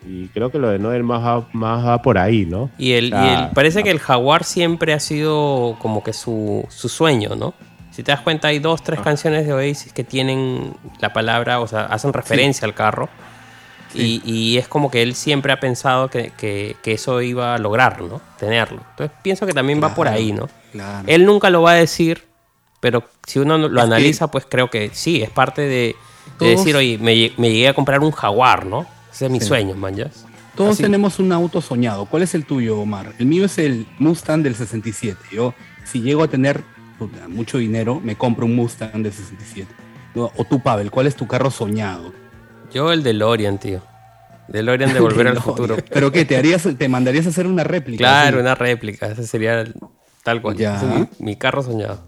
Y 0.05 0.27
creo 0.29 0.49
que 0.51 0.57
lo 0.57 0.69
de 0.69 0.79
Noel 0.79 1.03
más 1.03 1.21
va, 1.21 1.47
más 1.51 1.85
va 1.85 2.01
por 2.01 2.17
ahí, 2.17 2.45
¿no? 2.45 2.69
Y, 2.77 2.93
el, 2.93 3.13
parece 3.53 3.83
que 3.83 3.91
el 3.91 3.99
jaguar 3.99 4.43
siempre 4.43 4.93
ha 4.93 4.99
sido 4.99 5.75
como 5.79 6.03
que 6.03 6.13
su, 6.13 6.65
sueño, 6.69 7.35
¿no? 7.35 7.53
Si 7.97 8.03
te 8.03 8.11
das 8.11 8.21
cuenta, 8.21 8.49
hay 8.49 8.59
dos, 8.59 8.83
tres 8.83 8.99
ah. 8.99 9.03
canciones 9.03 9.47
de 9.47 9.53
Oasis 9.53 9.91
que 9.91 10.03
tienen 10.03 10.75
la 10.99 11.13
palabra, 11.13 11.59
o 11.59 11.67
sea, 11.67 11.85
hacen 11.85 12.13
referencia 12.13 12.67
al 12.67 12.75
carro. 12.75 13.09
Y, 13.95 14.55
es 14.59 14.67
como 14.67 14.91
que 14.91 15.01
él 15.01 15.15
siempre 15.15 15.51
ha 15.51 15.59
pensado 15.59 16.07
que, 16.07 16.75
eso 16.83 17.23
iba 17.23 17.55
a 17.55 17.57
lograr, 17.57 18.03
¿no? 18.03 18.21
Tenerlo. 18.37 18.83
Entonces 18.91 19.17
pienso 19.23 19.47
que 19.47 19.53
también 19.53 19.81
va 19.83 19.95
por 19.95 20.07
ahí, 20.07 20.31
¿no? 20.31 20.47
Él 21.07 21.25
nunca 21.25 21.49
lo 21.49 21.63
va 21.63 21.71
a 21.71 21.73
decir, 21.73 22.25
pero 22.81 23.03
si 23.25 23.39
uno 23.39 23.57
lo 23.57 23.81
analiza, 23.81 24.27
pues 24.27 24.45
creo 24.47 24.69
que 24.69 24.91
sí, 24.93 25.23
es 25.23 25.31
parte 25.31 25.63
de, 25.63 25.95
decir, 26.39 26.75
oye, 26.75 26.99
me, 26.99 27.31
me, 27.37 27.49
llegué 27.49 27.69
a 27.69 27.73
comprar 27.73 28.01
un 28.01 28.11
jaguar, 28.11 28.67
¿no? 28.67 28.85
Ese 29.11 29.25
es 29.25 29.31
mi 29.31 29.41
sueño, 29.41 29.73
man, 29.73 29.95
Todos 30.55 30.77
tenemos 30.77 31.17
un 31.17 31.31
auto 31.31 31.61
soñado. 31.61 32.05
¿Cuál 32.05 32.21
es 32.21 32.35
el 32.35 32.45
tuyo, 32.45 32.79
Omar? 32.79 33.13
El 33.17 33.25
mío 33.25 33.45
es 33.45 33.57
el 33.57 33.87
Mustang 33.97 34.43
del 34.43 34.53
67. 34.53 35.17
Yo, 35.31 35.55
si 35.83 36.01
llego 36.01 36.21
a 36.21 36.27
tener 36.27 36.76
mucho 37.27 37.57
dinero, 37.57 37.99
me 38.03 38.15
compro 38.15 38.45
un 38.45 38.55
Mustang 38.55 39.03
del 39.03 39.13
67. 39.13 39.67
O 40.15 40.45
tú, 40.49 40.61
Pavel, 40.61 40.89
¿cuál 40.89 41.07
es 41.07 41.15
tu 41.15 41.27
carro 41.27 41.51
soñado? 41.51 42.11
Yo 42.73 42.91
el 42.91 43.03
DeLorean, 43.03 43.59
tío. 43.59 43.81
DeLorean 44.47 44.93
de 44.93 44.99
Volver 45.01 45.27
al 45.27 45.41
Futuro. 45.41 45.77
¿Pero 45.91 46.11
qué? 46.11 46.25
¿Te, 46.25 46.37
harías, 46.37 46.67
¿Te 46.77 46.89
mandarías 46.89 47.25
a 47.25 47.29
hacer 47.29 47.47
una 47.47 47.63
réplica? 47.63 47.99
Claro, 47.99 48.39
una 48.39 48.55
réplica. 48.55 49.07
Ese 49.07 49.27
sería 49.27 49.63
tal 50.23 50.41
cual. 50.41 50.57
Ya. 50.57 51.07
mi 51.19 51.35
carro 51.35 51.63
soñado. 51.63 51.99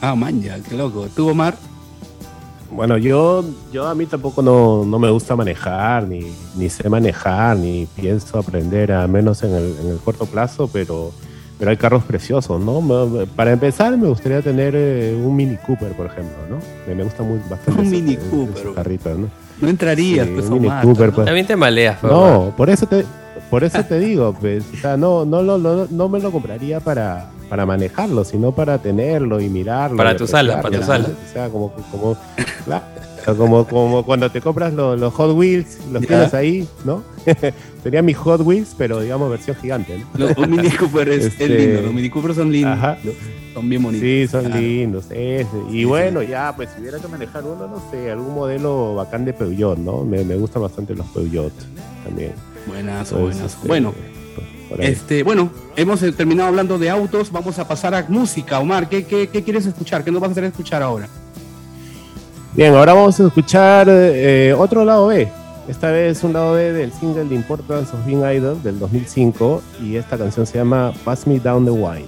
Ah, 0.00 0.14
man, 0.14 0.42
ya, 0.42 0.58
qué 0.60 0.76
loco. 0.76 1.08
¿Tú, 1.14 1.28
Omar? 1.28 1.54
Bueno, 2.70 2.96
yo, 2.98 3.44
yo 3.72 3.88
a 3.88 3.94
mí 3.94 4.06
tampoco 4.06 4.42
no, 4.42 4.84
no 4.84 4.98
me 4.98 5.10
gusta 5.10 5.34
manejar, 5.34 6.06
ni, 6.06 6.32
ni, 6.56 6.70
sé 6.70 6.88
manejar, 6.88 7.56
ni 7.56 7.86
pienso 7.96 8.38
aprender, 8.38 8.92
a 8.92 9.08
menos 9.08 9.42
en 9.42 9.54
el, 9.54 9.76
en 9.82 9.88
el, 9.88 9.98
corto 9.98 10.24
plazo, 10.24 10.70
pero, 10.72 11.12
pero 11.60 11.70
hay 11.70 11.76
carros 11.76 12.02
preciosos, 12.04 12.58
¿no? 12.60 12.82
Para 13.36 13.52
empezar, 13.52 13.96
me 13.96 14.08
gustaría 14.08 14.40
tener 14.42 14.74
eh, 14.74 15.14
un 15.16 15.36
Mini 15.36 15.56
Cooper, 15.58 15.92
por 15.92 16.06
ejemplo, 16.06 16.34
¿no? 16.48 16.56
Me, 16.92 17.04
gusta 17.04 17.22
muy 17.22 17.38
bastante. 17.48 17.80
Un 17.82 17.88
Mini 17.90 18.16
Cooper. 18.16 18.72
carrito, 18.74 19.10
¿no? 19.14 19.28
No 19.60 19.68
entrarías, 19.68 20.26
Sí, 20.26 20.32
pues, 20.34 20.50
Mini 20.50 20.66
Omar, 20.66 20.82
Cooper, 20.84 21.08
¿no? 21.10 21.14
pues. 21.16 21.24
También 21.26 21.46
te 21.46 21.54
maleas, 21.56 22.02
No, 22.02 22.52
por 22.56 22.70
eso 22.70 22.86
te, 22.86 23.04
por 23.50 23.62
eso 23.62 23.84
te 23.84 23.98
digo, 24.00 24.34
pues, 24.40 24.64
o 24.72 24.76
sea, 24.78 24.96
no, 24.96 25.24
no, 25.26 25.42
lo- 25.42 25.58
no, 25.58 25.86
no 25.90 26.08
me 26.08 26.18
lo 26.18 26.32
compraría 26.32 26.80
para, 26.80 27.26
para 27.50 27.66
manejarlo, 27.66 28.24
sino 28.24 28.52
para 28.52 28.78
tenerlo 28.78 29.38
y 29.38 29.50
mirarlo. 29.50 29.98
Para 29.98 30.12
y 30.12 30.16
tu 30.16 30.26
sala, 30.26 30.62
para 30.62 30.78
tu 30.78 30.82
sala. 30.82 31.08
O 31.08 31.32
sea, 31.32 31.48
como, 31.50 31.72
como, 31.92 32.16
claro, 32.64 32.84
como, 33.36 33.66
como 33.66 34.04
cuando 34.04 34.30
te 34.30 34.40
compras 34.40 34.72
los, 34.72 34.98
los 34.98 35.12
Hot 35.14 35.36
Wheels, 35.36 35.78
los 35.92 36.06
tienes 36.06 36.34
ahí, 36.34 36.68
¿no? 36.84 37.02
Sería 37.82 38.02
mi 38.02 38.12
Hot 38.14 38.40
Wheels, 38.42 38.74
pero 38.76 39.00
digamos 39.00 39.30
versión 39.30 39.56
gigante, 39.56 39.98
¿no? 39.98 40.26
Los- 40.26 40.36
un 40.38 40.50
Mini 40.50 40.70
Cooper 40.76 41.08
es, 41.08 41.24
es 41.26 41.32
Este- 41.32 41.48
lindo, 41.48 41.82
los 41.82 41.92
Mini 41.94 42.10
Cooper 42.10 42.34
son 42.34 42.52
lindos. 42.52 42.72
Ajá. 42.78 42.98
Son 43.54 43.68
bien 43.68 43.82
bonitos. 43.82 44.06
Sí, 44.06 44.28
son 44.28 44.44
Claro. 44.44 44.60
lindos. 44.60 45.04
ese. 45.10 45.46
Y 45.70 45.72
Sí, 45.72 45.84
bueno, 45.84 46.22
ya, 46.22 46.54
pues 46.54 46.68
si 46.74 46.80
hubiera 46.80 46.98
que 46.98 47.08
manejar 47.08 47.42
uno, 47.44 47.66
no 47.66 47.82
sé, 47.90 48.10
algún 48.10 48.34
modelo 48.34 48.94
bacán 48.94 49.24
de 49.24 49.32
Peugeot, 49.32 49.76
¿no? 49.78 50.04
Me, 50.04 50.22
me 50.24 50.36
gustan 50.36 50.62
bastante 50.62 50.94
los 50.94 51.06
Peugeot 51.08 51.52
también. 52.04 52.32
Buenazo, 52.68 53.16
Entonces, 53.16 53.40
buenazo. 53.40 53.46
este, 53.56 53.68
Bueno, 53.68 53.94
ahí. 54.78 54.86
este, 54.92 55.22
bueno, 55.24 55.50
hemos 55.74 56.00
eh, 56.04 56.12
terminado 56.12 56.48
hablando 56.48 56.78
de 56.78 56.90
autos, 56.90 57.32
vamos 57.32 57.58
a 57.58 57.66
pasar 57.66 57.92
a 57.94 58.04
música. 58.08 58.60
Omar, 58.60 58.88
¿qué, 58.88 59.04
qué, 59.04 59.28
qué 59.28 59.42
quieres 59.42 59.66
escuchar? 59.66 60.04
¿Qué 60.04 60.12
nos 60.12 60.20
vas 60.20 60.28
a 60.28 60.32
hacer 60.32 60.44
escuchar 60.44 60.82
ahora? 60.82 61.08
Bien, 62.60 62.74
ahora 62.74 62.92
vamos 62.92 63.18
a 63.18 63.26
escuchar 63.26 63.86
eh, 63.88 64.52
otro 64.52 64.84
lado 64.84 65.06
B. 65.06 65.26
Esta 65.66 65.90
vez 65.92 66.22
un 66.24 66.34
lado 66.34 66.52
B 66.52 66.74
del 66.74 66.92
single 66.92 67.24
de 67.24 67.34
Importance 67.34 67.96
of 67.96 68.04
Being 68.04 68.22
Idol 68.22 68.62
del 68.62 68.78
2005 68.78 69.62
y 69.82 69.96
esta 69.96 70.18
canción 70.18 70.44
se 70.44 70.58
llama 70.58 70.92
Pass 71.02 71.26
Me 71.26 71.40
Down 71.40 71.64
the 71.64 71.70
Wine. 71.70 72.04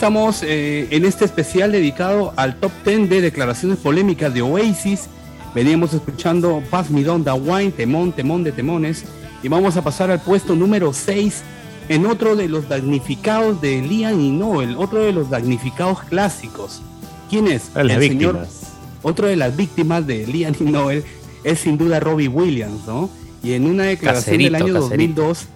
Estamos 0.00 0.42
eh, 0.42 0.88
en 0.92 1.04
este 1.04 1.26
especial 1.26 1.72
dedicado 1.72 2.32
al 2.36 2.56
top 2.58 2.72
10 2.86 3.10
de 3.10 3.20
declaraciones 3.20 3.76
polémicas 3.76 4.32
de 4.32 4.40
Oasis. 4.40 5.08
Veníamos 5.54 5.92
escuchando 5.92 6.62
Pass 6.70 6.90
Me 6.90 7.02
Down 7.04 7.22
the 7.22 7.32
Wine, 7.32 7.70
temón, 7.72 8.10
temón 8.12 8.42
de 8.42 8.50
temones. 8.50 9.04
Y 9.42 9.48
vamos 9.48 9.76
a 9.76 9.84
pasar 9.84 10.10
al 10.10 10.18
puesto 10.22 10.56
número 10.56 10.94
6 10.94 11.42
en 11.90 12.06
otro 12.06 12.34
de 12.34 12.48
los 12.48 12.66
damnificados 12.66 13.60
de 13.60 13.82
Liam 13.82 14.18
y 14.18 14.30
Noel, 14.30 14.74
otro 14.78 15.02
de 15.02 15.12
los 15.12 15.28
damnificados 15.28 16.02
clásicos. 16.04 16.80
¿Quién 17.28 17.48
es? 17.48 17.70
Las 17.74 17.84
El 17.84 18.00
señor- 18.00 18.38
víctimas. 18.38 18.72
otro 19.02 19.26
de 19.26 19.36
las 19.36 19.54
víctimas 19.54 20.06
de 20.06 20.26
Liam 20.26 20.54
y 20.60 20.64
Noel 20.64 21.04
es 21.44 21.58
sin 21.58 21.76
duda 21.76 22.00
Robbie 22.00 22.28
Williams, 22.28 22.86
¿no? 22.86 23.10
Y 23.42 23.52
en 23.52 23.66
una 23.66 23.82
declaración 23.82 24.38
del 24.38 24.52
Caserito, 24.52 24.64
año 24.78 24.82
caserito. 24.86 25.22
2002 25.24 25.46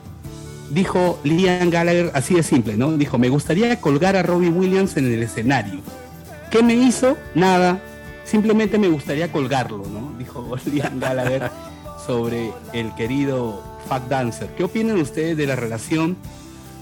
dijo 0.74 1.20
Liam 1.22 1.70
Gallagher 1.70 2.10
así 2.14 2.34
de 2.34 2.42
simple, 2.42 2.76
¿no? 2.76 2.92
Dijo, 2.92 3.16
me 3.16 3.28
gustaría 3.28 3.80
colgar 3.80 4.16
a 4.16 4.22
Robbie 4.22 4.50
Williams 4.50 4.96
en 4.96 5.06
el 5.12 5.22
escenario. 5.22 5.80
¿Qué 6.50 6.62
me 6.62 6.74
hizo? 6.74 7.16
Nada. 7.34 7.80
Simplemente 8.24 8.78
me 8.78 8.88
gustaría 8.88 9.30
colgarlo, 9.30 9.84
¿no? 9.86 10.12
Dijo 10.18 10.56
Liam 10.72 10.98
Gallagher 10.98 11.50
sobre 12.06 12.50
el 12.72 12.94
querido 12.96 13.62
Fat 13.88 14.08
Dancer. 14.08 14.48
¿Qué 14.56 14.64
opinan 14.64 14.98
ustedes 14.98 15.36
de 15.36 15.46
la 15.46 15.56
relación 15.56 16.16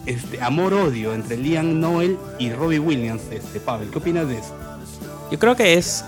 este, 0.07 0.41
amor-odio 0.41 1.15
entre 1.15 1.37
Liam 1.37 1.79
Noel 1.79 2.17
y 2.39 2.51
Robbie 2.51 2.79
Williams, 2.79 3.23
este, 3.31 3.61
Pavel? 3.61 3.91
¿Qué 3.91 3.99
opinas 3.99 4.27
de 4.27 4.39
eso? 4.39 4.55
Yo 5.31 5.39
creo 5.39 5.55
que 5.55 5.75
es 5.75 6.05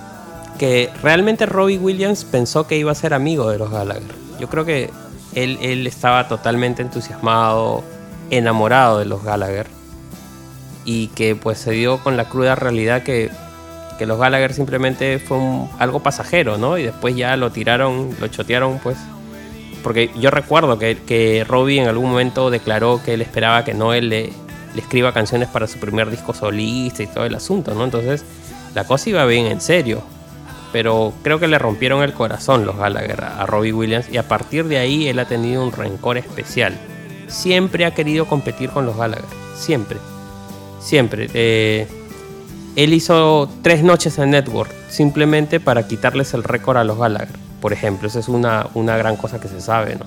que 0.59 0.91
realmente 1.03 1.47
Robbie 1.47 1.79
Williams 1.79 2.25
pensó 2.25 2.67
que 2.67 2.79
iba 2.79 2.93
a 2.93 2.95
ser 2.95 3.13
amigo 3.13 3.51
de 3.51 3.59
los 3.59 3.71
Gallagher. 3.71 4.15
Yo 4.39 4.49
creo 4.49 4.65
que 4.65 4.91
él, 5.35 5.87
estaba 5.87 6.29
totalmente 6.29 6.83
entusiasmado, 6.83 7.83
enamorado 8.31 8.99
de 8.99 9.05
los 9.05 9.23
Gallagher. 9.23 9.67
Y 10.85 11.09
que 11.09 11.35
pues 11.35 11.59
se 11.59 11.71
dio 11.73 11.99
con 11.99 12.17
la 12.17 12.27
cruda 12.29 12.55
realidad 12.55 13.03
que, 13.03 13.31
que 13.99 14.07
los 14.07 14.19
Gallagher 14.19 14.53
simplemente 14.53 15.19
fue 15.19 15.39
un- 15.39 15.71
algo 15.79 16.01
pasajero, 16.01 16.59
¿no? 16.59 16.77
Y 16.79 16.83
después 16.85 17.17
ya 17.17 17.37
lo 17.37 17.51
tiraron, 17.53 18.11
lo 18.21 18.29
chotearon 18.29 18.79
pues. 18.83 18.97
Porque 19.83 20.11
yo 20.19 20.31
recuerdo 20.31 20.79
que, 20.79 20.99
que 21.07 21.45
Robbie 21.47 21.81
en 21.81 21.89
algún 21.89 22.11
momento 22.11 22.51
declaró 22.51 23.01
que 23.05 23.15
él 23.15 23.23
esperaba 23.23 23.65
que 23.65 23.75
Noel 23.75 24.09
le, 24.09 24.33
le 24.75 24.81
escriba 24.81 25.13
canciones 25.13 25.49
para 25.49 25.67
su 25.67 25.79
primer 25.79 26.11
disco 26.11 26.33
solista 26.35 27.03
y 27.03 27.07
todo 27.07 27.25
el 27.25 27.35
asunto, 27.35 27.75
¿no? 27.75 27.85
Entonces 27.85 28.25
la 28.75 28.85
cosa 28.85 29.11
iba 29.11 29.25
bien 29.27 29.47
en 29.47 29.61
serio. 29.61 30.03
Pero 30.75 31.13
creo 31.23 31.39
que 31.39 31.47
le 31.47 31.57
rompieron 31.57 32.03
el 32.03 32.15
corazón 32.15 32.67
los 32.67 32.77
Gallagher 32.77 33.23
a 33.23 33.47
Robbie 33.47 33.73
Williams 33.73 34.07
y 34.11 34.17
a 34.17 34.27
partir 34.27 34.65
de 34.65 34.79
ahí 34.79 35.07
él 35.07 35.21
ha 35.21 35.25
tenido 35.25 35.63
un 35.63 35.71
rencor 35.71 36.19
especial. 36.19 36.77
Siempre 37.29 37.85
ha 37.85 37.95
querido 37.95 38.27
competir 38.27 38.71
con 38.71 38.85
los 38.85 38.97
Gallagher. 38.97 39.25
Siempre. 39.55 39.99
Siempre. 40.81 41.29
Eh, 41.33 41.87
él 42.75 42.93
hizo 42.93 43.49
tres 43.63 43.85
noches 43.85 44.19
en 44.19 44.31
Network 44.31 44.73
simplemente 44.89 45.61
para 45.61 45.87
quitarles 45.87 46.35
el 46.35 46.43
récord 46.43 46.77
a 46.79 46.83
los 46.83 46.99
Gallagher. 46.99 47.39
Por 47.61 47.73
ejemplo, 47.73 48.09
esa 48.09 48.19
es 48.19 48.27
una, 48.27 48.67
una 48.75 48.97
gran 48.97 49.15
cosa 49.15 49.41
que 49.41 49.47
se 49.47 49.61
sabe, 49.61 49.95
¿no? 49.95 50.07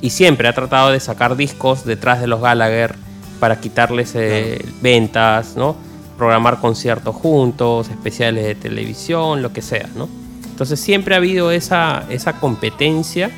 Y 0.00 0.10
siempre 0.10 0.46
ha 0.46 0.52
tratado 0.52 0.92
de 0.92 1.00
sacar 1.00 1.34
discos 1.34 1.84
detrás 1.84 2.20
de 2.20 2.28
los 2.28 2.40
Gallagher 2.40 2.94
para 3.40 3.60
quitarles 3.60 4.12
eh, 4.14 4.64
ventas, 4.80 5.56
¿no? 5.56 5.74
Programar 6.20 6.60
conciertos 6.60 7.16
juntos, 7.16 7.88
especiales 7.88 8.44
de 8.44 8.54
televisión, 8.54 9.40
lo 9.40 9.54
que 9.54 9.62
sea, 9.62 9.88
¿no? 9.96 10.06
Entonces 10.50 10.78
siempre 10.78 11.14
ha 11.14 11.16
habido 11.16 11.50
esa, 11.50 12.04
esa 12.10 12.34
competencia 12.34 13.30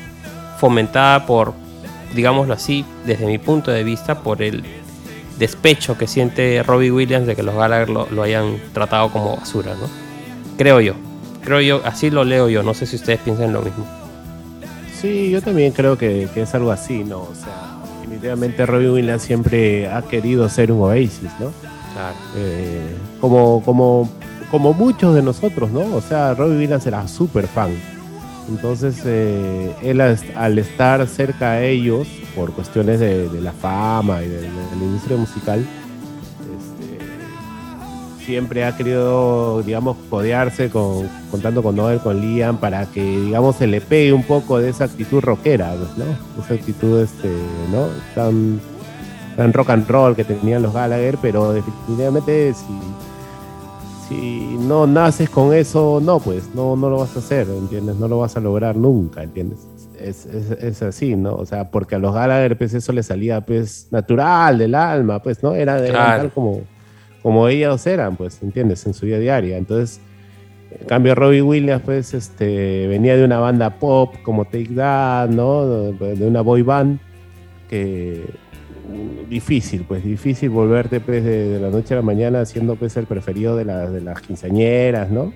fomentada 0.59 1.25
por, 1.25 1.53
digámoslo 2.13 2.53
así, 2.53 2.83
desde 3.05 3.25
mi 3.25 3.37
punto 3.37 3.71
de 3.71 3.85
vista, 3.85 4.19
por 4.19 4.41
el 4.41 4.65
despecho 5.39 5.97
que 5.97 6.07
siente 6.07 6.61
Robbie 6.61 6.91
Williams 6.91 7.25
de 7.25 7.37
que 7.37 7.43
los 7.43 7.55
Gallagher 7.55 7.89
lo, 7.89 8.09
lo 8.11 8.21
hayan 8.21 8.57
tratado 8.73 9.09
como 9.13 9.37
basura, 9.37 9.75
¿no? 9.75 9.87
Creo 10.57 10.81
yo. 10.81 10.95
Creo 11.41 11.61
yo, 11.61 11.81
así 11.85 12.09
lo 12.09 12.25
leo 12.25 12.49
yo. 12.49 12.63
No 12.63 12.73
sé 12.73 12.85
si 12.85 12.97
ustedes 12.97 13.21
piensan 13.21 13.53
lo 13.53 13.61
mismo. 13.61 13.87
Sí, 14.99 15.31
yo 15.31 15.41
también 15.41 15.71
creo 15.71 15.97
que, 15.97 16.27
que 16.33 16.41
es 16.41 16.53
algo 16.53 16.69
así, 16.69 17.05
¿no? 17.05 17.19
O 17.19 17.33
sea, 17.33 17.77
definitivamente 18.01 18.65
Robbie 18.65 18.89
Williams 18.89 19.21
siempre 19.21 19.89
ha 19.89 20.01
querido 20.01 20.49
ser 20.49 20.69
un 20.73 20.81
Oasis, 20.81 21.31
¿no? 21.39 21.53
Eh, 22.35 22.95
como, 23.19 23.61
como, 23.63 24.09
como 24.51 24.73
muchos 24.73 25.15
de 25.15 25.21
nosotros, 25.21 25.71
¿no? 25.71 25.95
O 25.95 26.01
sea, 26.01 26.33
Robbie 26.33 26.57
Williams 26.57 26.85
era 26.85 27.07
súper 27.07 27.47
fan. 27.47 27.71
Entonces, 28.49 29.01
eh, 29.05 29.73
él 29.81 30.01
al, 30.01 30.59
estar 30.59 31.07
cerca 31.07 31.51
a 31.51 31.61
ellos, 31.63 32.07
por 32.35 32.51
cuestiones 32.51 32.99
de, 32.99 33.29
la 33.41 33.53
fama 33.53 34.21
y 34.21 34.27
de, 34.27 34.41
la 34.41 34.83
industria 34.83 35.17
musical, 35.17 35.65
este, 36.57 38.25
siempre 38.25 38.65
ha 38.65 38.75
querido, 38.75 39.61
digamos, 39.63 39.95
codearse 40.09 40.69
con, 40.69 41.07
contando 41.31 41.63
con 41.63 41.75
Noel, 41.75 41.99
con 41.99 42.19
Liam, 42.19 42.57
para 42.57 42.85
que, 42.85 43.01
digamos, 43.01 43.55
se 43.55 43.67
le 43.67 43.79
pegue 43.79 44.11
un 44.11 44.23
poco 44.23 44.59
de 44.59 44.69
esa 44.69 44.85
actitud 44.85 45.21
rockera, 45.21 45.73
pues, 45.77 45.97
¿no? 45.97 46.43
Esa 46.43 46.55
actitud, 46.55 47.01
este, 47.01 47.29
¿no? 47.71 47.87
Tan, 48.13 48.59
tan 49.35 49.53
rock 49.53 49.69
and 49.71 49.87
roll 49.89 50.15
que 50.15 50.23
tenían 50.23 50.61
los 50.61 50.73
Gallagher, 50.73 51.17
pero 51.21 51.53
definitivamente 51.53 52.53
si, 52.53 52.65
si 54.07 54.57
no 54.59 54.85
naces 54.87 55.29
con 55.29 55.53
eso, 55.53 56.01
no, 56.03 56.19
pues 56.19 56.49
no, 56.53 56.75
no 56.75 56.89
lo 56.89 56.97
vas 56.99 57.15
a 57.15 57.19
hacer, 57.19 57.47
¿entiendes? 57.49 57.95
No 57.97 58.07
lo 58.07 58.19
vas 58.19 58.35
a 58.37 58.39
lograr 58.39 58.75
nunca, 58.75 59.23
¿entiendes? 59.23 59.59
Es, 59.99 60.25
es, 60.25 60.51
es 60.51 60.81
así, 60.83 61.15
¿no? 61.15 61.35
O 61.35 61.45
sea, 61.45 61.71
porque 61.71 61.95
a 61.95 61.99
los 61.99 62.13
Gallagher, 62.13 62.57
pues 62.57 62.73
eso 62.73 62.91
les 62.91 63.05
salía, 63.05 63.41
pues, 63.41 63.87
natural 63.91 64.57
del 64.57 64.75
alma, 64.75 65.21
pues, 65.21 65.41
¿no? 65.41 65.53
Era, 65.55 65.77
eran 65.79 65.91
Claro. 65.91 66.21
tal 66.23 66.31
como, 66.31 66.61
como 67.21 67.47
ellos 67.47 67.87
eran, 67.87 68.15
pues, 68.17 68.41
¿entiendes? 68.43 68.85
En 68.85 68.93
su 68.93 69.05
vida 69.05 69.17
diaria. 69.19 69.57
Entonces, 69.57 70.01
en 70.77 70.85
cambio, 70.87 71.15
Robbie 71.15 71.41
Williams, 71.41 71.83
pues, 71.85 72.13
este, 72.13 72.87
venía 72.87 73.15
de 73.15 73.23
una 73.23 73.39
banda 73.39 73.79
pop 73.79 74.13
como 74.23 74.43
Take 74.45 74.71
That, 74.75 75.29
¿no? 75.29 75.65
De, 75.65 76.15
de 76.17 76.27
una 76.27 76.41
boy 76.41 76.63
band 76.63 76.99
que 77.69 78.25
difícil, 79.29 79.85
pues, 79.87 80.03
difícil 80.03 80.49
volverte, 80.49 80.99
pues, 80.99 81.23
de, 81.23 81.49
de 81.49 81.59
la 81.59 81.69
noche 81.69 81.93
a 81.93 81.97
la 81.97 82.03
mañana 82.03 82.45
siendo, 82.45 82.75
pues, 82.75 82.95
el 82.97 83.05
preferido 83.05 83.55
de, 83.55 83.65
las 83.65 83.91
de 83.91 84.01
las 84.01 84.21
quinceañeras, 84.21 85.09
¿no? 85.09 85.33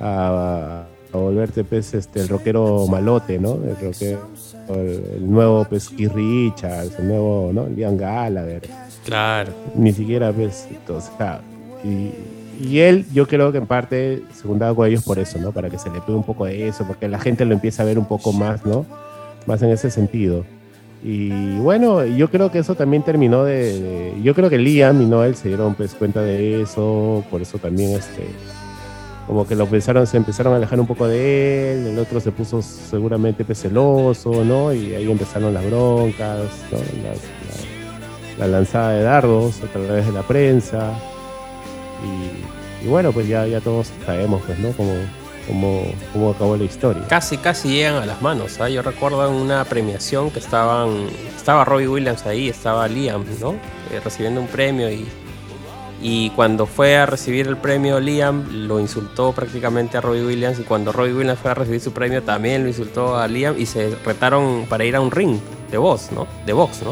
A, 0.00 0.84
a 1.12 1.16
volverte, 1.16 1.64
pues, 1.64 1.94
este, 1.94 2.20
el 2.20 2.28
rockero 2.28 2.86
malote, 2.88 3.38
¿no? 3.38 3.54
El 3.54 3.76
rockero, 3.80 4.28
el, 4.68 5.04
el 5.16 5.30
nuevo, 5.30 5.64
pues, 5.68 5.88
Keith 5.88 6.12
Richards, 6.12 6.98
el 6.98 7.08
nuevo, 7.08 7.50
¿no? 7.52 7.66
Liam 7.68 7.96
Gallagher 7.96 8.62
Claro. 9.04 9.52
ni 9.74 9.92
siquiera 9.92 10.30
ves 10.30 10.68
entonces, 10.70 11.10
y, 11.84 12.12
y 12.64 12.78
él 12.78 13.04
yo 13.12 13.26
creo 13.26 13.50
que 13.50 13.58
en 13.58 13.66
parte 13.66 14.22
se 14.32 14.42
juntaba 14.46 14.72
con 14.76 14.86
ellos 14.86 15.02
por 15.02 15.18
eso 15.18 15.38
no 15.38 15.50
para 15.50 15.68
que 15.68 15.78
se 15.78 15.90
le 15.90 16.00
pegue 16.00 16.14
un 16.16 16.22
poco 16.22 16.44
de 16.44 16.68
eso 16.68 16.84
porque 16.86 17.08
la 17.08 17.18
gente 17.18 17.44
lo 17.44 17.52
empieza 17.54 17.82
a 17.82 17.86
ver 17.86 17.98
un 17.98 18.04
poco 18.04 18.32
más 18.32 18.64
no 18.64 18.86
más 19.46 19.60
en 19.62 19.70
ese 19.70 19.90
sentido 19.90 20.44
y 21.04 21.58
bueno 21.58 22.04
yo 22.04 22.30
creo 22.30 22.50
que 22.50 22.60
eso 22.60 22.74
también 22.74 23.02
terminó 23.02 23.44
de, 23.44 24.14
yo 24.22 24.34
creo 24.34 24.48
que 24.48 24.58
Liam 24.58 25.02
y 25.02 25.06
Noel 25.06 25.34
se 25.34 25.48
dieron 25.48 25.74
pues 25.74 25.94
cuenta 25.94 26.22
de 26.22 26.62
eso 26.62 27.24
por 27.30 27.42
eso 27.42 27.58
también 27.58 27.90
este 27.90 28.26
como 29.26 29.46
que 29.46 29.54
lo 29.54 29.66
pensaron 29.66 30.06
se 30.06 30.16
empezaron 30.16 30.52
a 30.52 30.56
alejar 30.56 30.78
un 30.78 30.86
poco 30.86 31.08
de 31.08 31.72
él 31.72 31.86
el 31.88 31.98
otro 31.98 32.20
se 32.20 32.30
puso 32.30 32.62
seguramente 32.62 33.44
pues, 33.44 33.60
celoso 33.60 34.44
no 34.44 34.72
y 34.72 34.94
ahí 34.94 35.10
empezaron 35.10 35.52
las 35.52 35.64
broncas 35.66 36.40
¿no? 36.70 36.78
la 38.38 38.46
lanzada 38.46 38.92
de 38.92 39.02
dardos 39.02 39.62
a 39.62 39.66
través 39.66 40.06
de 40.06 40.12
la 40.12 40.22
prensa. 40.22 40.92
Y, 42.82 42.86
bueno, 42.88 43.12
pues 43.12 43.28
ya, 43.28 43.46
ya 43.46 43.60
todos 43.60 43.92
sabemos, 44.04 44.42
pues, 44.44 44.58
¿no? 44.58 44.72
Cómo, 44.72 44.92
cómo, 45.46 45.84
cómo 46.12 46.30
acabó 46.30 46.56
la 46.56 46.64
historia. 46.64 47.02
Casi, 47.08 47.36
casi 47.38 47.68
llegan 47.68 47.96
a 48.02 48.06
las 48.06 48.20
manos. 48.22 48.60
¿ah? 48.60 48.68
Yo 48.68 48.82
recuerdo 48.82 49.26
en 49.28 49.34
una 49.34 49.64
premiación 49.64 50.30
que 50.30 50.38
estaban. 50.38 51.08
Estaba 51.36 51.64
Robbie 51.64 51.88
Williams 51.88 52.24
ahí, 52.26 52.48
estaba 52.48 52.86
Liam, 52.88 53.24
¿no? 53.40 53.52
Eh, 53.90 54.00
recibiendo 54.04 54.40
un 54.40 54.46
premio 54.48 54.90
y. 54.90 55.06
Y 56.04 56.30
cuando 56.30 56.66
fue 56.66 56.96
a 56.96 57.06
recibir 57.06 57.46
el 57.46 57.56
premio, 57.56 58.00
Liam 58.00 58.66
lo 58.66 58.80
insultó 58.80 59.30
prácticamente 59.32 59.96
a 59.96 60.00
Robbie 60.00 60.24
Williams. 60.24 60.58
Y 60.58 60.64
cuando 60.64 60.90
Robbie 60.90 61.12
Williams 61.12 61.38
fue 61.38 61.52
a 61.52 61.54
recibir 61.54 61.80
su 61.80 61.92
premio, 61.92 62.22
también 62.24 62.62
lo 62.64 62.68
insultó 62.68 63.16
a 63.16 63.28
Liam. 63.28 63.54
Y 63.56 63.66
se 63.66 63.94
retaron 64.04 64.66
para 64.68 64.84
ir 64.84 64.96
a 64.96 65.00
un 65.00 65.12
ring 65.12 65.38
de 65.70 65.78
voz, 65.78 66.10
¿no? 66.10 66.26
De 66.44 66.52
box, 66.52 66.82
¿no? 66.82 66.90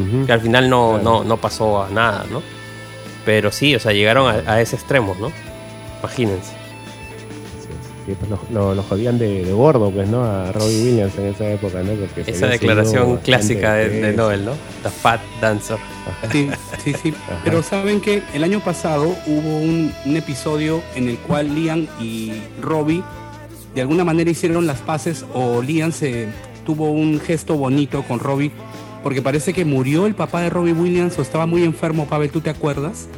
Ujú. 0.00 0.26
que 0.26 0.32
al 0.32 0.40
final 0.40 0.68
no, 0.70 0.98
Claro. 1.00 1.04
no, 1.04 1.24
no 1.24 1.36
pasó 1.36 1.82
a 1.82 1.88
nada, 1.88 2.24
¿no? 2.30 2.42
Pero 3.24 3.50
sí, 3.52 3.74
o 3.74 3.80
sea, 3.80 3.92
llegaron 3.92 4.28
a, 4.28 4.52
a 4.52 4.60
ese 4.60 4.76
extremo, 4.76 5.16
¿no? 5.20 5.32
Imagínense. 6.00 6.52
Sí, 8.06 8.14
pues 8.18 8.30
lo, 8.30 8.38
lo- 8.52 8.74
lo 8.74 8.82
jodían 8.82 9.18
de, 9.18 9.44
de 9.44 9.52
gordo, 9.52 9.90
pues, 9.90 10.06
¿no? 10.08 10.22
A 10.24 10.52
Robbie 10.52 10.82
Williams 10.84 11.16
en 11.18 11.26
esa 11.26 11.50
época, 11.50 11.82
¿no? 11.82 11.92
Porque 11.94 12.30
Esa 12.30 12.48
declaración 12.48 13.16
clásica 13.18 13.74
de, 13.74 13.88
de. 13.88 14.12
Noel, 14.12 14.44
¿no? 14.44 14.52
The 14.82 14.90
Fat 14.90 15.20
Dancer. 15.40 15.78
Sí, 16.30 16.50
sí, 16.84 16.92
sí. 17.02 17.14
Ajá. 17.28 17.40
Pero 17.44 17.62
saben 17.62 18.00
que 18.02 18.22
el 18.34 18.44
año 18.44 18.60
pasado 18.60 19.16
hubo 19.26 19.56
un, 19.58 19.90
un 20.04 20.16
episodio 20.16 20.82
en 20.94 21.08
el 21.08 21.16
cual 21.18 21.54
Liam 21.54 21.86
y 22.00 22.32
Robbie 22.60 23.02
de 23.74 23.80
alguna 23.80 24.04
manera 24.04 24.30
hicieron 24.30 24.66
las 24.66 24.80
paces 24.80 25.24
o 25.34 25.60
Liam 25.62 25.90
se 25.90 26.28
tuvo 26.66 26.90
un 26.92 27.18
gesto 27.20 27.56
bonito 27.56 28.02
con 28.04 28.20
Robbie 28.20 28.52
porque 29.02 29.20
parece 29.20 29.52
que 29.52 29.64
murió 29.64 30.06
el 30.06 30.14
papá 30.14 30.42
de 30.42 30.50
Robbie 30.50 30.72
Williams 30.74 31.18
o 31.18 31.22
estaba 31.22 31.44
muy 31.46 31.64
enfermo, 31.64 32.06
Pavel, 32.06 32.30
¿tú 32.30 32.40
te 32.40 32.50
acuerdas? 32.50 33.08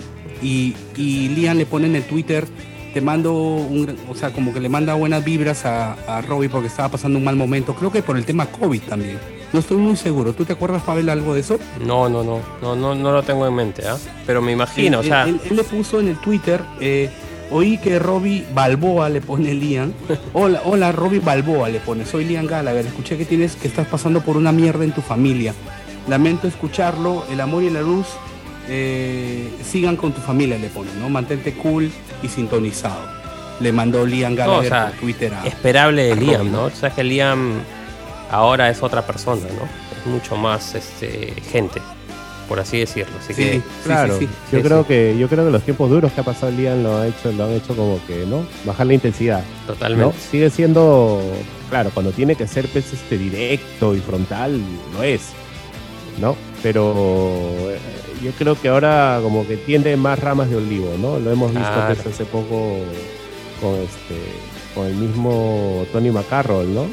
Y, 0.43 0.75
y 0.97 1.29
Liam 1.29 1.57
le 1.59 1.67
pone 1.67 1.87
en 1.89 1.97
el 1.97 2.05
Twitter, 2.05 2.47
te 2.97 3.03
mando 3.03 3.35
un, 3.35 3.95
o 4.09 4.15
sea, 4.15 4.31
como 4.33 4.55
que 4.55 4.61
le 4.61 4.71
manda 4.71 4.95
buenas 4.95 5.23
vibras 5.23 5.67
a, 5.67 5.93
a 6.09 6.23
Robbie 6.23 6.49
porque 6.49 6.69
estaba 6.69 6.89
pasando 6.89 7.19
un 7.19 7.25
mal 7.27 7.37
momento, 7.37 7.75
creo 7.75 7.93
que 7.93 8.01
por 8.03 8.17
el 8.17 8.25
tema 8.25 8.47
COVID 8.47 8.81
también. 8.89 9.19
No 9.53 9.61
estoy 9.61 9.77
muy 9.77 9.97
seguro. 9.97 10.33
¿Tú 10.33 10.47
te 10.47 10.55
acuerdas, 10.55 10.83
Pavel, 10.83 11.11
algo 11.11 11.35
de 11.35 11.41
eso? 11.41 11.59
No, 11.85 12.09
no, 12.09 12.25
no, 12.25 12.41
no, 12.63 12.75
no, 12.75 12.95
no 12.95 13.13
lo 13.13 13.23
tengo 13.23 13.47
en 13.47 13.55
mente, 13.55 13.87
¿ah? 13.87 13.99
Pero 14.27 14.41
me 14.41 14.53
imagino, 14.53 15.01
él, 15.01 15.05
o 15.05 15.09
sea, 15.09 15.25
él- 15.25 15.39
él 15.51 15.57
le 15.57 15.65
puso 15.65 16.01
en 16.01 16.09
el 16.09 16.17
Twitter, 16.17 16.63
eh, 16.81 17.11
oí 17.51 17.77
que 17.77 17.99
Robbie 17.99 18.47
Balboa 18.55 19.11
le 19.11 19.21
pone 19.21 19.53
Liam. 19.53 19.93
Hola, 20.33 20.63
hola, 20.65 20.91
Robbie 20.91 21.19
Balboa 21.21 21.69
le 21.69 21.81
pone. 21.81 22.07
Soy 22.07 22.25
Liam 22.25 22.47
Gallagher. 22.47 22.87
Escuché 22.87 23.19
que 23.19 23.27
tienes 23.27 23.57
que 23.57 23.69
estás 23.69 23.87
pasando 23.89 24.23
por 24.23 24.39
una 24.39 24.53
mierda 24.53 24.85
en 24.85 24.93
tu 24.93 25.03
familia. 25.03 25.53
Lamento 26.09 26.49
escucharlo. 26.49 27.25
El 27.31 27.43
amor 27.43 27.63
y 27.63 27.69
la 27.69 27.83
luz 27.83 28.07
eh, 28.69 29.49
sigan 29.65 29.97
con 29.97 30.13
tu 30.13 30.21
familia, 30.21 30.59
le 30.59 30.69
pone, 30.69 30.91
¿no? 31.01 31.09
Mantente 31.09 31.55
cool 31.55 31.91
y 32.23 32.29
sintonizado. 32.29 33.15
Le 33.61 33.73
mandó 33.73 34.05
Liam 34.05 34.33
No, 34.35 34.39
Gallagher 34.39 34.67
o 34.67 34.69
sea, 34.69 34.87
por 34.91 35.01
Twitter 35.01 35.35
a. 35.35 35.47
esperable 35.47 36.03
de 36.05 36.13
a 36.13 36.17
Liam, 36.17 36.37
Robin, 36.39 36.53
¿no? 36.53 36.65
O 36.65 36.71
sea, 36.71 36.91
que 36.91 37.03
Liam 37.05 37.55
ahora 38.31 38.69
es 38.71 38.83
otra 38.83 39.07
persona, 39.07 39.43
¿no? 39.59 39.65
Es 39.99 40.07
mucho 40.07 40.37
más 40.37 40.75
este, 40.75 41.33
gente, 41.51 41.81
por 42.49 42.61
así 42.61 42.79
decirlo. 42.81 43.15
Así 43.19 43.33
Sí, 43.33 43.43
que, 43.43 43.53
sí, 43.55 43.63
Claro, 43.85 44.19
sí, 44.19 44.27
sí. 44.27 44.33
yo 44.53 44.59
Sí, 44.59 44.65
creo 44.65 44.83
sí. 44.83 44.89
que 44.89 45.17
yo 45.19 45.29
creo 45.29 45.45
que 45.47 45.51
los 45.53 45.63
tiempos 45.63 45.89
duros 45.89 46.13
que 46.13 46.21
ha 46.21 46.25
pasado 46.25 46.53
Liam 46.53 46.83
lo 46.83 46.99
ha 46.99 47.07
hecho 47.07 47.33
lo 47.33 47.45
han 47.45 47.53
hecho 47.53 47.75
como 47.75 47.99
que 48.07 48.27
no 48.27 48.47
bajar 48.67 48.87
la 48.89 48.95
intensidad. 48.95 49.43
¿no? 49.67 49.73
totalmente. 49.73 50.17
Sigue 50.31 50.51
siendo, 50.51 51.23
claro, 51.71 51.91
cuando 51.95 52.13
tiene 52.13 52.35
que 52.35 52.47
ser 52.47 52.69
pues, 52.69 52.93
este, 52.93 53.17
directo 53.17 53.95
y 53.95 54.01
frontal, 54.01 54.61
lo 54.93 55.03
es, 55.03 55.31
¿no? 56.21 56.37
Pero 56.63 56.93
eh, 57.71 57.79
yo 58.23 58.31
creo 58.33 58.61
que 58.61 58.69
ahora 58.69 59.21
como 59.23 59.47
que 59.47 59.57
tiende 59.57 59.97
más 59.97 60.19
ramas 60.19 60.49
de 60.51 60.57
olivo, 60.57 60.93
¿no? 61.01 61.19
Lo 61.19 61.31
hemos 61.31 61.53
visto 61.53 61.71
pues, 61.87 62.07
hace 62.07 62.25
poco 62.25 62.79
con 63.61 63.75
este 63.77 64.17
con 64.75 64.87
el 64.87 64.95
mismo 64.95 65.85
Tony 65.93 66.11
McCarroll, 66.11 66.73
¿no? 66.75 66.85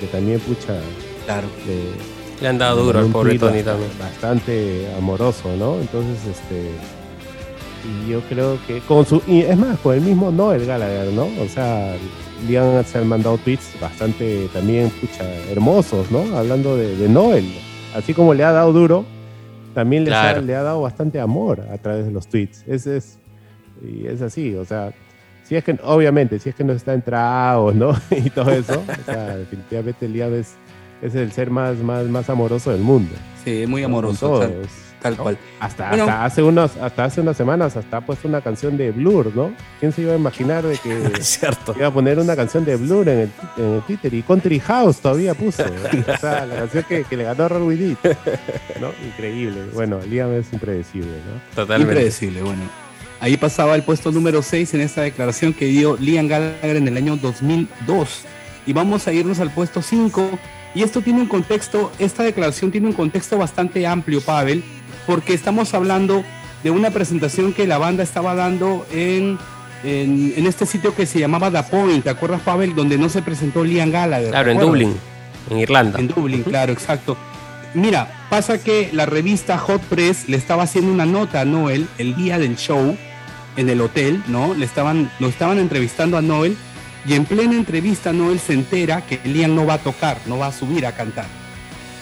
Que 0.00 0.06
también 0.06 0.40
pucha 0.40 0.74
Claro. 1.24 1.48
le, 1.66 2.42
Le 2.42 2.48
han 2.48 2.58
dado 2.58 2.78
le 2.78 2.82
duro 2.84 2.98
al 3.00 3.06
pobre 3.06 3.38
Tony 3.38 3.62
también. 3.62 3.90
Bastante 3.98 4.86
amoroso, 4.96 5.54
¿no? 5.56 5.76
Entonces, 5.80 6.16
este. 6.26 6.70
Y 8.06 8.10
yo 8.10 8.20
creo 8.28 8.58
que 8.66 8.80
con 8.80 9.06
su. 9.06 9.22
Y 9.26 9.42
es 9.42 9.56
más, 9.56 9.78
con 9.78 9.94
el 9.94 10.00
mismo 10.00 10.30
Noel 10.30 10.66
Gallagher, 10.66 11.12
¿no? 11.12 11.28
O 11.42 11.48
sea, 11.48 11.94
Liam 12.46 12.84
se 12.84 12.98
han 12.98 13.08
mandado 13.08 13.38
tweets 13.38 13.78
bastante 13.80 14.48
también, 14.52 14.90
pucha, 14.90 15.24
hermosos, 15.50 16.10
¿no? 16.10 16.36
Hablando 16.36 16.76
de, 16.76 16.96
de 16.96 17.08
Noel. 17.08 17.46
Así 17.94 18.14
como 18.14 18.34
le 18.34 18.44
ha 18.44 18.52
dado 18.52 18.72
duro, 18.72 19.04
también 19.74 20.04
les 20.04 20.14
ha- 20.14 20.40
le 20.40 20.54
ha 20.54 20.62
dado 20.62 20.82
bastante 20.82 21.20
amor 21.20 21.64
a 21.72 21.78
través 21.78 22.04
de 22.06 22.10
los 22.12 22.28
tweets. 22.28 22.64
Es, 22.66 22.86
es, 22.86 23.18
y 23.82 24.06
es 24.06 24.22
así, 24.22 24.54
o 24.54 24.64
sea. 24.64 24.92
Si 25.44 25.56
es 25.56 25.64
que, 25.64 25.78
obviamente, 25.82 26.38
si 26.38 26.50
es 26.50 26.54
que 26.54 26.62
no 26.62 26.74
está 26.74 26.92
en 26.92 27.00
tragos, 27.00 27.74
¿no? 27.74 27.92
y 28.10 28.28
todo 28.28 28.50
eso, 28.50 28.82
o 28.86 29.04
sea, 29.04 29.36
definitivamente 29.36 30.06
Liam 30.06 30.34
es, 30.34 30.54
es 31.00 31.14
el 31.14 31.32
ser 31.32 31.50
más, 31.50 31.78
más, 31.78 32.04
más 32.06 32.28
amoroso 32.28 32.70
del 32.70 32.82
mundo. 32.82 33.14
Sí, 33.44 33.64
muy 33.66 33.80
Con 33.82 33.92
amoroso. 33.92 34.26
todos, 34.28 34.40
Tal, 34.40 34.56
tal 35.00 35.16
¿no? 35.16 35.22
cual. 35.22 35.38
Hasta, 35.60 35.88
Bueno. 35.88 36.04
hasta 36.04 36.24
hace 36.24 36.42
unos, 36.42 36.76
hasta 36.76 37.04
hace 37.04 37.20
unas 37.20 37.36
semanas 37.36 37.76
hasta 37.76 37.96
ha 37.98 38.00
puesto 38.00 38.28
una 38.28 38.40
canción 38.40 38.76
de 38.76 38.90
Blur, 38.90 39.34
¿no? 39.34 39.52
¿Quién 39.80 39.92
se 39.92 40.02
iba 40.02 40.12
a 40.12 40.16
imaginar 40.16 40.64
de 40.64 40.76
que 40.78 41.10
cierto. 41.20 41.74
iba 41.76 41.86
a 41.86 41.92
poner 41.92 42.18
una 42.18 42.34
canción 42.36 42.64
de 42.64 42.76
Blur 42.76 43.08
en 43.08 43.18
el, 43.20 43.30
en 43.56 43.74
el 43.74 43.82
Twitter? 43.82 44.12
Y 44.14 44.22
Country 44.22 44.60
House 44.60 44.98
todavía 45.00 45.34
puso. 45.34 45.64
¿no? 45.64 46.12
O 46.14 46.16
sea, 46.18 46.46
la 46.46 46.56
canción 46.56 46.84
que, 46.88 47.04
que 47.04 47.16
le 47.16 47.24
ganó 47.24 47.44
a 47.44 47.48
Deep, 47.48 47.98
¿no? 48.80 48.90
Increíble. 49.06 49.66
Bueno, 49.74 50.00
Liam 50.08 50.32
es 50.32 50.52
impredecible, 50.52 51.10
¿no? 51.10 51.54
Totalmente. 51.54 51.92
Impredecible, 51.92 52.42
bueno. 52.42 52.62
Ahí 53.20 53.36
pasaba 53.36 53.74
el 53.74 53.82
puesto 53.82 54.12
número 54.12 54.42
6 54.42 54.74
en 54.74 54.80
esta 54.80 55.02
declaración 55.02 55.52
que 55.52 55.66
dio 55.66 55.96
Liam 55.96 56.28
Gallagher 56.28 56.76
en 56.76 56.86
el 56.88 56.96
año 56.96 57.16
2002. 57.16 58.22
Y 58.66 58.72
vamos 58.72 59.06
a 59.08 59.12
irnos 59.12 59.40
al 59.40 59.50
puesto 59.50 59.82
5. 59.82 60.38
Y 60.74 60.82
esto 60.82 61.00
tiene 61.00 61.20
un 61.20 61.26
contexto, 61.26 61.90
esta 61.98 62.22
declaración 62.22 62.70
tiene 62.70 62.86
un 62.86 62.92
contexto 62.92 63.38
bastante 63.38 63.86
amplio, 63.86 64.20
Pavel, 64.20 64.62
porque 65.08 65.32
estamos 65.32 65.72
hablando 65.72 66.22
de 66.62 66.70
una 66.70 66.90
presentación 66.90 67.54
que 67.54 67.66
la 67.66 67.78
banda 67.78 68.02
estaba 68.02 68.34
dando 68.34 68.86
en, 68.92 69.38
en, 69.82 70.34
en 70.36 70.46
este 70.46 70.66
sitio 70.66 70.94
que 70.94 71.06
se 71.06 71.18
llamaba 71.18 71.50
The 71.50 71.62
Point, 71.62 72.04
¿te 72.04 72.10
acuerdas, 72.10 72.42
Pavel? 72.42 72.74
Donde 72.74 72.98
no 72.98 73.08
se 73.08 73.22
presentó 73.22 73.64
Liam 73.64 73.90
Gallagher. 73.90 74.28
Claro, 74.28 74.50
¿te 74.50 74.52
en? 74.52 74.60
Dublín, 74.60 74.96
en 75.48 75.58
Irlanda. 75.60 75.98
En 75.98 76.08
Dublín, 76.08 76.42
claro, 76.42 76.74
exacto. 76.74 77.16
Mira, 77.72 78.26
pasa 78.28 78.58
que 78.58 78.90
la 78.92 79.06
revista 79.06 79.56
Hot 79.56 79.80
Press 79.80 80.28
le 80.28 80.36
estaba 80.36 80.64
haciendo 80.64 80.92
una 80.92 81.06
nota 81.06 81.40
a 81.40 81.46
Noel 81.46 81.88
el 81.96 82.14
día 82.14 82.38
del 82.38 82.56
show 82.56 82.94
en 83.56 83.70
el 83.70 83.80
hotel, 83.80 84.22
¿no? 84.28 84.52
Le 84.52 84.66
estaban, 84.66 85.10
lo 85.20 85.28
estaban 85.28 85.58
entrevistando 85.58 86.18
a 86.18 86.22
Noel 86.22 86.54
y 87.06 87.14
en 87.14 87.24
plena 87.24 87.54
entrevista 87.54 88.12
Noel 88.12 88.40
se 88.40 88.52
entera 88.52 89.06
que 89.06 89.20
Liam 89.24 89.54
no 89.54 89.64
va 89.64 89.74
a 89.74 89.78
tocar, 89.78 90.18
no 90.26 90.36
va 90.36 90.48
a 90.48 90.52
subir 90.52 90.84
a 90.84 90.92
cantar, 90.92 91.26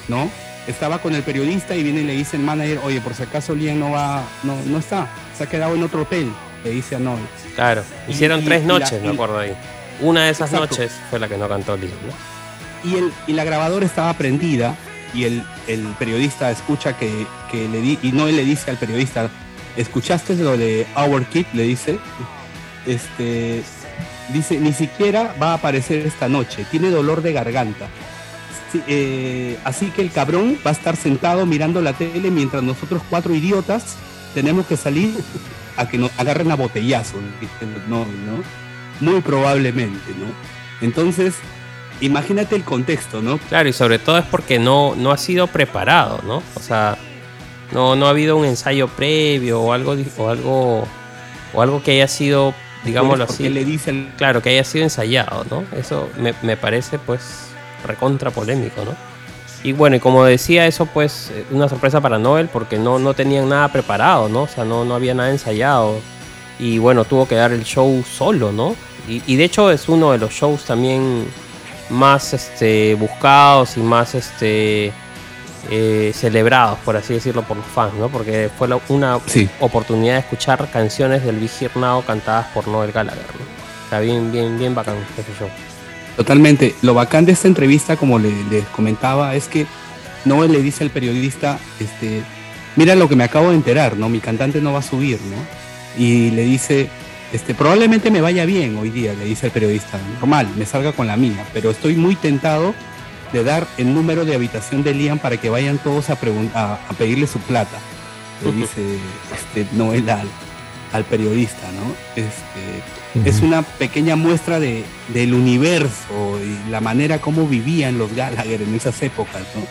¿no? 0.09 0.29
Estaba 0.67 0.99
con 0.99 1.15
el 1.15 1.23
periodista 1.23 1.77
y 1.77 1.83
viene 1.83 2.01
y 2.01 2.05
le 2.05 2.13
dice 2.15 2.37
el 2.37 2.43
manager, 2.43 2.81
oye, 2.85 3.01
por 3.01 3.15
si 3.15 3.23
acaso 3.23 3.55
Liam 3.55 3.79
no 3.79 3.93
va, 3.93 4.25
no, 4.43 4.57
no 4.67 4.79
está, 4.79 5.07
se 5.37 5.45
ha 5.45 5.47
quedado 5.49 5.75
en 5.77 5.83
otro 5.85 6.03
hotel, 6.03 6.29
le 6.65 6.71
dice 6.71 6.97
a 6.97 6.99
Noel. 6.99 7.23
Claro. 7.55 7.85
Hicieron 8.09 8.41
y- 8.41 8.45
tres 8.45 8.63
y 8.65 8.67
la- 8.67 8.79
noches, 8.79 9.01
me 9.03 9.11
acuerdo 9.11 9.39
ahí. 9.39 9.53
Una 10.01 10.25
de 10.25 10.31
esas 10.31 10.53
Exacto. 10.53 10.75
noches 10.77 10.93
fue 11.09 11.19
la 11.21 11.29
que 11.29 11.37
no 11.39 11.49
cantó 11.49 11.77
Liam, 11.77 11.93
¿no? 12.07 12.91
y, 12.91 12.97
el, 12.97 13.13
y 13.29 13.33
la 13.33 13.45
grabadora 13.45 13.87
estaba 13.87 14.13
prendida 14.15 14.75
y 15.15 15.25
el, 15.25 15.43
el 15.69 15.83
periodista 15.99 16.51
escucha 16.51 16.97
que, 16.97 17.27
que 17.51 17.69
le 17.69 17.81
di, 17.81 17.99
y 18.03 18.13
no 18.13 18.27
le 18.27 18.45
dice 18.45 18.71
al 18.71 18.77
periodista, 18.77 19.31
¿escuchaste 19.77 20.35
lo 20.35 20.57
de 20.57 20.87
Our 20.97 21.25
Kid? 21.27 21.47
Le 21.55 21.63
dice, 21.63 21.99
este, 22.87 23.63
dice, 24.33 24.59
ni 24.59 24.73
siquiera 24.73 25.35
va 25.41 25.53
a 25.53 25.55
aparecer 25.55 26.05
esta 26.07 26.29
noche, 26.29 26.67
tiene 26.71 26.91
dolor 26.91 27.23
de 27.23 27.33
garganta. 27.33 27.87
Sí, 28.73 28.83
eh, 28.89 29.59
así 29.65 29.87
que 29.91 30.03
el 30.03 30.11
cabrón 30.11 30.59
va 30.67 30.71
a 30.71 30.75
estar 30.75 30.97
sentado 30.97 31.47
mirando 31.47 31.81
la 31.81 31.93
tele 31.93 32.31
mientras 32.31 32.63
nosotros 32.63 33.01
cuatro 33.09 33.35
idiotas 33.35 33.97
tenemos 34.35 34.67
que 34.67 34.77
salir 34.77 35.15
a 35.77 35.89
que 35.89 35.99
nos 35.99 36.11
agarren 36.19 36.51
a 36.51 36.57
botellazo. 36.57 37.17
No, 37.89 38.01
no, 38.01 38.43
muy 39.01 39.21
probablemente, 39.21 40.11
¿no? 40.19 40.27
Entonces, 40.87 41.35
imagínate 42.01 42.57
el 42.57 42.65
contexto, 42.65 43.23
¿no? 43.23 43.39
Claro, 43.39 43.69
y 43.69 43.73
sobre 43.73 43.99
todo 43.99 44.19
es 44.19 44.25
porque 44.25 44.59
no, 44.59 44.95
no 44.97 45.13
ha 45.13 45.17
sido 45.17 45.47
preparado, 45.47 46.21
¿no? 46.27 46.43
O 46.55 46.61
sea, 46.61 46.99
no, 47.73 47.95
no 47.97 48.07
ha 48.07 48.11
habido 48.11 48.37
un 48.37 48.45
ensayo 48.47 48.89
previo 48.89 49.61
o 49.61 49.73
algo, 49.73 49.97
o 50.19 50.29
algo, 50.29 50.87
o 51.55 51.63
algo 51.63 51.83
que 51.83 51.93
haya 51.93 52.09
sido, 52.09 52.53
digámoslo 52.85 53.25
así, 53.25 53.49
le 53.49 53.65
dice 53.65 53.91
al- 53.91 54.09
claro, 54.17 54.43
que 54.43 54.51
haya 54.51 54.65
sido 54.65 54.85
ensayado, 54.85 55.47
¿no? 55.51 55.65
Eso 55.79 56.11
me, 56.19 56.35
me 56.43 56.57
parece, 56.57 56.99
pues, 56.99 57.46
recontra 57.87 58.31
polémico, 58.31 58.85
¿no? 58.85 58.95
Y 59.65 59.73
bueno, 59.73 59.97
y 59.97 60.01
como 60.01 60.25
decía, 60.25 60.67
eso 60.67 60.87
pues, 60.87 61.31
eh, 61.35 61.45
una 61.51 61.69
sorpresa 61.69 62.01
para 62.01 62.19
Noel 62.19 62.49
porque 62.49 62.79
no, 62.79 62.99
no 62.99 63.15
tenían 63.15 63.49
nada 63.49 63.69
preparado, 63.69 64.29
¿no? 64.29 64.43
O 64.43 64.49
sea, 64.49 64.65
no, 64.65 64.85
no 64.85 64.95
había 64.95 65.15
nada 65.15 65.31
ensayado. 65.31 65.99
Y 66.59 66.79
bueno, 66.79 67.05
tuvo 67.05 67.27
que 67.27 67.35
dar 67.35 67.53
el 67.53 67.65
show 67.65 68.03
solo, 68.05 68.53
¿no? 68.53 68.77
Y, 69.09 69.23
y 69.27 69.37
de 69.37 69.45
hecho 69.45 69.71
es 69.71 69.89
uno 69.89 70.13
de 70.13 70.19
los 70.19 70.31
shows 70.33 70.65
también 70.65 71.27
más 71.91 72.33
este, 72.33 72.95
buscados 72.95 73.77
y 73.77 73.81
más 73.81 74.15
este, 74.15 74.93
eh, 75.71 76.13
celebrados, 76.15 76.79
por 76.85 76.97
así 76.97 77.15
decirlo, 77.15 77.43
por 77.43 77.57
los 77.57 77.67
fans, 77.67 77.95
¿no? 77.95 78.09
Porque 78.09 78.51
fue 78.57 78.69
la- 78.69 78.79
una 78.89 79.19
Sí. 79.27 79.49
oportunidad 79.61 80.15
de 80.15 80.21
escuchar 80.21 80.69
canciones 80.71 81.25
del 81.25 81.43
Here 81.43 81.73
Now 81.75 82.03
cantadas 82.05 82.47
por 82.55 82.69
Noel 82.69 82.93
Gallagher, 82.93 83.25
¿no? 83.39 83.89
Sea, 83.91 84.01
bien, 84.01 84.31
bien, 84.33 84.59
bien 84.59 84.75
bacán 84.75 84.97
ese 85.19 85.33
show. 85.39 85.49
Totalmente. 86.17 86.75
Lo 86.83 86.95
bacán 86.95 87.27
de 87.27 87.33
esta 87.33 87.47
entrevista, 87.49 87.97
como 87.97 88.19
le- 88.19 88.45
les 88.51 88.65
comentaba, 88.67 89.35
es 89.35 89.49
que 89.49 89.67
Noel 90.25 90.53
le 90.53 90.63
dice 90.63 90.83
al 90.85 90.91
periodista, 90.91 91.59
este, 91.79 92.23
mira 92.75 92.95
lo 92.97 93.09
que 93.09 93.17
me 93.17 93.25
acabo 93.25 93.51
de 93.51 93.57
enterar, 93.57 93.97
¿no? 93.97 94.09
Mi 94.09 94.21
cantante 94.21 94.61
no 94.61 94.73
va 94.73 94.79
a 94.81 94.83
subir, 94.83 95.19
¿no? 95.21 96.03
Y 96.03 96.31
le 96.31 96.43
dice, 96.45 96.89
este, 97.33 97.55
probablemente 97.55 98.11
me 98.11 98.21
vaya 98.21 98.45
bien 98.47 98.77
hoy 98.77 98.91
día, 98.91 99.13
le 99.15 99.25
dice 99.27 99.47
el 99.47 99.53
periodista, 99.53 99.99
normal, 100.21 100.49
me 100.57 100.65
salga 100.67 100.93
con 100.93 101.07
la 101.07 101.17
mía, 101.17 101.45
pero 101.53 101.71
estoy 101.71 101.95
muy 101.97 102.17
tentado 102.17 102.75
de 103.33 103.45
dar 103.45 103.67
el 103.77 103.93
número 103.95 104.25
de 104.25 104.35
habitación 104.35 104.83
de 104.83 104.95
Liam 104.95 105.19
para 105.19 105.37
que 105.37 105.51
vayan 105.51 105.79
todos 105.79 106.09
a, 106.11 106.15
a 106.15 106.93
pedirle 106.99 107.27
su 107.27 107.39
plata, 107.41 107.77
le 108.45 108.53
dice 108.53 108.83
este, 109.35 109.67
Noel 109.77 110.09
al, 110.11 110.29
al 110.93 111.05
periodista, 111.05 111.67
¿no? 111.73 111.93
Este, 112.17 112.83
es 113.25 113.41
una 113.41 113.63
pequeña 113.63 114.17
muestra 114.17 114.61
de, 114.61 114.85
del 115.15 115.35
universo 115.35 116.39
y 116.43 116.71
la 116.71 116.81
manera 116.81 117.19
como 117.21 117.47
vivían 117.47 117.99
los 117.99 118.15
Gallagher 118.15 118.63
en 118.63 118.75
esas 118.75 119.03
épocas, 119.03 119.43
¿no? 119.55 119.63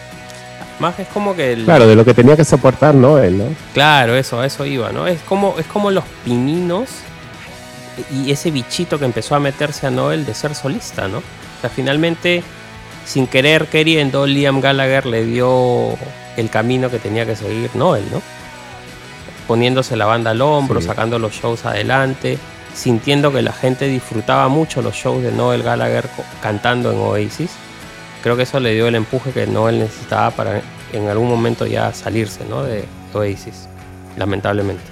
Más 0.79 0.99
es 0.99 1.07
como 1.07 1.35
que 1.35 1.53
el, 1.53 1.63
Claro, 1.65 1.87
de 1.87 1.95
lo 1.95 2.03
que 2.03 2.13
tenía 2.13 2.35
que 2.35 2.43
soportar, 2.43 2.95
¿no? 2.95 3.17
Él, 3.17 3.37
¿no? 3.37 3.45
Claro, 3.73 4.15
eso, 4.15 4.41
a 4.41 4.45
eso 4.45 4.65
iba, 4.65 4.91
¿no? 4.91 5.07
Es 5.07 5.21
como, 5.21 5.55
es 5.57 5.65
como 5.67 5.89
los 5.91 6.03
pininos 6.25 6.89
y 8.11 8.29
ese 8.31 8.51
bichito 8.51 8.99
que 8.99 9.05
empezó 9.05 9.35
a 9.35 9.39
meterse 9.39 9.87
a 9.87 9.89
Noel 9.91 10.25
de 10.25 10.33
ser 10.33 10.53
solista, 10.53 11.07
¿no? 11.07 11.19
O 11.19 11.61
sea, 11.61 11.69
finalmente, 11.69 12.43
sin 13.05 13.25
querer 13.27 13.67
queriendo, 13.67 14.25
Liam 14.27 14.59
Gallagher 14.59 15.05
le 15.05 15.25
dio 15.25 15.97
el 16.35 16.49
camino 16.49 16.89
que 16.91 16.99
tenía 16.99 17.25
que 17.25 17.37
seguir 17.37 17.69
Noel, 17.75 18.03
¿no? 18.11 18.21
Poniéndose 19.47 19.95
la 19.95 20.05
banda 20.05 20.31
al 20.31 20.41
hombro, 20.41 20.81
Sí. 20.81 20.87
sacando 20.87 21.19
los 21.19 21.33
shows 21.33 21.65
adelante, 21.65 22.37
sintiendo 22.75 23.31
que 23.31 23.41
la 23.41 23.53
gente 23.53 23.87
disfrutaba 23.87 24.47
mucho 24.49 24.81
los 24.81 24.93
shows 24.93 25.23
de 25.23 25.31
Noel 25.31 25.63
Gallagher 25.63 26.05
cantando 26.41 26.91
en 26.91 26.99
Oasis. 26.99 27.51
Creo 28.21 28.35
que 28.35 28.43
eso 28.43 28.59
le 28.59 28.73
dio 28.73 28.87
el 28.87 28.95
empuje 28.95 29.31
que 29.31 29.47
Noel 29.47 29.79
necesitaba 29.79 30.31
para 30.31 30.61
en 30.93 31.07
algún 31.07 31.29
momento 31.29 31.65
ya 31.65 31.93
salirse, 31.93 32.45
¿no? 32.49 32.63
De 32.63 32.83
Oasis, 33.13 33.67
lamentablemente. 34.17 34.83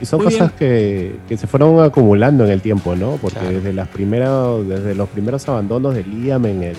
Y 0.00 0.06
son 0.06 0.22
Muy 0.22 0.32
cosas 0.32 0.52
que, 0.52 1.16
que 1.28 1.36
se 1.36 1.46
fueron 1.46 1.82
acumulando 1.82 2.44
en 2.44 2.50
el 2.50 2.60
tiempo, 2.60 2.94
¿no? 2.96 3.12
Porque 3.20 3.38
Claro. 3.38 3.54
desde 3.56 3.72
las 3.72 3.88
primeras, 3.88 4.66
desde 4.68 4.94
los 4.94 5.08
primeros 5.08 5.48
abandonos 5.48 5.94
de 5.94 6.04
Liam 6.04 6.46
en 6.46 6.62
el, 6.62 6.76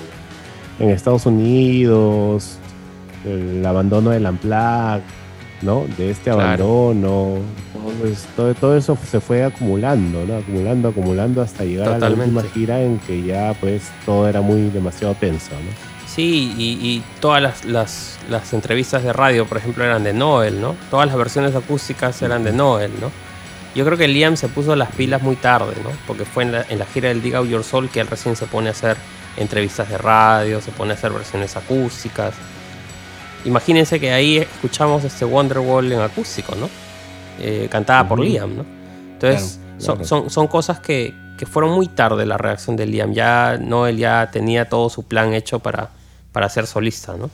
en 0.79 0.89
Estados 0.89 1.25
Unidos, 1.25 2.57
el 3.25 3.65
abandono 3.65 4.11
del 4.11 4.25
Unplugged, 4.25 5.01
¿no? 5.61 5.85
De 5.97 6.11
este 6.11 6.31
Claro. 6.31 6.41
abandono, 6.43 7.37
pues, 8.01 8.25
todo, 8.35 8.53
todo 8.55 8.77
eso 8.77 8.97
se 9.09 9.19
fue 9.19 9.43
acumulando, 9.43 10.25
¿no? 10.25 10.37
Acumulando, 10.37 10.89
acumulando 10.89 11.41
hasta 11.41 11.63
llegar 11.63 11.89
a 11.89 11.99
la 11.99 12.09
última 12.09 12.43
gira 12.53 12.81
en 12.81 12.99
que 12.99 13.23
ya 13.23 13.53
pues 13.59 13.83
todo 14.05 14.27
era 14.27 14.41
muy 14.41 14.69
demasiado 14.69 15.13
tenso, 15.15 15.51
¿no? 15.51 15.95
Sí, 16.07 16.53
y, 16.57 16.63
y 16.87 17.03
todas 17.19 17.41
las, 17.41 17.65
las, 17.65 18.19
las 18.29 18.53
entrevistas 18.53 19.03
de 19.03 19.11
radio, 19.11 19.45
por 19.45 19.57
ejemplo, 19.57 19.83
eran 19.83 20.03
de 20.03 20.13
Noel, 20.13 20.61
¿no? 20.61 20.75
Todas 20.89 21.07
las 21.07 21.17
versiones 21.17 21.53
acústicas 21.55 22.21
eran 22.21 22.43
de 22.45 22.53
Noel, 22.53 22.91
¿no? 23.01 23.11
Yo 23.75 23.83
creo 23.83 23.97
que 23.97 24.07
Liam 24.07 24.37
se 24.37 24.47
puso 24.47 24.73
las 24.77 24.89
pilas 24.91 25.21
muy 25.21 25.35
tarde, 25.35 25.73
¿no? 25.83 25.89
Porque 26.07 26.23
fue 26.23 26.43
en 26.43 26.53
la, 26.53 26.65
en 26.69 26.79
la 26.79 26.85
gira 26.85 27.09
del 27.09 27.21
Dig 27.21 27.35
Out 27.35 27.49
Your 27.49 27.63
Soul 27.65 27.89
que 27.89 27.99
él 27.99 28.07
recién 28.07 28.37
se 28.37 28.45
pone 28.45 28.69
a 28.69 28.71
hacer 28.71 28.95
entrevistas 29.35 29.89
de 29.89 29.97
radio, 29.97 30.61
se 30.61 30.71
pone 30.71 30.91
a 30.91 30.93
hacer 30.93 31.11
versiones 31.11 31.57
acústicas. 31.57 32.33
Imagínense 33.45 33.99
que 33.99 34.11
ahí 34.11 34.37
escuchamos 34.37 35.03
este 35.03 35.23
Wonderwall 35.23 35.91
en 35.91 35.99
acústico, 36.01 36.55
¿no? 36.55 36.69
Eh, 37.39 37.67
cantada 37.69 38.07
por. 38.07 38.19
Liam, 38.19 38.57
¿no? 38.57 38.65
Entonces, 39.13 39.59
Claro, 39.77 40.05
son, 40.05 40.05
son, 40.05 40.29
son 40.29 40.47
cosas 40.47 40.79
que, 40.79 41.13
que 41.37 41.45
fueron 41.45 41.71
muy 41.71 41.87
tarde 41.87 42.25
la 42.25 42.37
reacción 42.37 42.75
de 42.75 42.85
Liam. 42.85 43.13
Ya 43.13 43.57
Noel 43.57 43.97
ya 43.97 44.29
tenía 44.31 44.67
todo 44.67 44.89
su 44.89 45.03
plan 45.03 45.33
hecho 45.33 45.59
para, 45.59 45.91
para 46.31 46.49
ser 46.49 46.67
solista, 46.67 47.15
¿no? 47.17 47.29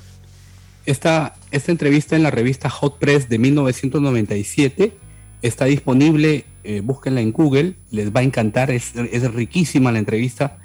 Esta, 0.85 1.35
esta 1.51 1.71
entrevista 1.71 2.15
en 2.15 2.23
la 2.23 2.31
revista 2.31 2.69
Hot 2.69 2.97
Press 2.97 3.29
de 3.29 3.37
1997 3.37 4.97
está 5.43 5.65
disponible, 5.65 6.45
eh, 6.63 6.81
búsquenla 6.83 7.21
en 7.21 7.31
Google, 7.31 7.75
les 7.91 8.13
va 8.13 8.21
a 8.21 8.23
encantar, 8.23 8.71
es, 8.71 8.95
es 8.95 9.31
riquísima 9.33 9.91
la 9.91 9.99
entrevista, 9.99 10.57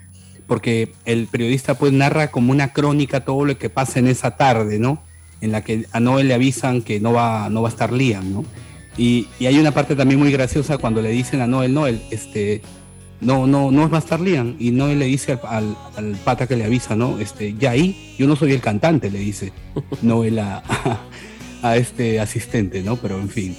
porque 0.47 0.93
el 1.05 1.27
periodista 1.27 1.75
pues 1.75 1.93
narra 1.93 2.31
como 2.31 2.53
una 2.53 2.73
crónica 2.73 3.25
todo 3.25 3.45
lo 3.45 3.59
que 3.59 3.69
pasa 3.69 3.99
en 3.99 4.07
esa 4.07 4.37
tarde, 4.37 4.79
¿no? 4.79 5.03
En 5.41 5.53
la 5.53 5.63
que 5.63 5.87
a 5.93 6.01
Noel 6.01 6.29
le 6.29 6.35
avisan 6.35 6.83
que 6.83 6.99
no 7.01 7.13
va, 7.13 7.49
no 7.51 7.63
va 7.63 7.69
a 7.69 7.73
estar 7.73 7.93
Liam, 7.93 8.33
¿no? 8.33 8.45
Y, 8.97 9.29
y 9.39 9.47
hay 9.47 9.59
una 9.59 9.73
parte 9.73 9.95
también 9.95 10.19
muy 10.19 10.33
graciosa 10.33 10.79
cuando 10.79 11.03
le 11.03 11.11
dicen 11.11 11.41
a 11.43 11.47
Noel, 11.47 11.75
Noel, 11.75 12.01
este, 12.11 12.63
no, 13.21 13.47
no, 13.47 13.71
no 13.71 13.91
va 13.91 13.99
a 13.99 14.01
estar 14.01 14.19
Liam. 14.21 14.57
Y 14.59 14.71
Noel 14.71 14.99
le 14.99 15.05
dice 15.07 15.33
al, 15.33 15.41
al- 15.47 15.77
al 15.97 16.17
pata 16.25 16.47
que 16.47 16.57
le 16.57 16.65
avisa, 16.65 16.97
¿no? 16.97 17.19
Este, 17.19 17.55
ya 17.59 17.73
ahí, 17.73 18.15
yo 18.19 18.27
no 18.27 18.37
soy 18.37 18.53
el 18.53 18.61
cantante, 18.63 19.11
le 19.11 19.19
dice 19.19 19.53
Noel 20.03 20.39
a, 20.39 20.63
a 21.63 21.77
este 21.77 22.19
asistente, 22.21 22.83
¿no? 22.83 22.97
Pero 22.97 23.19
en 23.21 23.29
fin. 23.29 23.55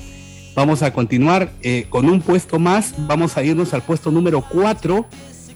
Vamos 0.55 0.81
a 0.81 0.91
continuar 0.91 1.51
eh, 1.61 1.85
con 1.87 2.09
un 2.09 2.19
puesto 2.21 2.57
más. 2.57 2.95
Vamos 3.05 3.37
a 3.37 3.43
irnos 3.43 3.75
al 3.75 3.83
puesto 3.83 4.09
número 4.09 4.43
4. 4.49 5.05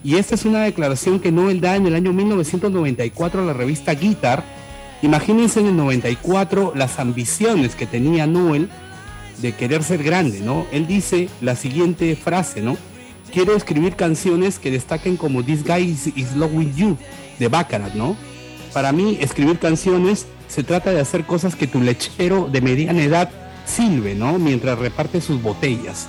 Y 0.03 0.15
esta 0.17 0.35
es 0.35 0.45
una 0.45 0.61
declaración 0.63 1.19
que 1.19 1.31
Noel 1.31 1.59
da 1.59 1.75
en 1.75 1.87
el 1.87 1.95
año 1.95 2.13
1994 2.13 3.41
a 3.41 3.45
la 3.45 3.53
revista 3.53 3.95
Guitar. 3.95 4.43
Imagínense 5.01 5.59
en 5.59 5.67
el 5.67 5.77
94 5.77 6.73
las 6.75 6.99
ambiciones 6.99 7.75
que 7.75 7.87
tenía 7.87 8.27
Noel 8.27 8.69
de 9.41 9.53
querer 9.53 9.83
ser 9.83 10.03
grande, 10.03 10.41
¿no? 10.41 10.67
Él 10.71 10.85
dice 10.85 11.29
la 11.41 11.55
siguiente 11.55 12.15
frase, 12.15 12.61
¿no? 12.61 12.77
Quiero 13.31 13.55
escribir 13.55 13.95
canciones 13.95 14.59
que 14.59 14.71
destaquen 14.71 15.17
como 15.17 15.43
This 15.43 15.63
Guy 15.63 15.97
is, 16.15 16.35
Love 16.35 16.53
With 16.53 16.75
You, 16.75 16.97
de 17.39 17.47
Baccarat, 17.47 17.95
¿no? 17.95 18.15
Para 18.73 18.91
mí, 18.91 19.17
escribir 19.19 19.57
canciones 19.57 20.27
se 20.47 20.63
trata 20.63 20.91
de 20.91 20.99
hacer 20.99 21.25
cosas 21.25 21.55
que 21.55 21.67
tu 21.67 21.81
lechero 21.81 22.47
de 22.51 22.61
mediana 22.61 23.01
edad 23.01 23.29
silbe, 23.65 24.15
¿no? 24.15 24.37
Mientras 24.37 24.77
reparte 24.77 25.21
sus 25.21 25.41
botellas. 25.41 26.07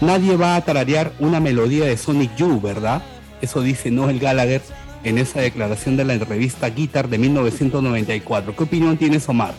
Nadie 0.00 0.36
va 0.36 0.56
a 0.56 0.64
tararear 0.64 1.12
una 1.18 1.40
melodía 1.40 1.84
de 1.84 1.96
Sonic 1.96 2.34
Youth, 2.36 2.62
¿verdad? 2.62 3.02
Eso 3.40 3.60
dice 3.60 3.90
Noel 3.90 4.18
Gallagher 4.18 4.62
en 5.04 5.18
esa 5.18 5.40
declaración 5.40 5.96
de 5.96 6.04
la 6.04 6.16
revista 6.18 6.70
Guitar 6.70 7.08
de 7.08 7.18
1994. 7.18 8.54
¿Qué 8.54 8.62
opinión 8.62 8.96
tienes, 8.96 9.28
Omar? 9.28 9.54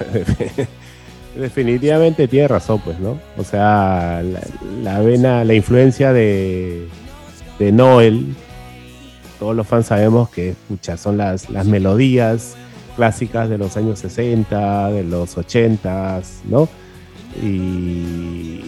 Definitivamente 1.36 2.28
tiene 2.28 2.48
razón, 2.48 2.80
pues, 2.84 2.98
¿no? 2.98 3.18
O 3.36 3.44
sea, 3.44 4.22
la, 4.22 4.40
la 4.82 5.00
vena, 5.00 5.44
la 5.44 5.54
influencia 5.54 6.12
de, 6.12 6.88
Noel, 7.58 8.34
todos 9.38 9.54
los 9.54 9.66
fans 9.66 9.86
sabemos 9.86 10.28
que 10.30 10.54
pucha, 10.68 10.96
son 10.96 11.16
las, 11.16 11.48
las 11.48 11.64
melodías 11.66 12.56
clásicas 12.96 13.48
de 13.48 13.56
los 13.56 13.76
años 13.76 14.00
60, 14.00 14.90
de 14.90 15.04
los 15.04 15.38
80, 15.38 16.20
¿no? 16.48 16.68
Y 17.42 18.62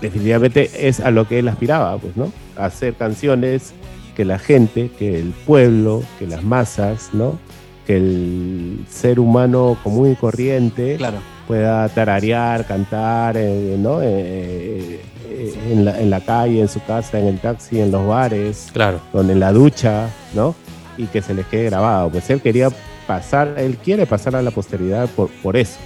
definitivamente 0.00 0.70
es 0.88 1.00
a 1.00 1.10
lo 1.10 1.26
que 1.28 1.38
él 1.40 1.48
aspiraba, 1.48 1.96
pues, 1.98 2.16
¿no? 2.16 2.32
A 2.56 2.66
hacer 2.66 2.94
canciones 2.94 3.72
que 4.16 4.24
la 4.24 4.38
gente, 4.38 4.90
que 4.98 5.18
el 5.20 5.30
pueblo, 5.46 6.02
que 6.18 6.26
las 6.26 6.42
masas, 6.42 7.10
¿no? 7.12 7.38
Que 7.86 7.96
el 7.96 8.84
ser 8.88 9.18
humano 9.20 9.76
común 9.82 10.12
y 10.12 10.14
corriente 10.16 10.96
Claro. 10.96 11.18
pueda 11.46 11.88
tararear, 11.88 12.66
cantar, 12.66 13.36
eh, 13.38 13.76
¿no? 13.78 14.00
Eh, 14.02 15.00
eh, 15.30 15.54
en, 15.70 15.84
la, 15.84 15.98
en 16.00 16.10
la 16.10 16.20
calle, 16.20 16.60
en 16.60 16.68
su 16.68 16.82
casa, 16.84 17.18
en 17.18 17.26
el 17.28 17.38
taxi, 17.38 17.80
en 17.80 17.90
los 17.90 18.06
bares, 18.06 18.68
Claro. 18.72 19.00
donde 19.12 19.32
en 19.34 19.40
la 19.40 19.52
ducha, 19.52 20.08
¿no? 20.34 20.54
Y 20.98 21.06
que 21.06 21.22
se 21.22 21.32
les 21.34 21.46
quede 21.46 21.64
grabado. 21.66 22.10
Pues 22.10 22.28
él 22.30 22.40
quería 22.42 22.68
pasar, 23.06 23.54
él 23.56 23.76
quiere 23.82 24.06
pasar 24.06 24.36
a 24.36 24.42
la 24.42 24.50
posteridad 24.50 25.08
por, 25.08 25.30
por 25.42 25.56
eso, 25.56 25.78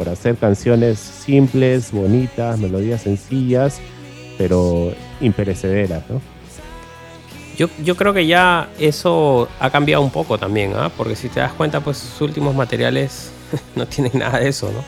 por 0.00 0.08
hacer 0.08 0.36
canciones 0.36 0.98
simples, 0.98 1.92
bonitas, 1.92 2.58
melodías 2.58 3.02
sencillas, 3.02 3.80
pero 4.38 4.94
imperecederas, 5.20 6.02
¿no? 6.08 6.22
Yo, 7.58 7.68
yo 7.84 7.94
creo 7.96 8.14
que 8.14 8.26
ya 8.26 8.70
eso 8.78 9.46
ha 9.60 9.68
cambiado 9.68 10.02
un 10.02 10.08
poco 10.08 10.38
también, 10.38 10.72
¿ah? 10.74 10.90
Porque 10.96 11.14
si 11.16 11.28
te 11.28 11.40
das 11.40 11.52
cuenta, 11.52 11.80
pues 11.80 11.98
sus 11.98 12.22
últimos 12.22 12.54
materiales 12.54 13.30
no 13.76 13.84
tienen 13.84 14.12
nada 14.14 14.38
de 14.40 14.48
eso, 14.48 14.72
¿no? 14.72 14.82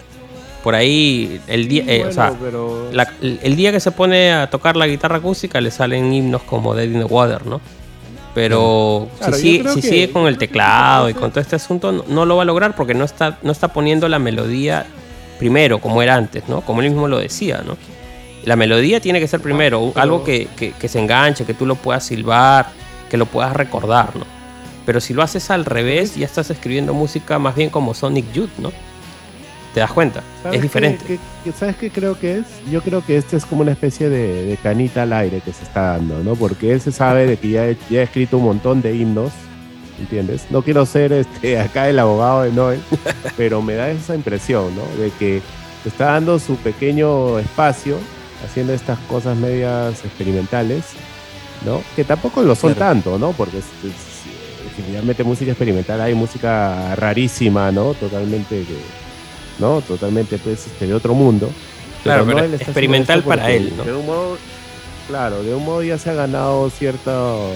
Por 0.65 0.75
ahí, 0.75 1.43
el 1.47 1.69
día, 1.69 1.85
eh, 1.89 2.07
o 2.07 2.13
sea, 2.13 2.33
pero... 2.41 2.89
la- 2.91 3.13
el 3.21 3.55
día 3.55 3.71
que 3.71 3.81
se 3.81 3.91
pone 3.91 4.33
a 4.33 4.49
tocar 4.49 4.77
la 4.77 4.87
guitarra 4.87 5.19
acústica 5.19 5.61
le 5.61 5.71
salen 5.71 6.11
himnos 6.11 6.41
como 6.45 6.75
Dead 6.75 6.87
in 6.87 7.01
the 7.01 7.05
Water, 7.05 7.45
¿no? 7.45 7.61
Pero 8.35 9.09
Claro, 9.19 9.37
si, 9.37 9.43
sigue, 9.43 9.61
creo 9.61 9.75
si 9.75 9.83
que- 9.83 9.89
sigue 9.89 10.11
con 10.11 10.27
el 10.27 10.39
teclado 10.39 11.11
y 11.11 11.13
con 11.13 11.31
todo 11.33 11.41
este 11.41 11.57
asunto, 11.57 11.93
no, 11.93 12.03
no 12.09 12.25
lo 12.25 12.37
va 12.37 12.43
a 12.43 12.47
lograr 12.47 12.75
porque 12.75 12.95
no 12.95 13.05
está, 13.05 13.39
no 13.43 13.53
está 13.53 13.69
poniendo 13.69 14.09
la 14.09 14.19
melodía 14.19 14.87
primero, 15.43 15.81
como 15.81 16.01
era 16.03 16.15
antes, 16.15 16.49
¿no? 16.49 16.61
Como 16.61 16.83
él 16.83 16.91
mismo 16.91 17.09
lo 17.09 17.19
decía, 17.19 17.63
¿no? 17.67 17.77
La 18.45 18.55
melodía 18.55 19.01
tiene 19.01 19.19
que 19.19 19.27
ser 19.27 19.41
primero, 19.41 19.91
pero- 19.93 20.01
algo 20.03 20.23
que, 20.25 20.47
que- 20.57 20.71
que 20.71 20.87
se 20.89 21.01
enganche, 21.01 21.45
que 21.45 21.53
tú 21.55 21.67
lo 21.67 21.75
puedas 21.75 22.05
silbar, 22.05 22.69
que 23.11 23.17
lo 23.17 23.27
puedas 23.27 23.53
recordar, 23.57 24.15
¿no? 24.15 24.25
Pero 24.87 25.01
si 25.01 25.15
lo 25.15 25.23
haces 25.23 25.51
al 25.51 25.65
revés, 25.65 26.15
ya 26.15 26.27
estás 26.27 26.49
escribiendo 26.51 26.95
música 26.95 27.41
más 27.41 27.57
bien 27.57 27.71
como 27.71 27.93
Sonic 27.93 28.33
Youth, 28.33 28.51
¿no? 28.59 28.71
¿Te 29.75 29.81
das 29.81 29.91
cuenta? 29.91 30.23
¿Sabes 30.45 30.57
Es 30.59 30.63
diferente. 30.63 31.05
qué- 31.09 31.19
qué- 31.43 31.53
¿Sabes 31.53 31.75
qué 31.77 31.91
creo 31.91 32.17
que 32.19 32.39
es? 32.39 32.45
Yo 32.71 32.83
creo 32.83 33.05
que 33.05 33.17
este 33.17 33.37
es 33.37 33.45
como 33.45 33.63
una 33.63 33.73
especie 33.73 34.09
de, 34.09 34.45
de 34.45 34.57
canita 34.59 35.03
al 35.03 35.13
aire 35.13 35.41
que 35.41 35.53
se 35.53 35.65
está 35.65 35.95
dando, 35.95 36.23
¿no? 36.23 36.37
Porque 36.37 36.71
él 36.73 36.81
se 36.81 36.93
sabe 36.93 37.27
de 37.27 37.37
que 37.37 37.49
ya, 37.51 37.65
ya 37.91 37.99
ha 38.01 38.03
escrito 38.05 38.39
un 38.39 38.45
montón 38.45 38.81
de 38.81 38.95
himnos, 38.95 39.33
¿entiendes? 40.03 40.47
No 40.51 40.63
quiero 40.63 40.85
ser 40.85 41.13
este, 41.13 41.59
acá 41.67 41.89
el 41.89 41.99
abogado 41.99 42.43
de 42.43 42.53
Noel, 42.53 42.81
pero 43.37 43.63
me 43.63 43.75
da 43.75 43.91
esa 43.91 44.15
impresión, 44.15 44.75
¿no? 44.77 44.83
De 45.03 45.11
que 45.19 45.41
está 45.87 46.07
dando 46.13 46.39
su 46.39 46.57
pequeño 46.57 47.39
espacio, 47.39 47.97
haciendo 48.45 48.73
estas 48.75 48.99
cosas 49.09 49.37
medias 49.37 50.05
experimentales, 50.05 50.85
¿no? 51.65 51.81
Que 51.97 52.05
tampoco 52.05 52.43
lo 52.43 52.55
son 52.55 52.75
Claro. 52.75 52.93
tanto, 52.93 53.19
¿no? 53.19 53.33
Porque 53.33 53.59
es- 53.59 53.65
es- 53.85 54.13
definitivamente 54.65 55.23
música 55.25 55.51
experimental 55.53 56.01
hay 56.01 56.15
música 56.15 56.95
rarísima, 56.97 57.71
¿no? 57.73 57.95
Totalmente 57.95 58.65
¿no? 59.59 59.81
Totalmente 59.83 60.39
pues 60.39 60.67
este, 60.67 60.87
de 60.87 60.95
otro 60.95 61.15
mundo. 61.15 61.51
Claro, 62.03 62.25
pero 62.27 62.39
él 62.41 62.55
experimental 62.55 63.23
para 63.23 63.51
él, 63.53 63.73
¿no? 63.77 63.85
De 63.85 63.93
un 63.93 64.07
modo, 64.07 64.39
claro, 65.13 65.43
de 65.43 65.55
un 65.55 65.63
modo 65.65 65.83
ya 65.83 65.99
se 65.99 66.09
ha 66.09 66.15
ganado 66.15 66.71
cierto, 66.71 67.51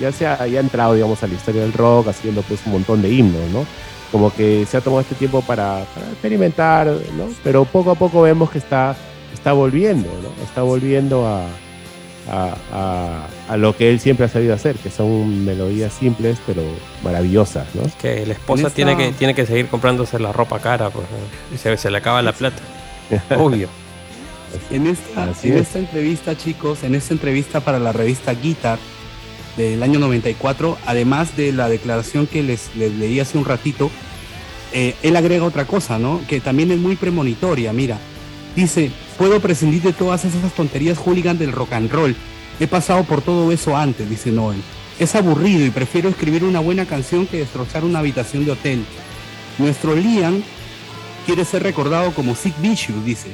ya 0.00 0.10
se 0.10 0.26
ha, 0.26 0.44
ya 0.48 0.58
ha 0.58 0.60
entrado, 0.60 0.94
digamos, 0.94 1.22
a 1.22 1.28
la 1.28 1.34
historia 1.34 1.62
del 1.62 1.72
rock 1.72 2.08
haciendo 2.08 2.42
pues 2.42 2.60
un 2.66 2.72
montón 2.72 3.00
de 3.00 3.10
himnos, 3.10 3.48
¿no? 3.52 3.64
Como 4.10 4.34
que 4.34 4.66
se 4.68 4.76
ha 4.76 4.80
tomado 4.80 5.00
este 5.02 5.14
tiempo 5.14 5.40
para, 5.42 5.84
para 5.94 6.06
experimentar, 6.10 6.86
¿no? 7.16 7.28
Pero 7.44 7.64
poco 7.64 7.92
a 7.92 7.94
poco 7.94 8.22
vemos 8.22 8.50
que 8.50 8.58
está, 8.58 8.96
está 9.32 9.52
volviendo, 9.52 10.08
¿no? 10.20 10.44
Está 10.44 10.62
volviendo 10.62 11.26
a, 11.28 11.42
a, 12.28 12.56
a- 12.72 13.26
a 13.52 13.56
lo 13.56 13.76
que 13.76 13.90
él 13.90 14.00
siempre 14.00 14.26
ha 14.26 14.28
sabido 14.28 14.52
hacer, 14.54 14.74
que 14.76 14.90
son 14.90 15.44
melodías 15.44 15.92
simples 15.92 16.38
pero 16.44 16.62
maravillosas, 17.04 17.66
¿no? 17.74 17.82
Que 18.02 18.26
la 18.26 18.32
esposa 18.32 18.62
esta- 18.66 18.74
tiene, 18.74 18.96
que, 18.96 19.12
tiene 19.12 19.34
que 19.34 19.46
seguir 19.46 19.68
comprándose 19.68 20.18
la 20.18 20.32
ropa 20.32 20.58
cara, 20.58 20.90
pues, 20.90 21.06
¿no? 21.10 21.54
y 21.54 21.58
se, 21.58 21.76
se 21.76 21.88
le 21.90 21.98
acaba 21.98 22.20
la 22.20 22.32
plata. 22.32 22.62
Obvio. 23.38 23.68
En 24.70 24.86
esta, 24.86 25.30
Así 25.30 25.48
en 25.48 25.54
es. 25.54 25.62
esta 25.62 25.78
entrevista, 25.78 26.36
chicos, 26.36 26.82
en 26.82 26.94
esta 26.94 27.14
entrevista 27.14 27.60
para 27.60 27.78
la 27.78 27.92
revista 27.92 28.34
Guitar 28.34 28.78
del 29.56 29.82
año 29.82 29.98
94, 29.98 30.78
además 30.86 31.36
de 31.36 31.52
la 31.52 31.68
declaración 31.68 32.26
que 32.26 32.42
les, 32.42 32.74
les 32.76 32.92
leí 32.92 33.20
hace 33.20 33.38
un 33.38 33.44
ratito, 33.44 33.90
eh, 34.72 34.94
él 35.02 35.14
agrega 35.16 35.44
otra 35.44 35.64
cosa, 35.66 35.98
¿no? 35.98 36.20
Que 36.28 36.40
también 36.40 36.72
es 36.72 36.78
muy 36.78 36.96
premonitoria. 36.96 37.72
Mira, 37.72 37.98
Dice, 38.56 38.92
puedo 39.18 39.40
prescindir 39.40 39.82
de 39.82 39.92
todas 39.92 40.24
esas 40.24 40.52
tonterías 40.54 40.98
hooligan 40.98 41.38
del 41.38 41.52
rock 41.52 41.72
and 41.72 41.90
roll. 41.90 42.14
He 42.60 42.68
pasado 42.68 43.02
por 43.02 43.20
todo 43.20 43.50
eso 43.50 43.76
antes, 43.76 44.08
dice 44.08 44.30
Noel. 44.30 44.62
Es 45.00 45.16
aburrido 45.16 45.66
y 45.66 45.70
prefiero 45.70 46.08
escribir 46.08 46.44
una 46.44 46.60
buena 46.60 46.86
canción 46.86 47.26
que 47.26 47.38
destrozar 47.38 47.84
una 47.84 47.98
habitación 47.98 48.44
de 48.44 48.52
hotel. 48.52 48.84
Nuestro 49.58 49.96
Liam 49.96 50.42
quiere 51.26 51.44
ser 51.44 51.64
recordado 51.64 52.12
como 52.12 52.36
Sid 52.36 52.52
Vicious, 52.60 53.04
dice. 53.04 53.28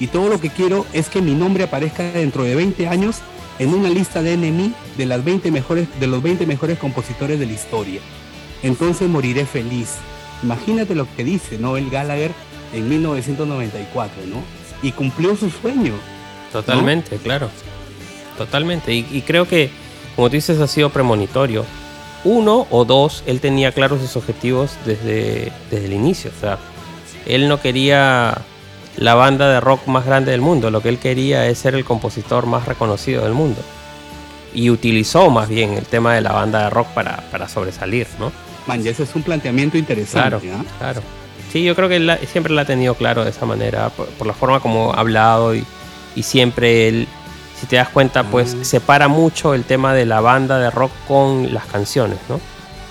Y 0.00 0.08
todo 0.08 0.28
lo 0.28 0.40
que 0.40 0.50
quiero 0.50 0.86
es 0.92 1.08
que 1.08 1.22
mi 1.22 1.34
nombre 1.34 1.64
aparezca 1.64 2.02
dentro 2.02 2.42
de 2.42 2.54
20 2.54 2.88
años 2.88 3.16
en 3.58 3.72
una 3.72 3.88
lista 3.88 4.22
de 4.22 4.36
NME 4.36 4.72
de, 4.96 5.06
las 5.06 5.24
20 5.24 5.50
mejores, 5.50 5.88
de 6.00 6.06
los 6.06 6.22
20 6.22 6.46
mejores 6.46 6.78
compositores 6.78 7.38
de 7.38 7.46
la 7.46 7.52
historia. 7.52 8.00
Entonces 8.62 9.08
moriré 9.08 9.46
feliz. 9.46 9.96
Imagínate 10.42 10.94
lo 10.94 11.06
que 11.16 11.24
dice 11.24 11.58
Noel 11.58 11.90
Gallagher 11.90 12.32
en 12.72 12.88
1994, 12.88 14.22
¿no? 14.26 14.42
Y 14.82 14.92
cumplió 14.92 15.36
su 15.36 15.50
sueño. 15.50 15.94
Totalmente, 16.52 17.16
claro. 17.18 17.48
Totalmente. 18.36 18.92
Y, 18.92 19.06
y 19.10 19.22
creo 19.22 19.46
que, 19.46 19.70
como 20.16 20.28
tú 20.28 20.34
dices, 20.36 20.60
ha 20.60 20.66
sido 20.66 20.90
premonitorio. 20.90 21.64
Uno 22.24 22.66
o 22.70 22.84
dos, 22.84 23.22
él 23.26 23.40
tenía 23.40 23.70
claros 23.72 24.00
sus 24.00 24.16
objetivos 24.16 24.72
desde, 24.84 25.52
desde 25.70 25.86
el 25.86 25.92
inicio. 25.92 26.30
O 26.36 26.40
sea, 26.40 26.58
él 27.26 27.48
no 27.48 27.60
quería 27.60 28.42
la 28.96 29.14
banda 29.14 29.48
de 29.48 29.60
rock 29.60 29.86
más 29.86 30.04
grande 30.06 30.30
del 30.32 30.40
mundo. 30.40 30.70
Lo 30.70 30.80
que 30.82 30.88
él 30.88 30.98
quería 30.98 31.46
es 31.46 31.58
ser 31.58 31.74
el 31.74 31.84
compositor 31.84 32.46
más 32.46 32.66
reconocido 32.66 33.24
del 33.24 33.32
mundo. 33.32 33.60
Y 34.54 34.70
utilizó 34.70 35.30
más 35.30 35.48
bien 35.48 35.74
el 35.74 35.84
tema 35.86 36.14
de 36.14 36.20
la 36.20 36.32
banda 36.32 36.64
de 36.64 36.70
rock 36.70 36.88
para, 36.88 37.16
para 37.30 37.48
sobresalir, 37.48 38.06
¿no? 38.20 38.30
Man, 38.66 38.84
y 38.84 38.88
ese 38.88 39.02
es 39.02 39.14
un 39.14 39.22
planteamiento 39.22 39.72
Claro, 39.78 39.90
interesante. 40.00 40.52
¿ah? 40.52 40.64
claro. 40.78 41.02
Sí, 41.52 41.64
yo 41.64 41.74
creo 41.74 41.88
que 41.88 41.96
él 41.96 42.06
la- 42.06 42.18
siempre 42.18 42.52
la 42.54 42.62
ha 42.62 42.64
tenido 42.64 42.94
claro 42.94 43.24
de 43.24 43.30
esa 43.30 43.46
manera, 43.46 43.88
por, 43.90 44.06
por 44.08 44.26
la 44.26 44.32
forma 44.32 44.60
como 44.60 44.92
ha 44.92 45.00
hablado 45.00 45.54
y, 45.54 45.64
y 46.16 46.22
siempre 46.22 46.88
él, 46.88 47.08
si 47.60 47.66
te 47.66 47.76
das 47.76 47.88
cuenta, 47.88 48.22
pues 48.24 48.56
separa 48.62 49.06
mucho 49.08 49.54
el 49.54 49.64
tema 49.64 49.92
de 49.92 50.06
la 50.06 50.20
banda 50.20 50.58
de 50.58 50.70
rock 50.70 50.92
con 51.06 51.52
las 51.52 51.66
canciones, 51.66 52.18
¿no? 52.28 52.40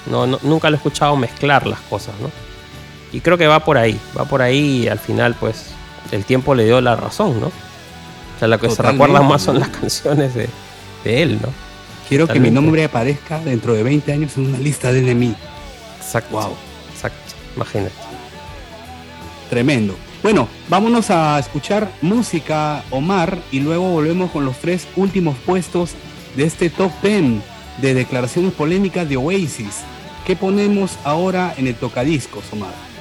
No, 0.06 0.28
no- 0.28 0.40
nunca 0.44 0.70
lo 0.70 0.76
he 0.76 0.78
escuchado 0.78 1.16
mezclar 1.16 1.66
las 1.66 1.80
cosas, 1.82 2.14
¿no? 2.22 2.30
Y 3.12 3.22
creo 3.22 3.38
que 3.38 3.48
va 3.48 3.60
por 3.64 3.78
ahí, 3.78 4.00
va 4.18 4.26
por 4.26 4.42
ahí 4.42 4.84
y 4.84 4.88
al 4.88 5.00
final, 5.00 5.36
pues, 5.40 5.73
el 6.14 6.26
tiempo 6.26 6.54
le 6.56 6.66
dio 6.66 6.80
la 6.82 6.96
razón, 6.96 7.40
¿no? 7.42 7.48
O 7.48 8.40
sea, 8.40 8.48
lo 8.48 8.60
que 8.60 8.70
se 8.70 8.82
recuerda 8.82 9.22
más 9.22 9.42
son 9.42 9.60
las 9.60 9.70
canciones 9.80 10.34
de, 10.36 10.50
de 11.04 11.22
él, 11.22 11.40
¿no? 11.42 11.50
Quiero 12.08 12.28
que 12.28 12.40
mi 12.40 12.52
nombre 12.52 12.84
aparezca 12.84 13.40
dentro 13.40 13.74
de 13.74 13.82
20 13.82 14.12
años 14.12 14.38
en 14.38 14.48
una 14.48 14.60
lista 14.60 14.92
de 14.92 15.02
NME. 15.02 15.36
Exacto. 15.98 16.36
Wow. 16.36 16.56
Exacto. 16.94 17.34
Imagínate. 17.56 17.94
Tremendo. 19.50 19.96
Bueno, 20.22 20.48
vámonos 20.70 21.10
a 21.10 21.40
escuchar 21.40 21.92
música, 22.02 22.84
Omar, 22.92 23.40
y 23.52 23.60
luego 23.62 23.90
volvemos 23.90 24.32
con 24.32 24.46
los 24.46 24.58
tres 24.58 24.88
últimos 24.96 25.36
puestos 25.46 25.92
de 26.36 26.46
este 26.46 26.70
top 26.70 26.92
10 27.02 27.42
de 27.82 27.94
declaraciones 27.94 28.54
polémicas 28.54 29.08
de 29.10 29.18
Oasis. 29.18 29.82
¿Qué 30.26 30.36
ponemos 30.36 30.98
ahora 31.04 31.54
en 31.58 31.68
el 31.68 31.76
tocadiscos, 31.76 32.44
Omar? 32.52 32.93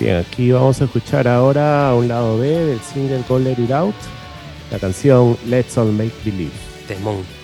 Bien, 0.00 0.16
aquí 0.16 0.50
vamos 0.50 0.80
a 0.80 0.84
escuchar 0.84 1.28
ahora 1.28 1.94
un 1.94 2.08
lado 2.08 2.38
B 2.38 2.48
del 2.48 2.80
single 2.80 3.22
Go 3.28 3.38
It 3.38 3.70
Out, 3.70 3.94
la 4.70 4.78
canción 4.78 5.36
Let's 5.46 5.76
All 5.76 5.92
Make 5.92 6.14
Believe. 6.24 6.50
Temón. 6.88 7.39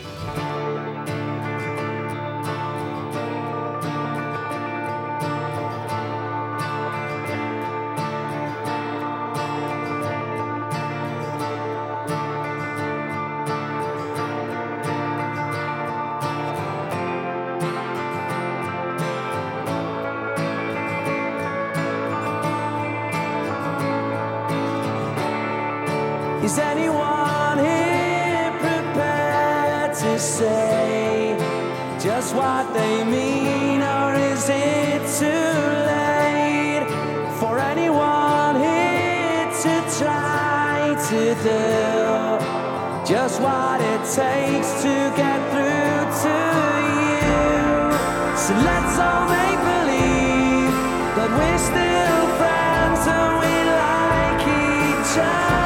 So 48.47 48.55
let's 48.55 48.97
all 49.01 49.27
make 49.29 49.59
believe 49.59 50.71
that 51.17 51.31
we're 51.37 51.59
still 51.59 52.27
friends 52.39 53.03
and 53.09 53.41
we 53.43 53.55
like 53.75 54.47
each 54.47 55.19
other. 55.19 55.66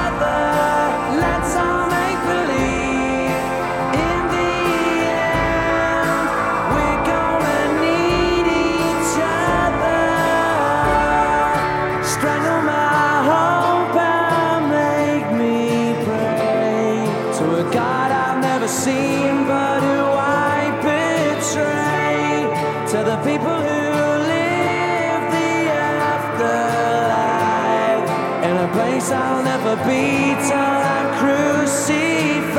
Never 29.76 29.84
be 29.88 30.34
till 30.48 30.90
crucified. 31.20 32.50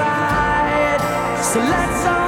So 1.43 1.59
let's 1.59 2.05
all 2.05 2.20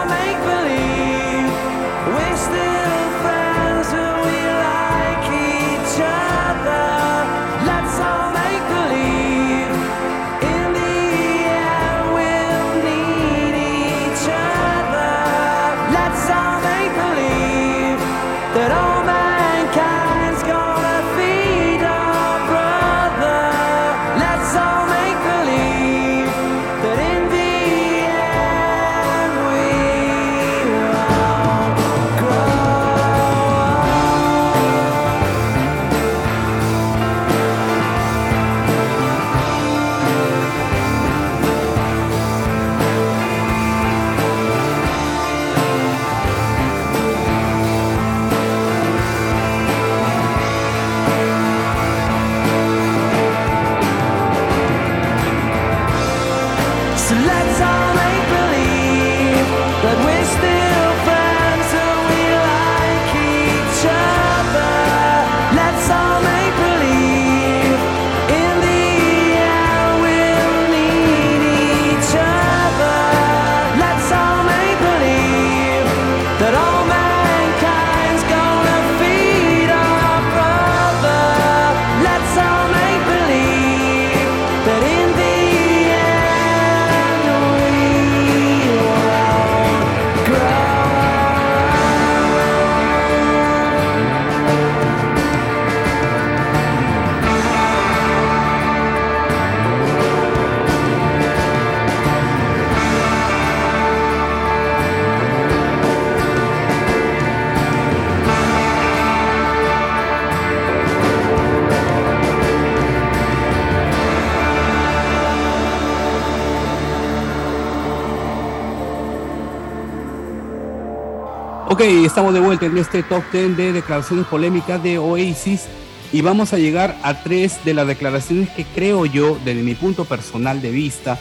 Ok, 121.74 121.82
estamos 122.06 122.36
de 122.36 122.40
vuelta 122.40 122.68
en 122.68 122.78
este 122.78 123.02
top 123.02 123.24
10 123.32 123.58
de 123.58 123.74
declaraciones 123.74 124.28
polémicas 124.28 124.84
de 124.84 125.00
Oasis 125.00 125.64
y 126.12 126.22
vamos 126.22 126.54
a 126.54 126.60
llegar 126.60 126.96
a 127.02 127.24
tres 127.24 127.66
de 127.66 127.74
las 127.74 127.88
declaraciones 127.88 128.52
que 128.52 128.64
creo 128.64 129.08
yo, 129.08 129.40
desde 129.44 129.64
mi 129.64 129.74
punto 129.74 130.06
personal 130.06 130.62
de 130.62 130.70
vista, 130.70 131.18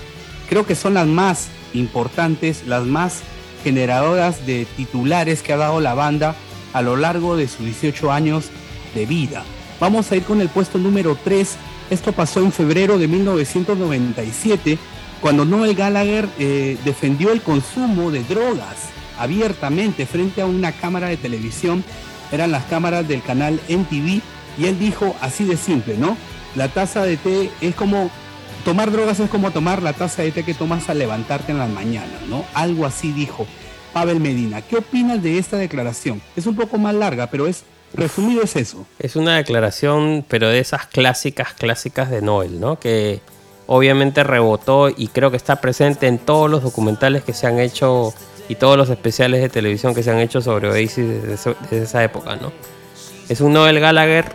creo 0.50 0.66
que 0.66 0.74
son 0.74 0.92
las 0.92 1.06
más 1.06 1.48
importantes, 1.72 2.66
las 2.66 2.84
más 2.84 3.22
generadoras 3.64 4.44
de 4.44 4.66
titulares 4.76 5.40
que 5.40 5.54
ha 5.54 5.56
dado 5.56 5.80
la 5.80 5.94
banda 5.94 6.36
a 6.74 6.82
lo 6.82 6.98
largo 6.98 7.34
de 7.34 7.48
sus 7.48 7.64
18 7.64 8.12
años 8.12 8.50
de 8.94 9.06
vida. 9.06 9.44
Vamos 9.80 10.12
a 10.12 10.16
ir 10.16 10.22
con 10.22 10.42
el 10.42 10.50
puesto 10.50 10.76
número 10.76 11.16
3. 11.24 11.56
Esto 11.88 12.12
pasó 12.12 12.40
en 12.40 12.52
febrero 12.52 12.98
de 12.98 13.08
1997, 13.08 14.76
cuando 15.22 15.46
Noel 15.46 15.74
Gallagher 15.74 16.28
eh, 16.38 16.76
defendió 16.84 17.32
el 17.32 17.40
consumo 17.40 18.10
de 18.10 18.22
drogas 18.24 18.91
abiertamente 19.22 20.06
frente 20.06 20.42
a 20.42 20.46
una 20.46 20.72
cámara 20.72 21.08
de 21.08 21.16
televisión. 21.16 21.84
Eran 22.30 22.50
las 22.50 22.64
cámaras 22.64 23.06
del 23.06 23.22
canal 23.22 23.60
MTV 23.68 24.20
y 24.58 24.66
él 24.66 24.78
dijo 24.78 25.14
así 25.20 25.44
de 25.44 25.56
simple, 25.56 25.96
¿no? 25.96 26.16
La 26.56 26.68
taza 26.68 27.04
de 27.04 27.16
té 27.16 27.50
es 27.60 27.74
como 27.74 28.10
tomar 28.64 28.92
drogas 28.92 29.18
es 29.20 29.30
como 29.30 29.50
tomar 29.50 29.82
la 29.82 29.92
taza 29.92 30.22
de 30.22 30.32
té 30.32 30.44
que 30.44 30.54
tomas 30.54 30.88
al 30.88 30.98
levantarte 30.98 31.52
en 31.52 31.58
las 31.58 31.70
mañanas, 31.70 32.22
¿no? 32.28 32.44
Algo 32.54 32.86
así 32.86 33.12
dijo 33.12 33.46
Pavel 33.92 34.20
Medina. 34.20 34.62
¿Qué 34.62 34.76
opinas 34.76 35.22
de 35.22 35.38
esta 35.38 35.56
declaración? 35.56 36.22
Es 36.36 36.46
un 36.46 36.56
poco 36.56 36.78
más 36.78 36.94
larga, 36.94 37.28
pero 37.28 37.46
es 37.46 37.64
resumido 37.94 38.42
es 38.42 38.56
eso. 38.56 38.86
Es 38.98 39.16
una 39.16 39.36
declaración, 39.36 40.24
pero 40.28 40.48
de 40.48 40.58
esas 40.58 40.86
clásicas, 40.86 41.52
clásicas 41.54 42.10
de 42.10 42.22
Noel, 42.22 42.60
¿no? 42.60 42.78
Que 42.78 43.20
obviamente 43.66 44.24
rebotó 44.24 44.88
y 44.90 45.08
creo 45.08 45.30
que 45.30 45.36
está 45.36 45.60
presente 45.60 46.06
en 46.06 46.18
todos 46.18 46.50
los 46.50 46.62
documentales 46.62 47.24
que 47.24 47.32
se 47.32 47.46
han 47.46 47.58
hecho 47.58 48.12
y 48.48 48.56
todos 48.56 48.76
los 48.76 48.90
especiales 48.90 49.40
de 49.40 49.48
televisión 49.48 49.94
que 49.94 50.02
se 50.02 50.10
han 50.10 50.18
hecho 50.18 50.40
sobre 50.40 50.68
Oasis 50.68 51.22
desde, 51.22 51.82
esa 51.82 52.04
época, 52.04 52.36
¿no? 52.36 52.52
Es 53.28 53.40
un 53.40 53.52
Noel 53.52 53.80
Gallagher 53.80 54.26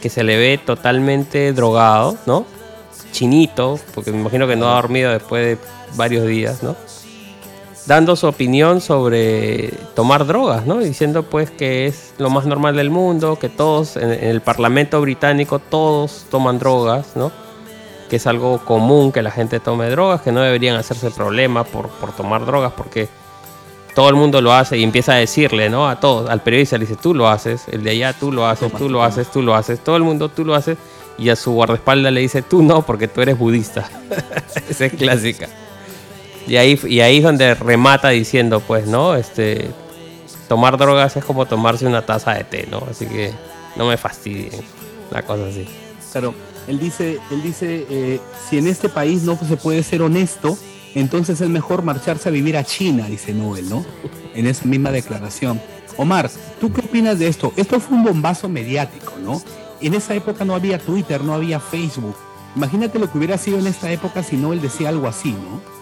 que 0.00 0.08
se 0.08 0.24
le 0.24 0.36
ve 0.36 0.58
totalmente 0.58 1.52
drogado, 1.52 2.16
¿no? 2.26 2.46
Chinito, 3.12 3.78
porque 3.94 4.10
me 4.10 4.20
imagino 4.20 4.46
que 4.46 4.56
no 4.56 4.68
ha 4.68 4.74
dormido 4.74 5.12
después 5.12 5.44
de 5.46 5.58
varios 5.96 6.26
días, 6.26 6.62
¿no? 6.62 6.74
Dando 7.86 8.16
su 8.16 8.26
opinión 8.26 8.80
sobre 8.80 9.68
tomar 9.94 10.26
drogas, 10.26 10.66
¿no? 10.66 10.78
Diciendo 10.78 11.22
pues 11.22 11.50
que 11.50 11.86
es 11.86 12.14
lo 12.18 12.30
más 12.30 12.46
normal 12.46 12.76
del 12.76 12.90
mundo, 12.90 13.38
que 13.38 13.50
todos 13.50 13.96
en 13.96 14.10
el 14.10 14.40
Parlamento 14.40 15.00
británico 15.00 15.58
todos 15.58 16.26
toman 16.30 16.58
drogas, 16.58 17.14
¿no? 17.14 17.30
Que 18.08 18.16
es 18.16 18.26
algo 18.26 18.64
común 18.64 19.12
que 19.12 19.22
la 19.22 19.30
gente 19.30 19.60
tome 19.60 19.90
drogas, 19.90 20.22
que 20.22 20.32
no 20.32 20.40
deberían 20.40 20.76
hacerse 20.76 21.10
problema 21.10 21.64
por, 21.64 21.88
por 21.88 22.12
tomar 22.12 22.46
drogas, 22.46 22.72
porque 22.72 23.08
todo 23.94 24.08
el 24.08 24.16
mundo 24.16 24.40
lo 24.40 24.52
hace 24.52 24.76
y 24.76 24.82
empieza 24.82 25.12
a 25.12 25.16
decirle, 25.16 25.70
¿no? 25.70 25.88
A 25.88 26.00
todos, 26.00 26.28
al 26.28 26.42
periodista 26.42 26.76
le 26.76 26.86
dice, 26.86 26.98
tú 27.00 27.14
lo 27.14 27.28
haces, 27.28 27.62
el 27.70 27.84
de 27.84 27.90
allá 27.90 28.12
tú 28.12 28.32
lo 28.32 28.46
haces, 28.46 28.72
tú 28.72 28.88
lo 28.88 29.02
haces, 29.02 29.30
tú 29.30 29.42
lo 29.42 29.54
haces, 29.54 29.82
todo 29.82 29.96
el 29.96 30.02
mundo 30.02 30.28
tú 30.28 30.44
lo 30.44 30.54
haces, 30.54 30.76
y 31.16 31.28
a 31.28 31.36
su 31.36 31.52
guardaespaldas 31.52 32.12
le 32.12 32.20
dice, 32.20 32.42
tú 32.42 32.62
no, 32.62 32.82
porque 32.82 33.06
tú 33.06 33.20
eres 33.20 33.38
budista. 33.38 33.88
Esa 34.68 34.86
es 34.86 34.92
clásica. 34.94 35.48
Y 36.46 36.56
ahí, 36.56 36.78
y 36.86 37.00
ahí 37.00 37.18
es 37.18 37.22
donde 37.22 37.54
remata 37.54 38.08
diciendo, 38.08 38.60
pues, 38.60 38.86
¿no? 38.86 39.14
Este, 39.14 39.70
tomar 40.48 40.76
drogas 40.76 41.16
es 41.16 41.24
como 41.24 41.46
tomarse 41.46 41.86
una 41.86 42.04
taza 42.04 42.34
de 42.34 42.44
té, 42.44 42.68
¿no? 42.70 42.82
Así 42.90 43.06
que 43.06 43.32
no 43.76 43.86
me 43.86 43.96
fastidien. 43.96 44.62
Una 45.10 45.22
cosa 45.22 45.46
así. 45.46 45.66
Claro, 46.10 46.34
él 46.66 46.78
dice, 46.78 47.20
él 47.30 47.42
dice, 47.42 47.86
eh, 47.88 48.20
si 48.48 48.58
en 48.58 48.66
este 48.66 48.88
país 48.88 49.22
no 49.22 49.38
se 49.38 49.56
puede 49.56 49.82
ser 49.82 50.02
honesto, 50.02 50.58
entonces 50.94 51.40
es 51.40 51.48
mejor 51.48 51.82
marcharse 51.82 52.28
a 52.28 52.32
vivir 52.32 52.56
a 52.56 52.64
China, 52.64 53.06
dice 53.08 53.32
Noel, 53.32 53.68
¿no? 53.68 53.84
En 54.34 54.46
esa 54.46 54.64
misma 54.66 54.90
declaración. 54.90 55.60
Omar, 55.96 56.30
¿tú 56.60 56.72
qué 56.72 56.80
opinas 56.80 57.18
de 57.18 57.28
esto? 57.28 57.52
Esto 57.56 57.80
fue 57.80 57.96
un 57.96 58.04
bombazo 58.04 58.48
mediático, 58.48 59.12
¿no? 59.22 59.42
En 59.80 59.94
esa 59.94 60.14
época 60.14 60.44
no 60.44 60.54
había 60.54 60.78
Twitter, 60.78 61.22
no 61.22 61.34
había 61.34 61.60
Facebook. 61.60 62.16
Imagínate 62.56 62.98
lo 62.98 63.10
que 63.10 63.18
hubiera 63.18 63.38
sido 63.38 63.58
en 63.58 63.66
esta 63.66 63.90
época 63.90 64.22
si 64.22 64.36
Noel 64.36 64.60
decía 64.60 64.88
algo 64.88 65.08
así, 65.08 65.32
¿no? 65.32 65.73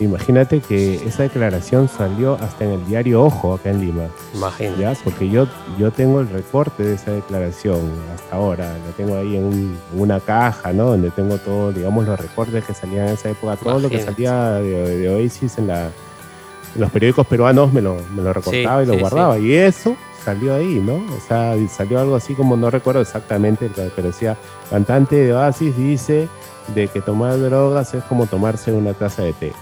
Imagínate 0.00 0.60
que 0.60 0.96
esa 1.06 1.22
declaración 1.22 1.88
salió 1.88 2.34
hasta 2.40 2.64
en 2.64 2.72
el 2.72 2.86
diario 2.86 3.22
Ojo 3.22 3.54
acá 3.54 3.70
en 3.70 3.80
Lima. 3.80 4.06
Imagínate. 4.34 4.80
¿ya? 4.82 4.92
Porque 5.04 5.28
yo, 5.30 5.46
yo 5.78 5.92
tengo 5.92 6.20
el 6.20 6.28
recorte 6.28 6.82
de 6.82 6.94
esa 6.94 7.12
declaración 7.12 7.78
hasta 8.14 8.34
ahora. 8.36 8.74
Lo 8.86 8.92
tengo 8.96 9.16
ahí 9.16 9.36
en, 9.36 9.44
un- 9.44 9.78
en 9.94 10.00
una 10.00 10.18
caja, 10.18 10.72
¿no? 10.72 10.86
Donde 10.86 11.10
tengo 11.12 11.38
todo, 11.38 11.72
digamos, 11.72 12.06
los 12.06 12.18
recortes 12.18 12.64
que 12.64 12.74
salían 12.74 13.06
en 13.06 13.14
esa 13.14 13.30
época. 13.30 13.56
Todo 13.56 13.78
lo 13.78 13.88
que 13.88 13.98
salía 14.04 14.50
de, 14.54 14.98
de 14.98 15.08
Oasis 15.10 15.58
en, 15.58 15.68
la, 15.68 15.84
en 15.86 16.80
los 16.80 16.90
periódicos 16.90 17.26
peruanos 17.28 17.72
me 17.72 17.80
lo, 17.80 17.96
me 18.16 18.22
lo 18.22 18.32
recortaba 18.32 18.82
y 18.82 18.86
lo 18.86 18.94
sí, 18.94 19.00
guardaba. 19.00 19.38
Y 19.38 19.52
eso 19.54 19.94
salió 20.24 20.54
ahí, 20.56 20.82
¿no? 20.84 20.94
O 20.96 21.20
sea, 21.28 21.54
salió 21.68 22.00
algo 22.00 22.16
así 22.16 22.34
como, 22.34 22.56
no 22.56 22.68
recuerdo 22.68 23.00
exactamente, 23.00 23.70
pero 23.94 24.08
decía, 24.08 24.36
cantante 24.70 25.14
de 25.16 25.32
Oasis 25.34 25.76
dice 25.76 26.28
de 26.74 26.88
que 26.88 27.00
tomar 27.02 27.38
drogas 27.38 27.92
es 27.94 28.02
como 28.04 28.26
tomarse 28.26 28.72
una 28.72 28.94
taza 28.94 29.22
de 29.22 29.34
té, 29.34 29.52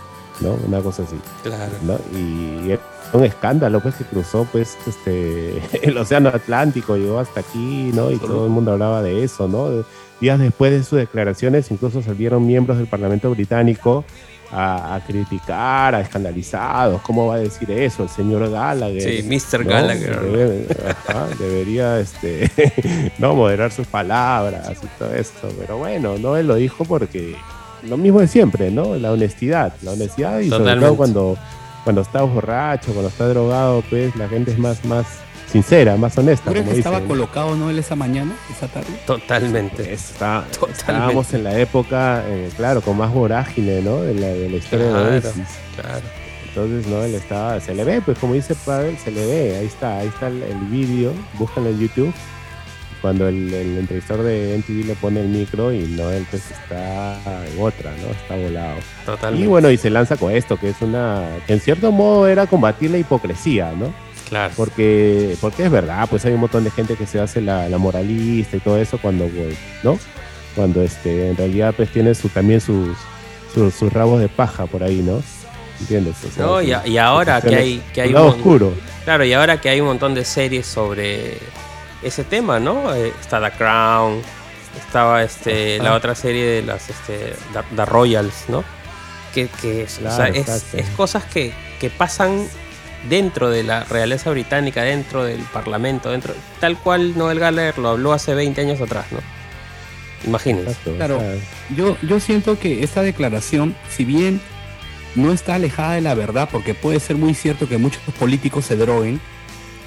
¿no? 0.42 0.52
Una 0.66 0.80
cosa 0.80 1.02
así. 1.04 1.16
Claro. 1.42 1.72
¿no? 1.84 1.98
Y 2.18 2.72
es 2.72 2.80
un 3.12 3.24
escándalo 3.24 3.80
pues 3.80 3.94
que 3.96 4.04
cruzó 4.04 4.46
pues 4.50 4.76
este 4.86 5.62
el 5.82 5.96
océano 5.98 6.30
Atlántico 6.30 6.96
llegó 6.96 7.18
hasta 7.18 7.40
aquí 7.40 7.90
no 7.94 8.10
y 8.10 8.16
todo 8.16 8.44
el 8.46 8.50
mundo 8.50 8.72
hablaba 8.72 9.02
de 9.02 9.22
eso 9.22 9.46
no 9.48 9.84
días 10.18 10.38
después 10.38 10.72
de 10.72 10.82
sus 10.82 10.98
declaraciones 10.98 11.70
incluso 11.70 12.00
salieron 12.02 12.46
miembros 12.46 12.78
del 12.78 12.86
Parlamento 12.86 13.28
británico 13.30 14.04
a, 14.50 14.94
a 14.94 15.00
criticar 15.04 15.94
a 15.94 16.00
escandalizados 16.00 17.02
cómo 17.02 17.26
va 17.26 17.34
a 17.34 17.38
decir 17.40 17.70
eso 17.70 18.02
el 18.04 18.08
señor 18.08 18.50
Gallagher 18.50 19.02
Sí, 19.02 19.22
Mr. 19.28 19.64
¿no? 19.66 19.70
Gallagher. 19.72 20.20
Debe- 20.22 20.66
ajá, 21.06 21.26
debería 21.38 22.00
este 22.00 22.50
no 23.18 23.34
moderar 23.34 23.72
sus 23.72 23.86
palabras 23.86 24.70
y 24.82 24.86
todo 24.98 25.12
esto 25.14 25.48
pero 25.58 25.76
bueno 25.76 26.16
no 26.18 26.36
él 26.38 26.46
lo 26.46 26.54
dijo 26.54 26.84
porque 26.86 27.34
lo 27.88 27.96
mismo 27.96 28.20
de 28.20 28.28
siempre 28.28 28.70
no 28.70 28.96
la 28.96 29.12
honestidad 29.12 29.74
la 29.82 29.92
honestidad 29.92 30.38
y 30.40 30.48
sobre 30.48 30.58
Totalmente. 30.60 30.86
todo 30.86 30.96
cuando 30.96 31.36
cuando 31.84 32.00
está 32.02 32.22
borracho 32.22 32.92
cuando 32.92 33.08
está 33.08 33.26
drogado 33.28 33.82
pues 33.90 34.14
la 34.16 34.28
gente 34.28 34.52
es 34.52 34.58
más 34.58 34.84
más 34.84 35.04
sincera 35.50 35.96
más 35.96 36.16
honesta 36.16 36.44
¿Tú 36.46 36.50
crees 36.52 36.64
como 36.64 36.72
que 36.74 36.78
estaba 36.80 36.96
dicen. 36.96 37.08
colocado 37.08 37.54
Noel 37.56 37.78
esa 37.78 37.94
mañana, 37.96 38.32
esa 38.50 38.68
tarde? 38.68 38.88
Totalmente. 39.06 39.92
Está- 39.92 40.44
Totalmente. 40.50 40.80
estábamos 40.80 41.34
en 41.34 41.44
la 41.44 41.58
época 41.58 42.22
eh, 42.26 42.48
claro 42.56 42.80
con 42.80 42.96
más 42.96 43.12
vorágine 43.12 43.82
no 43.82 44.00
de 44.00 44.14
la, 44.14 44.28
de 44.28 44.48
la 44.48 44.56
historia 44.56 44.88
Claro, 44.88 45.04
de 45.10 45.16
Oasis 45.16 45.48
claro. 45.80 46.00
entonces, 46.48 46.86
no, 46.86 47.02
él 47.02 47.14
estaba, 47.14 47.60
se 47.60 47.74
le 47.74 47.82
ve, 47.84 48.00
pues 48.02 48.18
como 48.18 48.34
dice 48.34 48.54
Pavel, 48.54 48.96
se 48.98 49.10
le 49.10 49.26
ve, 49.26 49.56
ahí 49.58 49.66
está, 49.66 49.98
ahí 49.98 50.08
está 50.08 50.28
el, 50.28 50.42
el 50.42 50.58
vídeo, 50.70 51.12
búscalo 51.38 51.68
en 51.70 51.78
YouTube, 51.80 52.12
cuando 53.02 53.28
el, 53.28 53.52
el 53.52 53.78
entrevistador 53.78 54.24
de 54.24 54.56
MTV 54.58 54.86
le 54.86 54.94
pone 54.94 55.20
el 55.20 55.28
micro 55.28 55.72
y 55.72 55.80
Noel 55.80 56.24
pues 56.30 56.50
está 56.50 57.18
en 57.44 57.60
otra, 57.60 57.90
¿no? 58.00 58.12
Está 58.12 58.36
volado. 58.36 58.76
Totalmente. 59.04 59.44
Y 59.44 59.48
bueno, 59.48 59.70
y 59.70 59.76
se 59.76 59.90
lanza 59.90 60.16
con 60.16 60.32
esto, 60.32 60.56
que 60.56 60.70
es 60.70 60.80
una, 60.80 61.26
que 61.46 61.52
en 61.54 61.60
cierto 61.60 61.90
modo 61.90 62.28
era 62.28 62.46
combatir 62.46 62.92
la 62.92 62.98
hipocresía, 62.98 63.72
¿no? 63.76 63.92
Claro. 64.28 64.54
Porque, 64.56 65.36
porque 65.40 65.64
es 65.64 65.70
verdad, 65.70 66.06
pues 66.08 66.24
hay 66.24 66.32
un 66.32 66.40
montón 66.40 66.64
de 66.64 66.70
gente 66.70 66.94
que 66.94 67.04
se 67.04 67.20
hace 67.20 67.40
la, 67.40 67.68
la 67.68 67.76
moralista 67.76 68.56
y 68.56 68.60
todo 68.60 68.78
eso 68.78 68.96
cuando, 68.98 69.26
pues, 69.26 69.58
¿no? 69.82 69.98
Cuando 70.54 70.80
este, 70.80 71.30
en 71.30 71.36
realidad 71.36 71.74
pues 71.76 71.90
tiene 71.92 72.14
su, 72.14 72.28
también 72.28 72.60
sus, 72.60 72.96
sus, 73.52 73.74
sus 73.74 73.92
rabos 73.92 74.20
de 74.20 74.28
paja 74.28 74.66
por 74.66 74.84
ahí, 74.84 75.02
¿no? 75.02 75.20
¿Entiendes? 75.80 76.14
O 76.24 76.30
sea, 76.30 76.46
No, 76.46 76.62
y, 76.62 76.72
y 76.84 76.98
ahora 76.98 77.40
que 77.40 77.56
hay, 77.56 77.82
que 77.92 78.02
hay 78.02 78.10
un 78.10 78.16
oscuro. 78.18 78.72
Claro, 79.04 79.24
y 79.24 79.32
ahora 79.32 79.60
que 79.60 79.68
hay 79.68 79.80
un 79.80 79.88
montón 79.88 80.14
de 80.14 80.24
series 80.24 80.66
sobre 80.66 81.38
ese 82.02 82.24
tema, 82.24 82.58
¿no? 82.60 82.94
Eh, 82.94 83.12
está 83.20 83.40
The 83.40 83.56
Crown, 83.56 84.20
estaba 84.78 85.22
este, 85.22 85.78
la 85.78 85.90
Ajá. 85.90 85.94
otra 85.96 86.14
serie 86.14 86.44
de 86.46 86.62
las 86.62 86.88
este, 86.90 87.34
The, 87.52 87.76
The 87.76 87.84
Royals, 87.84 88.44
¿no? 88.48 88.64
Que, 89.34 89.48
que 89.48 89.82
es, 89.82 89.98
o 89.98 90.02
sea, 90.02 90.30
Claro, 90.30 90.34
es, 90.34 90.74
es 90.74 90.88
cosas 90.90 91.24
que, 91.24 91.52
que 91.80 91.90
pasan 91.90 92.46
dentro 93.08 93.50
de 93.50 93.62
la 93.62 93.84
realeza 93.84 94.30
británica, 94.30 94.82
dentro 94.82 95.24
del 95.24 95.40
parlamento, 95.52 96.10
dentro 96.10 96.34
tal 96.60 96.76
cual 96.78 97.16
Noel 97.16 97.38
Gallagher 97.40 97.78
lo 97.78 97.90
habló 97.90 98.12
hace 98.12 98.34
20 98.34 98.60
años 98.60 98.80
atrás, 98.80 99.06
¿no? 99.10 99.18
Imagínense. 100.24 100.70
Exacto, 100.70 100.94
Claro. 100.96 101.20
Yo, 101.74 101.96
yo 102.02 102.20
siento 102.20 102.58
que 102.58 102.84
esta 102.84 103.02
declaración, 103.02 103.74
si 103.90 104.04
bien 104.04 104.40
no 105.14 105.32
está 105.32 105.56
alejada 105.56 105.94
de 105.94 106.00
la 106.00 106.14
verdad, 106.14 106.48
porque 106.50 106.74
puede 106.74 107.00
ser 107.00 107.16
muy 107.16 107.34
cierto 107.34 107.68
que 107.68 107.78
muchos 107.78 108.02
políticos 108.18 108.66
se 108.66 108.76
droguen, 108.76 109.20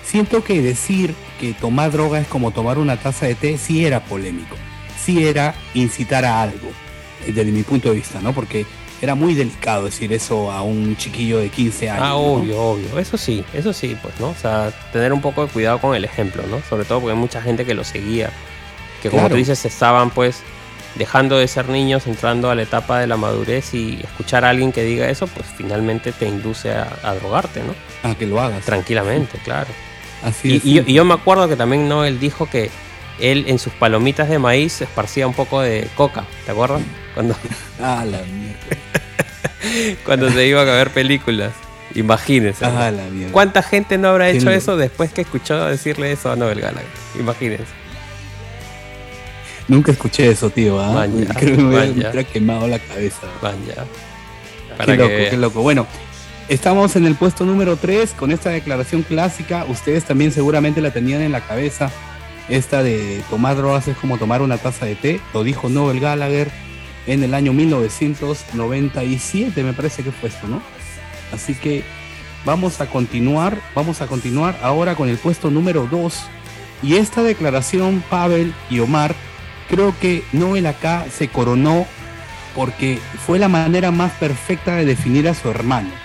siento 0.06 0.44
que 0.44 0.62
decir 0.62 1.14
que 1.40 1.54
tomar 1.54 1.92
droga 1.92 2.20
es 2.20 2.28
como 2.28 2.52
tomar 2.52 2.78
una 2.78 2.98
taza 2.98 3.26
de 3.26 3.36
té 3.36 3.58
sí 3.58 3.86
era 3.86 4.00
polémico, 4.02 4.56
sí 5.04 5.26
era 5.28 5.56
incitar 5.74 6.24
a 6.26 6.42
algo, 6.42 6.70
eh, 7.26 7.32
desde 7.34 7.52
mi 7.52 7.64
punto 7.64 7.90
de 7.90 7.96
vista, 7.96 8.20
¿no? 8.22 8.34
Porque 8.34 8.66
era 9.02 9.14
muy 9.16 9.34
delicado 9.34 9.86
decir 9.86 10.14
eso 10.14 10.52
a 10.52 10.62
un 10.62 10.96
chiquillo 10.96 11.40
de 11.40 11.50
15 11.50 11.90
años. 11.90 12.04
Ah, 12.06 12.10
¿no? 12.12 12.18
obvio, 12.18 12.62
obvio. 12.62 12.98
Eso 12.98 13.18
sí, 13.18 13.44
eso 13.54 13.74
sí, 13.74 13.98
pues, 14.02 14.20
¿no? 14.20 14.30
O 14.30 14.36
sea, 14.36 14.72
tener 14.94 15.12
un 15.12 15.22
poco 15.22 15.46
de 15.46 15.52
cuidado 15.52 15.80
con 15.80 15.96
el 15.96 16.06
ejemplo, 16.06 16.44
¿no? 16.50 16.62
Sobre 16.70 16.86
todo 16.86 17.02
porque 17.02 17.14
hay 17.14 17.20
mucha 17.20 17.42
gente 17.42 17.66
que 17.66 17.74
lo 17.74 17.84
seguía. 17.84 18.32
Que 19.04 19.10
como 19.10 19.24
Claro. 19.24 19.36
tú 19.36 19.38
dices, 19.40 19.64
estaban, 19.66 20.10
pues, 20.12 20.38
dejando 20.96 21.38
de 21.38 21.48
ser 21.50 21.68
niños, 21.68 22.08
entrando 22.08 22.50
a 22.50 22.56
la 22.56 22.62
etapa 22.64 23.00
de 23.02 23.06
la 23.08 23.18
madurez 23.18 23.74
y 23.74 24.00
escuchar 24.02 24.46
a 24.46 24.50
alguien 24.50 24.72
que 24.72 24.84
diga 24.84 25.10
eso, 25.10 25.28
pues 25.28 25.46
finalmente 25.58 26.14
te 26.14 26.26
induce 26.26 26.72
a, 26.74 26.88
a 27.04 27.14
drogarte, 27.16 27.62
¿no? 27.64 27.76
A 28.10 28.16
que 28.16 28.26
lo 28.26 28.40
hagas. 28.40 28.64
Tranquilamente, 28.64 29.38
claro. 29.44 29.68
Así 30.26 30.60
Y, 30.64 30.74
yo, 30.74 30.84
y 30.86 30.94
yo 30.94 31.06
me 31.06 31.14
acuerdo 31.14 31.48
que 31.48 31.56
también 31.56 31.88
Noel 31.88 32.20
dijo 32.20 32.50
que 32.50 32.72
él 33.20 33.46
en 33.48 33.60
sus 33.60 33.72
palomitas 33.74 34.28
de 34.28 34.40
maíz 34.40 34.82
esparcía 34.82 35.28
un 35.28 35.34
poco 35.34 35.62
de 35.62 35.88
coca, 35.96 36.26
¿te 36.46 36.52
acuerdas? 36.52 36.82
Cuando, 37.14 37.36
Ah, 37.82 38.04
la 38.06 38.22
mierda. 38.24 38.60
cuando 40.06 40.30
se 40.30 40.48
iba 40.48 40.62
a 40.62 40.66
ver 40.66 40.90
películas. 40.92 41.54
Imagínense. 41.94 42.66
Ah, 42.66 42.92
la 42.92 43.04
mierda. 43.04 43.32
¿Cuánta 43.32 43.64
gente 43.64 43.98
no 43.98 44.10
habrá 44.10 44.30
hecho 44.30 44.40
lindo. 44.40 44.52
eso 44.52 44.76
después 44.76 45.14
que 45.14 45.22
escuchó 45.22 45.66
decirle 45.66 46.12
eso 46.12 46.32
a 46.32 46.36
Noel 46.36 46.60
Gallagher? 46.60 46.90
Imagínense. 47.18 47.86
Nunca 49.68 49.92
escuché 49.92 50.30
eso, 50.30 50.50
tío. 50.50 50.80
¿ah? 50.80 51.08
Creo 51.38 51.56
que 51.58 51.64
me 51.64 51.90
hubiera, 51.90 52.24
quemado 52.24 52.68
la 52.68 52.80
cabeza. 52.80 53.22
Qué 54.78 54.86
que 54.86 54.98
loco, 54.98 55.10
qué 55.10 55.38
loco. 55.38 55.62
Bueno, 55.62 55.88
estamos 56.50 56.96
en 56.96 57.06
el 57.06 57.16
puesto 57.16 57.46
número 57.46 57.78
3 57.78 58.14
con 58.14 58.32
esta 58.32 58.50
declaración 58.50 59.04
clásica. 59.04 59.66
Ustedes 59.68 60.06
también 60.06 60.32
seguramente 60.32 60.82
la 60.82 60.92
tenían 60.92 61.22
en 61.22 61.32
la 61.32 61.42
cabeza. 61.42 61.92
Esta 62.50 62.84
de 62.84 63.24
tomar 63.30 63.58
drogas 63.58 63.88
es 63.88 63.98
como 63.98 64.18
tomar 64.18 64.42
una 64.42 64.58
taza 64.58 64.86
de 64.86 64.96
té. 64.96 65.22
Lo 65.34 65.44
dijo 65.44 65.70
Noel 65.70 66.00
Gallagher 66.00 66.52
en 67.08 67.24
el 67.24 67.34
año 67.34 67.54
1997, 67.54 69.64
me 69.64 69.74
parece 69.74 70.04
que 70.04 70.12
fue 70.12 70.30
esto, 70.30 70.48
¿no? 70.48 70.62
Así 71.32 71.54
que 71.54 71.84
vamos 72.46 72.82
a 72.82 72.88
continuar, 72.88 73.60
vamos 73.76 74.02
a 74.02 74.08
continuar 74.08 74.58
ahora 74.62 74.96
con 74.96 75.10
el 75.10 75.18
puesto 75.18 75.52
número 75.52 75.88
2. 75.90 76.24
Y 76.84 76.96
esta 76.96 77.24
declaración, 77.24 78.04
Pavel 78.10 78.54
y 78.70 78.80
Omar, 78.80 79.16
creo 79.70 79.96
que 80.00 80.24
Noel 80.34 80.68
acá 80.68 81.06
se 81.12 81.28
coronó 81.28 81.86
porque 82.56 83.00
fue 83.26 83.38
la 83.38 83.50
manera 83.50 83.92
más 83.92 84.14
perfecta 84.14 84.76
de 84.76 84.86
definir 84.86 85.28
a 85.28 85.34
su 85.34 85.50
hermano. 85.50 86.05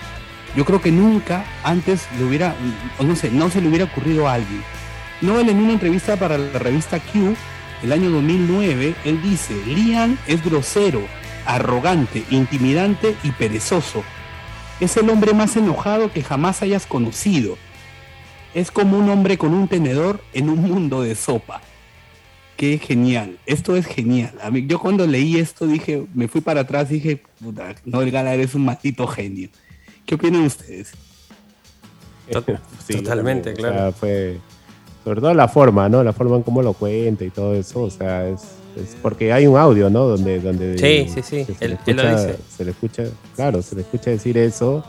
Yo 0.55 0.65
creo 0.65 0.81
que 0.81 0.91
nunca 0.91 1.45
antes 1.63 2.07
le 2.17 2.25
hubiera, 2.25 2.55
no 2.99 3.15
sé, 3.15 3.31
no 3.31 3.49
se 3.49 3.61
le 3.61 3.69
hubiera 3.69 3.85
ocurrido 3.85 4.27
a 4.27 4.33
alguien. 4.33 4.61
Noel 5.21 5.49
en 5.49 5.57
una 5.57 5.73
entrevista 5.73 6.17
para 6.17 6.37
la 6.37 6.59
revista 6.59 6.99
Q, 6.99 7.35
el 7.83 7.91
año 7.93 8.09
2009, 8.09 8.95
él 9.05 9.21
dice, 9.21 9.53
Liam 9.65 10.17
es 10.27 10.43
grosero, 10.43 11.01
arrogante, 11.45 12.23
intimidante 12.31 13.15
y 13.23 13.31
perezoso. 13.31 14.03
Es 14.79 14.97
el 14.97 15.09
hombre 15.09 15.33
más 15.33 15.55
enojado 15.55 16.11
que 16.11 16.23
jamás 16.23 16.61
hayas 16.61 16.85
conocido. 16.85 17.57
Es 18.53 18.71
como 18.71 18.97
un 18.97 19.09
hombre 19.09 19.37
con 19.37 19.53
un 19.53 19.67
tenedor 19.67 20.21
en 20.33 20.49
un 20.49 20.61
mundo 20.61 21.01
de 21.01 21.15
sopa. 21.15 21.61
Qué 22.57 22.77
genial, 22.77 23.37
esto 23.45 23.75
es 23.75 23.85
genial. 23.85 24.33
Yo 24.67 24.79
cuando 24.79 25.07
leí 25.07 25.37
esto 25.37 25.65
dije, 25.65 26.03
me 26.13 26.27
fui 26.27 26.41
para 26.41 26.61
atrás 26.61 26.89
dije, 26.89 27.23
puta, 27.41 27.73
Noel 27.85 28.11
Gallagher 28.11 28.41
es 28.41 28.53
un 28.53 28.65
maldito 28.65 29.07
genio. 29.07 29.49
¿Qué 30.11 30.15
opinan 30.15 30.43
ustedes? 30.43 30.91
Sí, 32.85 32.95
Totalmente, 32.97 33.51
o 33.53 33.55
claro. 33.55 33.73
sea, 33.75 33.91
fue, 33.93 34.37
sobre 35.05 35.21
todo 35.21 35.33
la 35.33 35.47
forma, 35.47 35.87
¿no? 35.87 36.03
La 36.03 36.11
forma 36.11 36.35
en 36.35 36.43
cómo 36.43 36.61
lo 36.61 36.73
cuenta 36.73 37.23
y 37.23 37.29
todo 37.29 37.53
eso, 37.55 37.83
o 37.83 37.89
sea, 37.89 38.27
es, 38.27 38.41
es 38.75 38.97
porque 39.01 39.31
hay 39.31 39.47
un 39.47 39.55
audio, 39.57 39.89
¿no? 39.89 40.05
Donde, 40.05 40.41
donde 40.41 40.77
Sí, 40.77 41.07
sí, 41.07 41.45
sí, 41.45 41.53
se, 41.57 41.65
él- 41.65 41.77
le 41.85 41.91
él 41.91 41.95
lo 41.95 42.03
escucha, 42.03 42.27
dice. 42.27 42.39
se 42.57 42.65
le 42.65 42.71
escucha, 42.71 43.03
claro, 43.37 43.61
se 43.61 43.75
le 43.75 43.81
escucha 43.83 44.11
decir 44.11 44.37
eso 44.37 44.83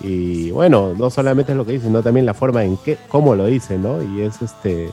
y 0.00 0.52
bueno, 0.52 0.94
no 0.96 1.10
solamente 1.10 1.50
es 1.52 1.58
lo 1.58 1.66
que 1.66 1.72
dice, 1.72 1.86
sino 1.86 2.02
también 2.04 2.24
la 2.26 2.34
forma 2.34 2.62
en 2.62 2.76
que, 2.76 2.98
cómo 3.08 3.34
lo 3.34 3.46
dice, 3.46 3.78
¿no? 3.78 4.00
Y 4.00 4.20
es 4.22 4.40
este, 4.42 4.90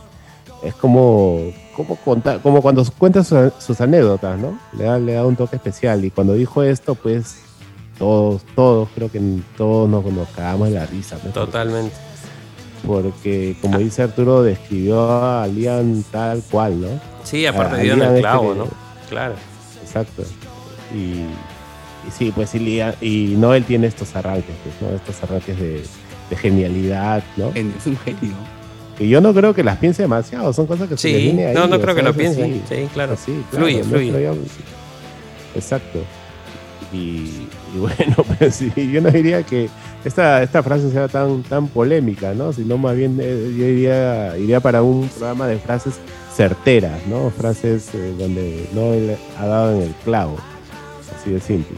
es 0.64 0.74
como, 0.76 1.40
como 1.76 1.96
contar, 1.98 2.42
como 2.42 2.64
cuando 2.64 2.84
cuenta 2.98 3.24
su- 3.24 3.52
sus 3.60 3.80
anécdotas, 3.82 4.40
¿no? 4.40 4.58
Le 4.76 4.86
da, 4.86 4.98
le 4.98 5.14
da 5.14 5.26
un 5.28 5.36
toque 5.36 5.58
especial 5.58 6.04
y 6.04 6.10
cuando 6.10 6.34
dijo 6.34 6.64
esto, 6.64 6.96
pues 6.96 7.36
todos, 8.00 8.42
todos, 8.56 8.90
creo 8.96 9.12
que 9.12 9.22
todos 9.58 9.88
nos, 9.90 10.04
nos 10.06 10.28
cagamos 10.30 10.70
de 10.70 10.76
la 10.76 10.86
risa, 10.88 11.18
¿no? 11.24 11.30
Totalmente. 11.32 11.96
porque 12.88 13.56
como 13.62 13.78
dice 13.78 14.04
Arturo, 14.04 14.42
describió 14.42 15.12
a 15.12 15.46
Liam 15.48 16.02
tal 16.12 16.42
cual, 16.50 16.80
¿no? 16.82 16.88
Sí, 17.24 17.46
aparte 17.46 17.76
Ah, 17.76 17.80
dio 17.80 17.94
en 17.94 18.02
el 18.02 18.08
este 18.08 18.20
clavo, 18.22 18.54
que- 18.54 18.60
¿no? 18.60 18.68
Claro. 19.10 19.34
Exacto. 19.84 20.24
Y, 20.96 20.98
y 22.08 22.12
sí, 22.18 22.32
pues 22.34 22.50
sí, 22.52 22.60
Liam- 22.60 22.96
y 23.02 23.36
Noel 23.38 23.66
tiene 23.66 23.88
estos 23.88 24.16
arranques, 24.16 24.56
pues, 24.64 24.76
¿no? 24.82 24.96
Estos 24.96 25.22
arranques 25.24 25.60
de, 25.60 25.84
de 26.30 26.36
genialidad, 26.38 27.22
¿no? 27.38 27.52
Genio, 27.52 27.74
es 27.78 27.86
un 27.86 27.98
genio. 27.98 28.34
Y 28.98 29.08
yo 29.10 29.20
no 29.22 29.34
creo 29.34 29.54
que 29.54 29.64
las 29.64 29.78
piense 29.78 30.02
demasiado, 30.04 30.52
son 30.54 30.66
cosas 30.66 30.88
que 30.90 30.98
se 30.98 31.08
le 31.10 31.18
Sí, 31.18 31.24
viene 31.26 31.46
ahí, 31.48 31.54
no, 31.56 31.68
no 31.68 31.80
creo 31.82 31.96
que 31.96 32.02
lo 32.04 32.10
así. 32.12 32.62
Sí, 32.68 32.88
claro. 32.94 33.14
Así, 33.14 33.32
claro, 33.50 33.66
Fluye, 33.66 33.78
no 33.80 33.84
fluye. 33.86 34.30
Exacto. 35.56 36.00
Y, 36.92 37.48
y 37.76 37.78
bueno, 37.78 38.16
pues 38.38 38.56
sí, 38.56 38.72
yo 38.92 39.02
no 39.02 39.12
diría 39.12 39.44
que 39.44 39.70
esta, 40.04 40.42
esta 40.42 40.64
frase 40.64 40.92
sea 40.92 41.08
tan, 41.08 41.44
tan 41.44 41.68
polémica, 41.68 42.34
¿no? 42.34 42.54
Sino 42.54 42.78
más 42.78 42.96
bien 42.96 43.18
eh, 43.22 43.54
yo 43.58 43.66
iría, 43.66 44.38
iría 44.38 44.60
para 44.60 44.82
un 44.82 45.08
programa 45.10 45.48
de 45.48 45.58
frases 45.60 45.96
certeras, 46.36 47.06
¿no? 47.08 47.30
Frases 47.32 47.90
eh, 47.94 48.16
donde 48.18 48.68
no 48.74 48.94
ha 49.40 49.46
dado 49.46 49.76
en 49.76 49.82
el 49.84 49.94
clavo. 50.06 50.38
Así 51.20 51.32
de 51.32 51.40
simple. 51.40 51.78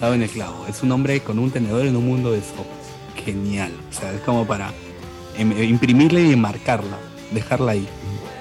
Dado 0.00 0.14
en 0.14 0.22
el 0.22 0.30
clavo. 0.30 0.66
Es 0.68 0.82
un 0.82 0.90
hombre 0.92 1.20
con 1.20 1.38
un 1.38 1.50
tenedor 1.50 1.86
en 1.86 1.96
un 1.96 2.06
mundo 2.06 2.32
de 2.32 2.40
sopa. 2.40 2.64
Genial. 3.24 3.70
O 3.88 3.92
sea, 3.92 4.12
es 4.12 4.20
como 4.22 4.46
para 4.46 4.72
em- 5.38 5.62
imprimirle 5.62 6.22
y 6.24 6.32
enmarcarla, 6.32 6.98
dejarla 7.32 7.72
ahí. 7.72 7.86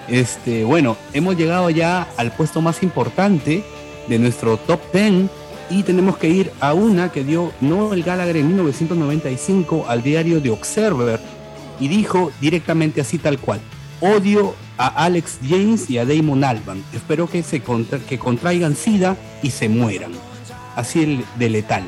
Este, 0.09 0.63
bueno, 0.63 0.97
hemos 1.13 1.37
llegado 1.37 1.69
ya 1.69 2.07
al 2.17 2.31
puesto 2.31 2.59
más 2.61 2.83
importante 2.83 3.63
de 4.07 4.19
nuestro 4.19 4.57
top 4.57 4.81
10 4.91 5.29
y 5.69 5.83
tenemos 5.83 6.17
que 6.17 6.29
ir 6.29 6.51
a 6.59 6.73
una 6.73 7.11
que 7.11 7.23
dio 7.23 7.51
Noel 7.61 8.03
Gallagher 8.03 8.37
en 8.37 8.47
1995 8.47 9.85
al 9.87 10.03
diario 10.03 10.41
The 10.41 10.51
Observer 10.51 11.19
y 11.79 11.87
dijo 11.87 12.31
directamente 12.41 13.01
así 13.01 13.17
tal 13.17 13.39
cual. 13.39 13.61
Odio 14.01 14.53
a 14.77 14.87
Alex 14.87 15.39
James 15.47 15.89
y 15.89 15.97
a 15.97 16.05
Damon 16.05 16.43
Alban. 16.43 16.83
Espero 16.93 17.29
que, 17.29 17.43
se 17.43 17.61
que 17.61 18.19
contraigan 18.19 18.75
SIDA 18.75 19.17
y 19.41 19.51
se 19.51 19.69
mueran. 19.69 20.11
Así 20.75 21.03
el 21.03 21.25
de 21.37 21.49
letal. 21.49 21.83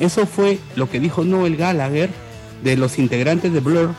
Eso 0.00 0.26
fue 0.26 0.58
lo 0.76 0.88
que 0.88 1.00
dijo 1.00 1.24
Noel 1.24 1.56
Gallagher 1.56 2.10
de 2.62 2.76
los 2.76 2.98
integrantes 2.98 3.52
de 3.52 3.60
Blur 3.60 3.94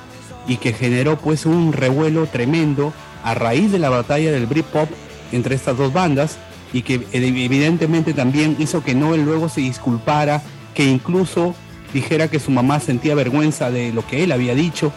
y 0.48 0.58
que 0.58 0.74
generó 0.74 1.18
pues 1.18 1.46
un 1.46 1.74
revuelo 1.74 2.26
tremendo 2.28 2.94
a 3.24 3.34
raíz 3.34 3.72
de 3.72 3.80
la 3.80 3.90
batalla 3.90 4.32
del 4.32 4.46
Britpop 4.46 4.90
entre 5.32 5.56
estas 5.56 5.78
dos 5.78 5.92
bandas 5.94 6.38
y 6.74 6.82
que 6.82 7.02
evidentemente 7.12 8.14
también 8.14 8.56
hizo 8.60 8.84
que 8.84 8.94
Noel 8.96 9.26
luego 9.26 9.50
se 9.50 9.62
disculpara, 9.62 10.42
que 10.74 10.84
incluso 10.84 11.56
dijera 11.94 12.28
que 12.28 12.40
su 12.40 12.52
mamá 12.52 12.80
sentía 12.80 13.16
vergüenza 13.16 13.72
de 13.72 13.92
lo 13.92 14.06
que 14.06 14.24
él 14.24 14.32
había 14.32 14.56
dicho. 14.56 14.92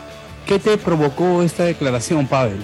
¿Qué 0.47 0.59
te 0.59 0.77
provocó 0.77 1.43
esta 1.43 1.65
declaración, 1.65 2.27
Pavel? 2.27 2.63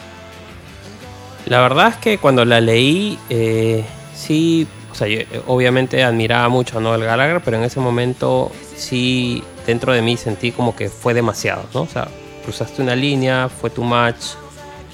La 1.46 1.60
verdad 1.60 1.88
es 1.88 1.96
que 1.96 2.18
cuando 2.18 2.44
la 2.44 2.60
leí, 2.60 3.18
eh, 3.30 3.84
sí, 4.14 4.66
o 4.90 4.94
sea, 4.94 5.06
eh, 5.08 5.26
obviamente 5.46 6.02
admiraba 6.04 6.48
mucho 6.48 6.78
a 6.78 6.80
Noel 6.80 7.04
Gallagher, 7.04 7.40
pero 7.42 7.56
en 7.56 7.64
ese 7.64 7.80
momento 7.80 8.52
sí, 8.76 9.42
dentro 9.66 9.92
de 9.92 10.02
mí 10.02 10.16
sentí 10.16 10.52
como 10.52 10.76
que 10.76 10.90
fue 10.90 11.14
demasiado, 11.14 11.64
¿no? 11.72 11.82
O 11.82 11.86
sea, 11.86 12.08
cruzaste 12.42 12.82
una 12.82 12.94
línea, 12.94 13.48
fue 13.48 13.70
too 13.70 13.84
much, 13.84 14.36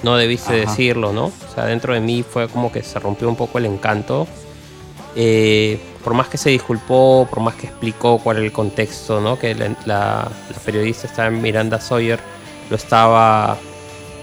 no 0.05 0.17
debiste 0.17 0.61
Ajá. 0.63 0.71
decirlo, 0.71 1.13
¿no? 1.13 1.27
O 1.27 1.55
sea, 1.55 1.65
dentro 1.67 1.95
de 1.95 2.01
mí 2.01 2.23
fue 2.23 2.49
como 2.49 2.71
que 2.71 2.83
se 2.83 2.99
rompió 2.99 3.29
un 3.29 3.37
poco 3.37 3.59
el 3.59 3.67
encanto. 3.67 4.27
Eh, 5.17 5.81
por 6.03 6.13
más 6.15 6.29
que 6.29 6.37
se 6.37 6.51
disculpó, 6.51 7.27
por 7.31 7.41
más 7.41 7.55
que 7.55 7.67
explicó 7.67 8.19
cuál 8.19 8.37
era 8.39 8.47
el 8.47 8.53
contexto, 8.53 9.21
¿no? 9.21 9.39
Que 9.39 9.55
la, 9.55 9.69
la- 9.87 10.29
la 10.51 10.59
periodista 10.65 11.07
estaba 11.07 11.31
Miranda 11.31 11.81
Sawyer 11.81 12.19
lo 12.71 12.77
estaba 12.77 13.57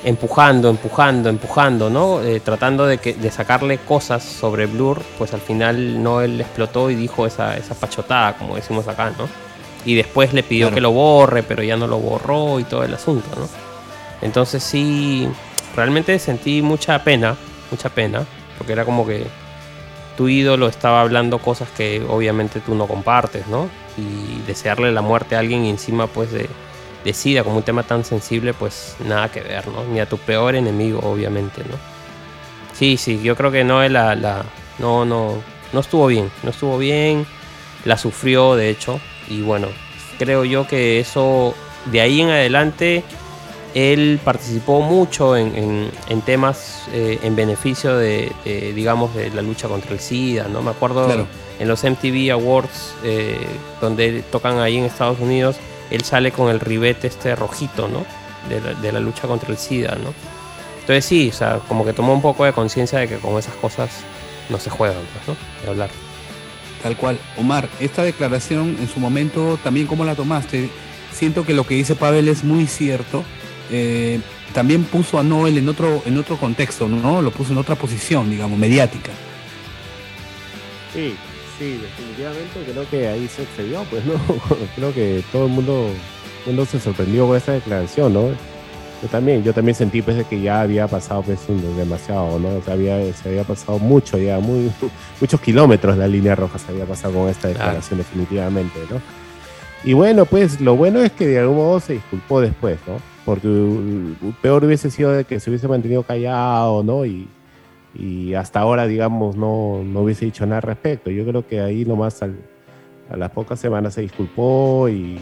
empujando, 0.03 0.69
empujando, 0.69 1.29
empujando, 1.29 1.89
¿no? 1.89 2.21
Eh, 2.23 2.39
tratando 2.39 2.85
de, 2.87 2.97
que, 2.97 3.13
de 3.13 3.31
sacarle 3.31 3.77
cosas 3.77 4.23
sobre 4.23 4.65
Blur, 4.65 5.01
pues 5.17 5.33
al 5.33 5.41
final 5.41 6.01
Noel 6.01 6.41
explotó 6.41 6.89
y 6.89 6.95
dijo 6.95 7.25
esa, 7.27 7.55
esa 7.57 7.75
pachotada, 7.75 8.33
como 8.37 8.55
decimos 8.55 8.87
acá, 8.87 9.11
¿no? 9.17 9.27
Y 9.85 9.95
después 9.95 10.33
le 10.33 10.43
pidió 10.43 10.65
Claro. 10.67 10.75
que 10.75 10.81
lo 10.81 10.91
borre, 10.91 11.43
pero 11.43 11.63
ya 11.63 11.77
no 11.77 11.87
lo 11.87 11.97
borró 11.99 12.59
y 12.59 12.63
todo 12.63 12.83
el 12.83 12.93
asunto, 12.93 13.27
¿no? 13.37 13.47
Entonces 14.21 14.61
sí, 14.63 15.27
realmente 15.75 16.17
sentí 16.19 16.61
mucha 16.61 17.03
pena, 17.03 17.35
mucha 17.69 17.89
pena, 17.89 18.25
porque 18.57 18.73
era 18.73 18.85
como 18.85 19.05
que 19.05 19.25
tu 20.17 20.27
ídolo 20.27 20.67
estaba 20.67 21.01
hablando 21.01 21.39
cosas 21.39 21.69
que 21.69 22.05
obviamente 22.07 22.59
tú 22.59 22.75
no 22.75 22.87
compartes, 22.87 23.47
¿no? 23.47 23.69
Y 23.97 24.41
desearle 24.45 24.91
la 24.91 25.01
muerte 25.01 25.35
a 25.35 25.39
alguien 25.39 25.65
y 25.65 25.69
encima 25.69 26.07
pues 26.07 26.31
de, 26.31 26.49
SIDA 27.13 27.43
como 27.43 27.57
un 27.57 27.63
tema 27.63 27.83
tan 27.83 28.05
sensible, 28.05 28.53
pues 28.53 28.95
nada 29.03 29.31
que 29.31 29.41
ver, 29.41 29.67
¿no? 29.67 29.83
Ni 29.85 29.99
a 29.99 30.05
tu 30.05 30.17
peor 30.17 30.55
enemigo, 30.55 30.99
obviamente, 30.99 31.61
¿no? 31.63 31.75
Sí, 32.73 32.97
sí, 32.97 33.21
yo 33.23 33.35
creo 33.35 33.51
que 33.51 33.63
no 33.63 33.81
la, 33.89 34.15
la 34.15 34.43
no, 34.77 35.05
no, 35.05 35.35
no 35.73 35.79
estuvo 35.79 36.07
bien, 36.07 36.31
no 36.43 36.51
estuvo 36.51 36.77
bien, 36.77 37.25
la 37.85 37.97
sufrió 37.97 38.55
de 38.55 38.69
hecho, 38.69 38.99
y 39.27 39.41
bueno, 39.41 39.67
creo 40.19 40.45
yo 40.45 40.67
que 40.67 40.99
eso 40.99 41.55
de 41.85 42.01
ahí 42.01 42.21
en 42.21 42.29
adelante 42.29 43.03
él 43.73 44.19
participó 44.23 44.81
mucho 44.81 45.35
en, 45.37 45.55
en- 45.55 45.91
en 46.09 46.21
temas 46.21 46.83
eh, 46.93 47.19
en 47.23 47.35
beneficio 47.35 47.95
de, 47.97 48.31
de, 48.45 48.73
digamos, 48.73 49.13
de 49.15 49.29
la 49.31 49.41
lucha 49.41 49.67
contra 49.67 49.91
el 49.93 49.99
SIDA, 49.99 50.47
¿no? 50.47 50.61
Me 50.61 50.71
acuerdo 50.71 51.05
Claro. 51.05 51.27
en 51.59 51.67
los 51.67 51.83
MTV 51.83 52.31
Awards, 52.31 52.93
eh, 53.03 53.37
donde 53.79 54.23
tocan 54.31 54.59
ahí 54.59 54.77
en 54.77 54.85
Estados 54.85 55.19
Unidos, 55.19 55.55
él 55.89 56.03
sale 56.03 56.31
con 56.31 56.49
el 56.49 56.59
ribete 56.59 57.07
este 57.07 57.35
rojito, 57.35 57.87
¿no? 57.87 58.05
De 58.49 58.59
la, 58.59 58.73
de 58.79 58.91
la 58.91 58.99
lucha 58.99 59.27
contra 59.27 59.49
el 59.51 59.57
SIDA, 59.57 59.95
¿no? 59.95 60.13
Entonces 60.81 61.05
sí, 61.05 61.29
o 61.29 61.33
sea, 61.33 61.59
como 61.67 61.85
que 61.85 61.93
tomó 61.93 62.13
un 62.13 62.21
poco 62.21 62.43
de 62.43 62.53
conciencia 62.53 62.99
de 62.99 63.07
que 63.07 63.17
con 63.17 63.37
esas 63.37 63.53
cosas 63.55 63.89
no 64.49 64.59
se 64.59 64.69
juegan, 64.69 64.97
pues, 65.13 65.27
¿no? 65.27 65.35
De 65.63 65.69
hablar. 65.69 65.89
Tal 66.81 66.97
cual. 66.97 67.19
Omar, 67.37 67.69
esta 67.79 68.03
declaración 68.03 68.75
en 68.81 68.89
su 68.89 68.99
momento, 68.99 69.59
también 69.63 69.85
cómo 69.85 70.03
la 70.03 70.15
tomaste, 70.15 70.69
siento 71.13 71.45
que 71.45 71.53
lo 71.53 71.65
que 71.65 71.75
dice 71.75 71.93
Pavel 71.95 72.27
es 72.27 72.43
muy 72.43 72.65
cierto. 72.65 73.23
Eh, 73.71 74.19
también 74.53 74.83
puso 74.83 75.17
a 75.17 75.23
Noel 75.23 75.57
en 75.57 75.69
otro, 75.69 76.03
en 76.05 76.17
otro 76.17 76.35
contexto, 76.37 76.87
¿no? 76.89 77.21
Lo 77.21 77.31
puso 77.31 77.53
en 77.53 77.57
otra 77.59 77.75
posición, 77.75 78.29
digamos, 78.29 78.59
mediática. 78.59 79.11
Sí, 80.93 81.15
sí, 81.57 81.79
definitivamente 81.81 82.69
creo 82.71 82.89
que 82.89 83.07
ahí 83.07 83.27
se 83.27 83.43
excedió, 83.43 83.83
pues 83.89 84.03
no, 84.05 84.13
creo 84.75 84.93
que 84.93 85.23
todo 85.31 85.45
el 85.45 85.51
mundo, 85.53 85.89
el 86.45 86.47
mundo 86.53 86.65
se 86.65 86.79
sorprendió 86.79 87.27
con 87.27 87.37
esta 87.37 87.53
declaración, 87.53 88.13
¿no? 88.13 88.27
Yo 89.01 89.07
también, 89.09 89.41
yo 89.43 89.51
también 89.53 89.73
sentí 89.73 90.01
pues 90.03 90.17
de 90.17 90.25
que 90.25 90.39
ya 90.41 90.61
había 90.61 90.87
pasado 90.87 91.23
pues 91.23 91.39
un- 91.47 91.75
demasiado, 91.77 92.37
¿no? 92.39 92.49
O 92.57 92.61
sea, 92.63 92.73
había, 92.73 92.97
se 93.13 93.29
había 93.29 93.43
pasado 93.43 93.79
mucho 93.79 94.17
ya, 94.17 94.39
muy, 94.39 94.69
muchos 95.21 95.39
kilómetros 95.41 95.97
la 95.97 96.07
línea 96.07 96.35
roja 96.35 96.59
se 96.59 96.71
había 96.71 96.85
pasado 96.85 97.13
con 97.13 97.29
esta 97.29 97.47
declaración 97.47 97.99
definitivamente, 97.99 98.77
¿no? 98.89 99.01
Y 99.83 99.93
bueno, 99.93 100.25
pues 100.25 100.61
lo 100.61 100.75
bueno 100.75 100.99
es 100.99 101.11
que 101.11 101.25
de 101.25 101.39
algún 101.39 101.57
modo 101.57 101.79
se 101.79 101.93
disculpó 101.93 102.39
después, 102.39 102.77
¿no? 102.87 102.97
Porque 103.25 103.47
peor 104.41 104.63
hubiese 104.63 104.91
sido 104.91 105.11
de 105.11 105.23
que 105.23 105.39
se 105.39 105.49
hubiese 105.49 105.67
mantenido 105.67 106.03
callado, 106.03 106.83
¿no? 106.83 107.05
Y, 107.05 107.27
y 107.95 108.33
hasta 108.35 108.59
ahora, 108.59 108.85
digamos, 108.87 109.35
no, 109.35 109.81
no 109.83 110.01
hubiese 110.01 110.25
dicho 110.25 110.45
nada 110.45 110.57
al 110.57 110.61
respecto. 110.63 111.09
Yo 111.09 111.25
creo 111.25 111.47
que 111.47 111.61
ahí 111.61 111.83
nomás 111.85 112.21
al- 112.21 112.39
a 113.09 113.17
las 113.17 113.31
pocas 113.31 113.59
semanas 113.59 113.95
se 113.95 114.01
disculpó 114.01 114.87
y, 114.87 115.17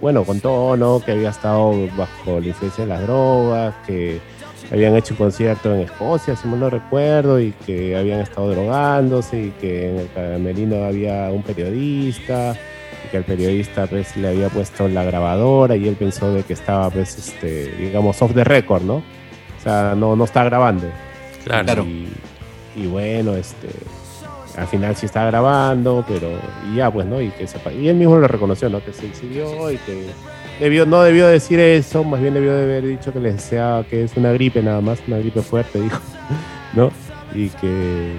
bueno, 0.00 0.24
contó, 0.24 0.76
¿no? 0.76 1.00
Que 1.04 1.12
había 1.12 1.30
estado 1.30 1.72
bajo 1.96 2.38
la 2.40 2.46
influencia 2.46 2.84
de 2.84 2.90
las 2.90 3.02
drogas, 3.02 3.74
que 3.86 4.20
habían 4.70 4.94
hecho 4.94 5.14
un 5.14 5.18
concierto 5.18 5.74
en 5.74 5.80
Escocia, 5.80 6.36
si 6.36 6.46
mal 6.48 6.60
no 6.60 6.68
recuerdo, 6.70 7.40
y 7.40 7.52
que 7.64 7.96
habían 7.96 8.20
estado 8.20 8.50
drogándose 8.50 9.46
y 9.46 9.50
que 9.60 9.90
en 9.90 9.98
el 10.00 10.08
camerino 10.12 10.84
había 10.84 11.30
un 11.32 11.42
periodista 11.42 12.54
que 13.24 13.32
el 13.32 13.38
periodista 13.38 13.86
pues 13.86 14.16
le 14.16 14.28
había 14.28 14.48
puesto 14.48 14.88
la 14.88 15.04
grabadora 15.04 15.76
y 15.76 15.88
él 15.88 15.96
pensó 15.96 16.32
de 16.32 16.42
que 16.42 16.52
estaba 16.52 16.90
pues 16.90 17.16
este 17.16 17.72
digamos 17.78 18.20
off 18.20 18.34
the 18.34 18.44
record, 18.44 18.82
¿no? 18.82 18.96
O 18.96 19.62
sea, 19.62 19.94
no, 19.96 20.14
no 20.16 20.24
está 20.24 20.44
grabando. 20.44 20.86
Claro. 21.44 21.84
Y, 21.84 22.08
y 22.76 22.86
bueno, 22.86 23.34
este 23.34 23.68
al 24.56 24.66
final 24.66 24.96
sí 24.96 25.06
está 25.06 25.24
grabando, 25.26 26.04
pero 26.06 26.30
y 26.70 26.76
ya 26.76 26.90
pues, 26.90 27.06
¿no? 27.06 27.20
Y 27.20 27.30
que 27.30 27.46
sepa, 27.46 27.72
y 27.72 27.88
él 27.88 27.96
mismo 27.96 28.16
lo 28.16 28.28
reconoció, 28.28 28.68
¿no? 28.68 28.84
Que 28.84 28.92
se 28.92 29.06
exhibió 29.06 29.70
y 29.70 29.76
que 29.78 30.06
debió, 30.60 30.86
no 30.86 31.02
debió 31.02 31.26
decir 31.26 31.60
eso, 31.60 32.04
más 32.04 32.20
bien 32.20 32.34
debió 32.34 32.54
de 32.54 32.62
haber 32.64 32.86
dicho 32.86 33.12
que 33.12 33.20
les 33.20 33.34
deseaba 33.34 33.84
que 33.84 34.04
es 34.04 34.16
una 34.16 34.32
gripe 34.32 34.62
nada 34.62 34.80
más, 34.80 34.98
una 35.06 35.18
gripe 35.18 35.42
fuerte, 35.42 35.80
dijo, 35.82 36.00
¿no? 36.74 36.90
Y 37.34 37.48
que 37.50 38.12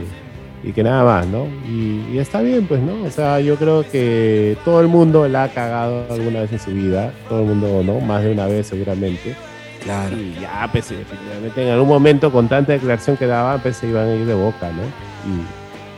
y 0.64 0.72
que 0.74 0.84
nada 0.84 1.04
más, 1.04 1.28
¿no? 1.28 1.46
Y, 1.68 2.04
y 2.14 2.18
está 2.20 2.42
bien, 2.42 2.66
pues, 2.68 2.82
¿no? 2.82 3.04
O 3.06 3.12
sea, 3.12 3.40
yo 3.40 3.56
creo 3.56 3.86
que 3.90 4.58
todo 4.66 4.82
el 4.82 4.88
mundo 4.88 5.28
la 5.28 5.44
ha 5.44 5.50
cagado 5.50 6.06
alguna 6.12 6.42
vez 6.42 6.52
en 6.52 6.60
su 6.60 6.72
vida, 6.72 7.14
todo 7.30 7.40
el 7.42 7.46
mundo, 7.46 7.82
¿no? 7.86 8.00
Más 8.00 8.24
de 8.24 8.32
una 8.32 8.48
vez 8.48 8.68
seguramente. 8.68 9.36
Claro. 9.84 10.18
Y 10.18 10.34
ya, 10.42 10.68
pues, 10.72 10.90
definitivamente 10.90 11.64
en 11.64 11.70
algún 11.70 11.88
momento 11.88 12.32
con 12.32 12.48
tanta 12.50 12.74
declaración 12.74 13.16
que 13.18 13.28
daban, 13.28 13.62
pues 13.62 13.78
se 13.78 13.88
iban 13.88 14.08
a 14.08 14.14
ir 14.16 14.26
de 14.26 14.34
boca, 14.34 14.70
¿no? 14.72 14.82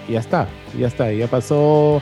Y, 0.07 0.11
y 0.11 0.13
ya 0.13 0.19
está, 0.19 0.47
y 0.77 0.81
ya 0.81 0.87
está, 0.87 1.11
y 1.11 1.19
ya 1.19 1.27
pasó. 1.27 2.01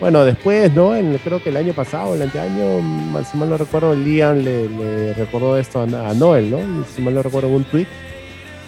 Bueno, 0.00 0.24
después, 0.24 0.72
¿no? 0.72 0.94
En- 0.94 1.18
creo 1.18 1.42
que 1.42 1.48
el 1.50 1.56
año 1.56 1.72
pasado, 1.72 2.14
el 2.14 2.22
anteaño, 2.22 2.80
mal- 2.80 3.26
si 3.26 3.36
mal 3.36 3.50
no 3.50 3.56
recuerdo, 3.58 3.94
Liam 3.96 4.38
le, 4.38 4.68
le 4.68 5.12
recordó 5.14 5.58
esto 5.58 5.80
a, 5.80 5.82
a 6.10 6.14
Noel, 6.14 6.50
¿no? 6.52 6.58
Si 6.94 7.02
mal 7.02 7.14
no 7.14 7.22
recuerdo 7.22 7.48
un 7.48 7.64
tweet, 7.64 7.86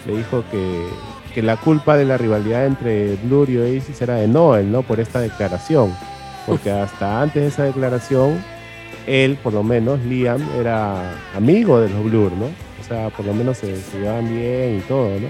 le 0.05 0.17
dijo 0.17 0.43
que, 0.51 0.85
que 1.33 1.41
la 1.41 1.57
culpa 1.57 1.97
de 1.97 2.05
la 2.05 2.17
rivalidad 2.17 2.65
entre 2.65 3.15
Blur 3.15 3.49
y 3.49 3.57
Oasis 3.57 4.01
era 4.01 4.15
de 4.15 4.27
Noel, 4.27 4.71
¿no? 4.71 4.83
Por 4.83 4.99
esta 4.99 5.19
declaración. 5.19 5.93
Porque 6.45 6.71
hasta 6.71 7.21
antes 7.21 7.41
de 7.41 7.47
esa 7.49 7.63
declaración, 7.63 8.43
él, 9.07 9.37
por 9.41 9.53
lo 9.53 9.63
menos, 9.63 9.99
Liam, 10.01 10.41
era 10.59 11.13
amigo 11.35 11.79
de 11.79 11.89
los 11.89 12.03
Blur, 12.03 12.31
¿no? 12.33 12.45
O 12.45 12.83
sea, 12.87 13.09
por 13.09 13.25
lo 13.25 13.33
menos 13.33 13.57
se, 13.57 13.75
se 13.81 13.99
llevaban 13.99 14.27
bien 14.27 14.77
y 14.77 14.81
todo, 14.81 15.09
¿no? 15.19 15.27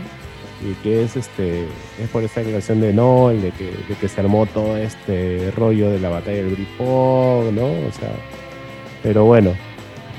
Y 0.67 0.73
que 0.83 1.03
es 1.03 1.17
este 1.17 1.63
es 1.99 2.09
por 2.11 2.23
esta 2.23 2.41
declaración 2.41 2.81
de 2.81 2.93
Noel, 2.93 3.41
de 3.41 3.51
que, 3.51 3.65
de 3.65 3.95
que 3.99 4.07
se 4.07 4.21
armó 4.21 4.45
todo 4.45 4.77
este 4.77 5.51
rollo 5.55 5.89
de 5.89 5.99
la 5.99 6.09
batalla 6.09 6.37
del 6.37 6.55
Britpop, 6.55 7.51
¿no? 7.51 7.65
O 7.65 7.91
sea, 7.91 8.11
pero 9.01 9.25
bueno, 9.25 9.53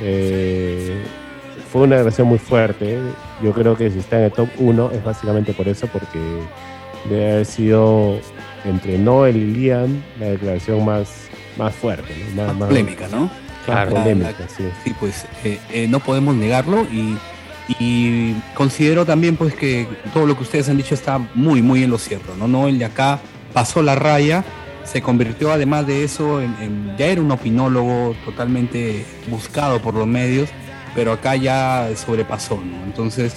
eh, 0.01 1.03
fue 1.71 1.83
una 1.83 1.97
declaración 1.97 2.29
muy 2.29 2.39
fuerte. 2.39 2.99
Yo 3.43 3.53
creo 3.53 3.77
que 3.77 3.91
si 3.91 3.99
está 3.99 4.19
en 4.19 4.25
el 4.25 4.33
top 4.33 4.49
1 4.59 4.91
es 4.93 5.03
básicamente 5.05 5.53
por 5.53 5.67
eso, 5.69 5.87
porque 5.89 6.19
debe 7.09 7.33
haber 7.33 7.47
sido 7.47 8.19
entre 8.65 8.97
Noel 8.99 9.37
y 9.37 9.45
Liam 9.55 10.01
la 10.21 10.27
declaración 10.27 10.85
más, 10.85 11.09
más 11.59 11.75
fuerte, 11.75 12.15
¿no? 12.37 12.55
Más, 12.55 12.69
polémica, 12.69 13.09
¿no? 13.11 13.23
más 13.23 13.31
Claro. 13.65 13.91
polémica, 13.93 14.35
sí. 14.57 14.65
Sí, 14.85 14.95
pues 14.99 15.27
eh, 15.45 15.59
eh, 15.73 15.87
no 15.89 16.01
podemos 16.01 16.35
negarlo 16.37 16.83
y, 16.85 17.17
y 17.81 18.35
considero 18.55 19.05
también 19.05 19.37
pues 19.37 19.55
que 19.55 19.87
todo 20.15 20.27
lo 20.27 20.37
que 20.37 20.43
ustedes 20.43 20.69
han 20.69 20.77
dicho 20.77 20.95
está 20.95 21.19
muy, 21.35 21.63
muy 21.63 21.83
en 21.83 21.91
lo 21.91 21.99
cierto, 21.99 22.35
¿no? 22.39 22.47
No, 22.49 22.69
el 22.69 22.79
de 22.79 22.85
acá 22.85 23.19
pasó 23.53 23.83
la 23.83 23.95
raya, 23.95 24.45
se 24.85 25.01
convirtió 25.03 25.53
además 25.53 25.87
de 25.87 26.05
eso 26.05 26.41
en, 26.41 26.55
en- 26.61 26.97
ya 26.97 27.07
era 27.07 27.21
un 27.21 27.31
opinólogo 27.31 28.15
totalmente 28.25 29.05
buscado 29.29 29.81
por 29.81 29.95
los 29.95 30.07
medios, 30.07 30.49
pero 30.95 31.13
acá 31.13 31.37
ya 31.37 31.89
sobrepasó, 31.97 32.57
¿no? 32.57 32.85
Entonces 32.85 33.35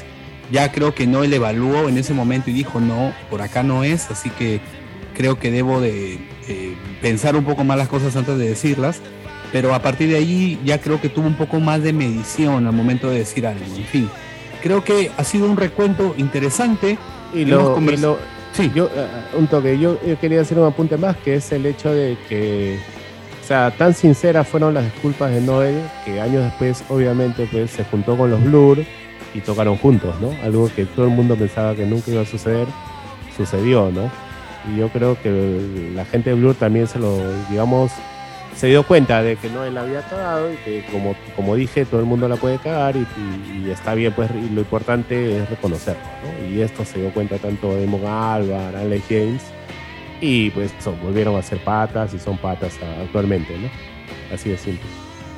ya 0.51 0.71
creo 0.71 0.93
que 0.93 1.07
no 1.07 1.23
él 1.23 1.33
evaluó 1.33 1.89
en 1.89 1.97
ese 1.97 2.13
momento 2.13 2.49
y 2.49 2.53
dijo 2.53 2.79
no, 2.79 3.13
por 3.29 3.41
acá 3.41 3.63
no 3.63 3.83
es, 3.83 4.09
así 4.11 4.29
que 4.29 4.59
creo 5.15 5.39
que 5.39 5.49
debo 5.51 5.81
de 5.81 6.19
eh, 6.47 6.75
pensar 7.01 7.35
un 7.35 7.43
poco 7.45 7.63
más 7.63 7.77
las 7.77 7.87
cosas 7.87 8.15
antes 8.15 8.37
de 8.37 8.47
decirlas 8.49 8.99
pero 9.51 9.73
a 9.73 9.81
partir 9.81 10.09
de 10.09 10.17
ahí 10.17 10.59
ya 10.65 10.81
creo 10.81 10.99
que 10.99 11.07
tuvo 11.07 11.27
un 11.27 11.35
poco 11.35 11.61
más 11.61 11.81
de 11.81 11.93
medición 11.93 12.67
al 12.67 12.73
momento 12.73 13.09
de 13.09 13.19
decir 13.19 13.47
algo. 13.47 13.63
En 13.77 13.85
fin, 13.85 14.09
creo 14.61 14.83
que 14.83 15.11
ha 15.15 15.23
sido 15.23 15.49
un 15.49 15.55
recuento 15.55 16.13
interesante. 16.17 16.97
Y 17.33 17.45
lo, 17.45 17.61
y 17.77 17.79
convers- 17.79 17.99
lo- 18.01 18.17
Sí, 18.51 18.69
yo, 18.75 18.87
eh, 18.93 19.07
un 19.37 19.47
toque, 19.47 19.79
yo, 19.79 19.97
yo 20.05 20.19
quería 20.19 20.41
hacer 20.41 20.57
un 20.59 20.65
apunte 20.67 20.97
más, 20.97 21.15
que 21.17 21.35
es 21.35 21.51
el 21.53 21.65
hecho 21.67 21.89
de 21.93 22.17
que, 22.27 22.79
o 23.45 23.47
sea, 23.47 23.69
tan 23.69 23.93
sinceras 23.93 24.47
fueron 24.47 24.73
las 24.73 24.85
disculpas 24.85 25.29
de 25.29 25.39
Noel, 25.39 25.79
que 26.03 26.19
años 26.19 26.43
después, 26.45 26.83
obviamente, 26.89 27.47
pues 27.51 27.69
se 27.69 27.83
juntó 27.83 28.17
con 28.17 28.31
los 28.31 28.43
Blur 28.43 28.83
y 29.35 29.39
tocaron 29.41 29.77
juntos, 29.77 30.19
¿no? 30.19 30.31
Algo 30.43 30.67
que 30.75 30.85
todo 30.85 31.05
el 31.05 31.11
mundo 31.11 31.35
pensaba 31.35 31.75
que 31.75 31.85
nunca 31.85 32.09
iba 32.09 32.23
a 32.23 32.25
suceder, 32.25 32.65
sucedió, 33.37 33.91
¿no? 33.91 34.09
Y 34.67 34.79
yo 34.79 34.89
creo 34.89 35.15
que 35.21 35.91
la 35.93 36.05
gente 36.05 36.31
de 36.31 36.37
Blur 36.37 36.55
también 36.55 36.87
se 36.87 36.97
lo, 36.97 37.19
digamos, 37.47 37.91
se 38.55 38.65
dio 38.65 38.81
cuenta 38.81 39.21
de 39.21 39.35
que 39.35 39.47
Noel 39.47 39.77
había 39.77 40.01
cagado 40.01 40.51
y 40.51 40.55
que, 40.65 40.83
como, 40.91 41.15
como 41.35 41.53
dije, 41.53 41.85
todo 41.85 41.99
el 41.99 42.07
mundo 42.07 42.27
la 42.27 42.37
puede 42.37 42.57
cagar 42.57 42.95
y, 42.95 43.69
está 43.69 43.93
bien, 43.93 44.11
pues, 44.13 44.31
y 44.31 44.55
lo 44.55 44.61
importante 44.61 45.37
es 45.37 45.47
reconocerlo, 45.51 46.01
¿no? 46.23 46.47
Y 46.49 46.61
esto 46.61 46.83
se 46.83 46.99
dio 46.99 47.13
cuenta 47.13 47.37
tanto 47.37 47.79
Damon 47.79 48.07
Albarn, 48.07 48.75
Alex 48.75 49.05
James, 49.07 49.43
y 50.25 50.49
pues 50.49 50.71
son- 50.83 50.99
volvieron 51.01 51.35
a 51.37 51.41
ser 51.43 51.59
patas 51.63 52.13
y 52.13 52.19
son 52.19 52.37
patas 52.37 52.73
actualmente, 53.01 53.55
¿no? 53.57 53.69
Así 54.33 54.49
de 54.49 54.57
simple. 54.57 54.85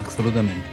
absolutamente. 0.03 0.65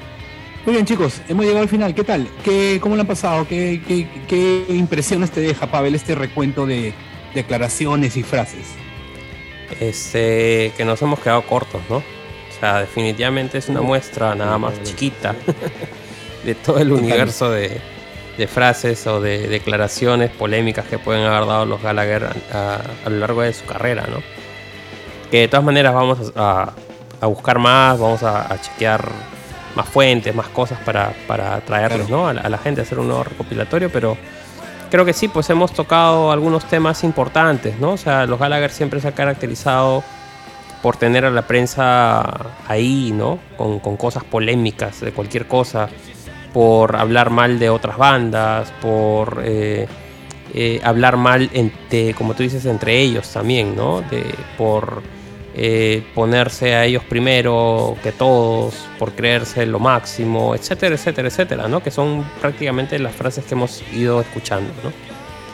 Muy 0.64 0.74
bien, 0.74 0.86
chicos, 0.86 1.20
hemos 1.28 1.44
llegado 1.44 1.62
al 1.62 1.68
final. 1.68 1.94
¿Qué 1.94 2.04
tal? 2.04 2.26
¿Qué, 2.42 2.78
¿Cómo 2.80 2.94
le 2.94 3.02
han 3.02 3.06
pasado? 3.06 3.46
¿Qué, 3.46 3.82
qué, 3.86 4.06
qué 4.26 4.64
impresiones 4.70 5.30
te 5.30 5.40
deja, 5.40 5.66
Pavel, 5.66 5.94
este 5.94 6.14
recuento 6.14 6.64
de 6.64 6.94
declaraciones 7.34 8.16
y 8.16 8.22
frases? 8.22 8.66
Este, 9.80 10.72
que 10.76 10.84
nos 10.84 11.00
hemos 11.02 11.18
quedado 11.20 11.42
cortos, 11.42 11.82
¿no? 11.90 11.96
O 11.96 12.60
sea, 12.60 12.80
definitivamente 12.80 13.58
es 13.58 13.68
una 13.68 13.80
muestra 13.82 14.34
nada 14.34 14.56
más 14.58 14.80
chiquita 14.84 15.34
de 16.44 16.54
todo 16.54 16.78
el 16.78 16.92
universo 16.92 17.50
de, 17.50 17.80
de 18.38 18.46
frases 18.46 19.06
o 19.06 19.20
de 19.20 19.46
declaraciones 19.48 20.30
polémicas 20.30 20.86
que 20.86 20.98
pueden 20.98 21.24
haber 21.24 21.46
dado 21.46 21.66
los 21.66 21.80
Gallagher 21.82 22.24
a, 22.24 22.56
a- 22.58 22.80
a 23.06 23.10
lo 23.10 23.18
largo 23.18 23.42
de 23.42 23.52
su 23.52 23.64
carrera, 23.64 24.04
¿no? 24.10 24.18
Que 25.30 25.40
de 25.40 25.48
todas 25.48 25.64
maneras 25.64 25.94
vamos 25.94 26.32
a, 26.36 26.72
a 27.20 27.26
buscar 27.26 27.58
más, 27.58 27.98
vamos 27.98 28.22
a, 28.22 28.56
chequear 28.60 29.08
más 29.74 29.88
fuentes, 29.88 30.34
más 30.34 30.48
cosas 30.48 30.78
para, 30.84 31.12
para 31.26 31.60
traerles, 31.62 32.08
¿no? 32.08 32.28
A 32.28 32.32
la, 32.32 32.58
gente 32.58 32.80
hacer 32.82 32.98
un 32.98 33.08
nuevo 33.08 33.24
recopilatorio, 33.24 33.90
pero 33.90 34.16
creo 34.90 35.04
que 35.04 35.12
sí, 35.12 35.26
pues 35.28 35.48
hemos 35.50 35.72
tocado 35.72 36.30
algunos 36.30 36.64
temas 36.66 37.02
importantes, 37.04 37.78
¿no? 37.80 37.92
O 37.92 37.96
sea, 37.96 38.26
los 38.26 38.38
Gallagher 38.38 38.70
siempre 38.70 39.00
se 39.00 39.08
ha 39.08 39.12
caracterizado 39.12 40.04
por 40.82 40.96
tener 40.96 41.24
a 41.24 41.30
la 41.30 41.42
prensa 41.42 42.22
ahí, 42.68 43.10
¿no? 43.12 43.38
Con, 43.56 43.80
con 43.80 43.96
cosas 43.96 44.22
polémicas 44.24 45.00
de 45.00 45.12
cualquier 45.12 45.46
cosa. 45.48 45.88
Por 46.54 46.94
hablar 46.94 47.30
mal 47.30 47.58
de 47.58 47.68
otras 47.68 47.98
bandas, 47.98 48.72
por 48.80 49.42
eh, 49.44 49.88
eh, 50.54 50.80
hablar 50.84 51.16
mal, 51.16 51.50
entre, 51.52 52.14
como 52.14 52.34
tú 52.34 52.44
dices, 52.44 52.64
entre 52.64 53.00
ellos 53.00 53.28
también, 53.32 53.74
¿no? 53.74 54.04
Por 54.56 55.02
eh, 55.56 56.04
ponerse 56.14 56.76
a 56.76 56.84
ellos 56.84 57.02
primero 57.02 57.96
que 58.04 58.12
todos, 58.12 58.86
por 59.00 59.12
creerse 59.14 59.66
lo 59.66 59.80
máximo, 59.80 60.54
etcétera, 60.54 60.94
etcétera, 60.94 61.26
etcétera, 61.26 61.66
¿no? 61.66 61.82
Que 61.82 61.90
son 61.90 62.24
prácticamente 62.40 63.00
las 63.00 63.16
frases 63.16 63.44
que 63.44 63.54
hemos 63.54 63.82
ido 63.92 64.20
escuchando, 64.20 64.72
¿no? 64.84 64.92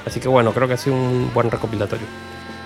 Así 0.07 0.21
que 0.21 0.29
bueno, 0.29 0.53
creo 0.53 0.69
que 0.69 0.75
ha 0.75 0.77
sido 0.77 0.97
un 0.97 1.31
buen 1.33 1.51
recopilatorio. 1.51 2.07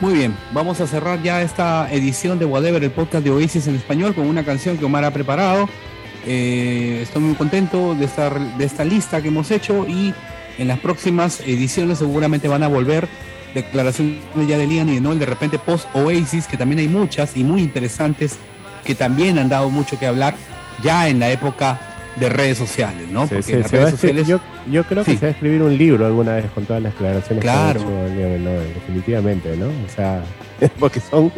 Muy 0.00 0.14
bien, 0.14 0.36
vamos 0.52 0.80
a 0.80 0.88
cerrar 0.88 1.22
ya 1.22 1.40
esta 1.40 1.88
edición 1.92 2.40
de 2.40 2.46
Whatever, 2.46 2.82
el 2.82 2.90
podcast 2.90 3.22
de 3.22 3.30
Oasis 3.30 3.68
en 3.68 3.76
español, 3.76 4.12
con 4.12 4.26
una 4.26 4.44
canción 4.44 4.76
que 4.76 4.84
Omar 4.84 5.04
ha 5.04 5.12
preparado. 5.12 5.68
Eh, 6.26 7.00
estoy 7.02 7.22
muy 7.22 7.34
contento 7.34 7.94
de 7.94 8.04
esta, 8.06 8.30
de 8.30 8.64
esta 8.64 8.84
lista 8.84 9.20
que 9.20 9.28
hemos 9.28 9.50
hecho 9.50 9.86
y 9.88 10.14
en 10.58 10.68
las 10.68 10.78
próximas 10.78 11.40
ediciones 11.40 11.98
seguramente 11.98 12.48
van 12.48 12.62
a 12.62 12.68
volver 12.68 13.08
declaraciones 13.54 14.18
ya 14.48 14.56
de 14.58 14.66
Liam 14.66 14.88
y 14.88 14.94
de 14.94 15.00
Noel, 15.00 15.18
de 15.18 15.26
repente 15.26 15.58
post 15.58 15.86
Oasis, 15.94 16.46
que 16.46 16.56
también 16.56 16.78
hay 16.80 16.88
muchas 16.88 17.36
y 17.36 17.44
muy 17.44 17.60
interesantes 17.62 18.36
que 18.84 18.94
también 18.94 19.38
han 19.38 19.48
dado 19.48 19.70
mucho 19.70 19.98
que 19.98 20.06
hablar 20.06 20.34
ya 20.82 21.08
en 21.08 21.20
la 21.20 21.30
época 21.30 21.80
de 22.16 22.28
redes 22.28 22.58
sociales, 22.58 23.08
¿no? 23.10 23.22
Sí, 23.24 23.28
Porque 23.34 23.42
sí, 23.42 23.52
las 23.54 23.70
redes 23.70 23.90
sociales 23.90 24.26
yo, 24.26 24.40
yo 24.70 24.84
creo 24.84 25.04
que 25.04 25.12
Sí. 25.12 25.16
se 25.18 25.26
va 25.26 25.28
a 25.28 25.32
escribir 25.32 25.62
un 25.62 25.76
libro 25.76 26.06
alguna 26.06 26.34
vez 26.34 26.46
con 26.54 26.64
todas 26.64 26.82
las 26.82 26.92
declaraciones 26.94 27.42
Claro. 27.42 27.80
que 27.80 27.86
ha 27.86 28.06
hecho 28.06 28.14
Liam 28.14 28.44
Noel, 28.44 28.74
definitivamente, 28.74 29.56
¿no? 29.56 29.66
O 29.66 29.88
sea, 29.94 30.22
porque 30.78 31.00
son 31.00 31.32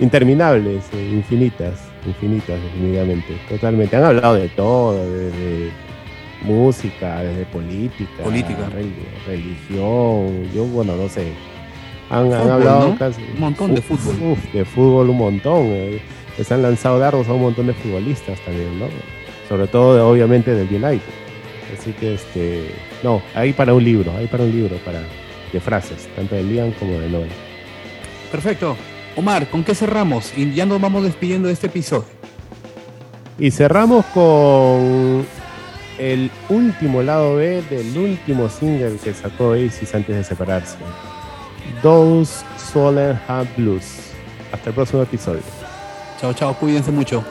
interminables, 0.00 0.84
eh, 0.92 1.10
infinitas, 1.14 1.72
infinitas, 2.06 2.60
definitivamente, 2.62 3.36
totalmente. 3.48 3.96
Han 3.96 4.04
hablado 4.04 4.34
de 4.34 4.48
todo, 4.50 5.04
desde 5.10 5.70
música, 6.42 7.22
desde 7.22 7.44
política, 7.46 8.22
Política. 8.24 8.68
rel- 8.74 9.26
religión, 9.26 10.44
yo, 10.54 10.64
bueno, 10.64 10.96
no 10.96 11.08
sé. 11.08 11.32
Han, 12.10 12.32
hablado 12.32 12.88
¿no? 12.90 12.98
casi. 12.98 13.20
Un 13.34 13.40
montón 13.40 13.74
de 13.74 13.80
Uf, 13.80 13.86
fútbol. 13.86 14.32
uf, 14.32 14.52
de 14.52 14.64
fútbol 14.64 15.10
un 15.10 15.18
montón. 15.18 15.66
eh. 15.66 16.00
Les 16.38 16.50
han 16.52 16.62
lanzado 16.62 16.98
dardos 17.00 17.28
a 17.28 17.32
un 17.34 17.42
montón 17.42 17.66
de 17.66 17.74
futbolistas 17.74 18.38
también, 18.44 18.78
¿no? 18.78 18.86
Sobre 19.48 19.66
todo, 19.66 20.08
obviamente, 20.08 20.54
del 20.54 20.68
United. 20.68 21.02
Así 21.78 21.92
que, 21.92 22.14
este, 22.14 22.70
no, 23.02 23.20
hay 23.34 23.52
para 23.52 23.74
un 23.74 23.82
libro, 23.84 24.12
hay 24.16 24.26
para 24.28 24.44
un 24.44 24.52
libro 24.52 24.76
para, 24.84 25.02
de 25.52 25.60
frases, 25.60 26.08
tanto 26.16 26.34
de 26.36 26.44
Liam 26.44 26.70
como 26.72 26.92
de 26.98 27.08
Noel. 27.10 27.28
Perfecto. 28.30 28.76
Omar, 29.18 29.50
¿con 29.50 29.64
qué 29.64 29.74
cerramos? 29.74 30.32
Y 30.36 30.54
ya 30.54 30.64
nos 30.64 30.80
vamos 30.80 31.02
despidiendo 31.02 31.48
de 31.48 31.54
este 31.54 31.66
episodio. 31.66 32.04
Y 33.36 33.50
cerramos 33.50 34.06
con 34.14 35.26
el 35.98 36.30
último 36.48 37.02
lado 37.02 37.34
B 37.34 37.60
del 37.62 37.98
último 37.98 38.48
single 38.48 38.96
que 39.02 39.12
sacó 39.12 39.48
Oasis 39.48 39.92
antes 39.92 40.14
de 40.14 40.22
separarse. 40.22 40.76
Those 41.82 42.44
Solemn 42.72 43.18
Have 43.26 43.48
Blues. 43.56 44.12
Hasta 44.52 44.68
el 44.68 44.74
próximo 44.76 45.02
episodio. 45.02 45.42
Chao, 46.20 46.32
chao, 46.32 46.54
cuídense 46.54 46.92
mucho. 46.92 47.24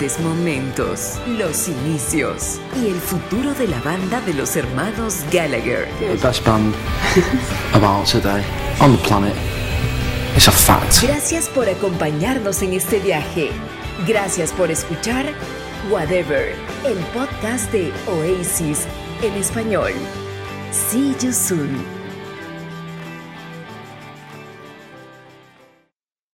Grandes 0.00 0.20
momentos, 0.20 1.20
los 1.26 1.68
inicios 1.68 2.58
y 2.80 2.88
el 2.88 2.98
futuro 2.98 3.52
de 3.54 3.68
la 3.68 3.78
banda 3.80 4.20
de 4.22 4.32
los 4.32 4.56
hermanos 4.56 5.24
Gallagher. 5.30 5.88
the 5.98 6.16
best 6.26 6.42
band 6.42 6.74
about 7.74 8.06
today 8.06 8.42
on 8.80 8.92
the 8.96 9.02
planet. 9.02 9.34
It's 10.34 10.48
a 10.48 10.52
fact. 10.52 11.02
Gracias 11.02 11.48
por 11.48 11.68
acompañarnos 11.68 12.62
en 12.62 12.72
este 12.72 12.98
viaje. 12.98 13.50
Gracias 14.06 14.52
por 14.52 14.70
escuchar 14.70 15.26
Whatever, 15.90 16.54
el 16.86 16.98
podcast 17.12 17.70
de 17.70 17.92
Oasis 18.06 18.86
en 19.22 19.34
español. 19.34 19.92
See 20.72 21.14
you 21.20 21.32
soon. 21.32 21.99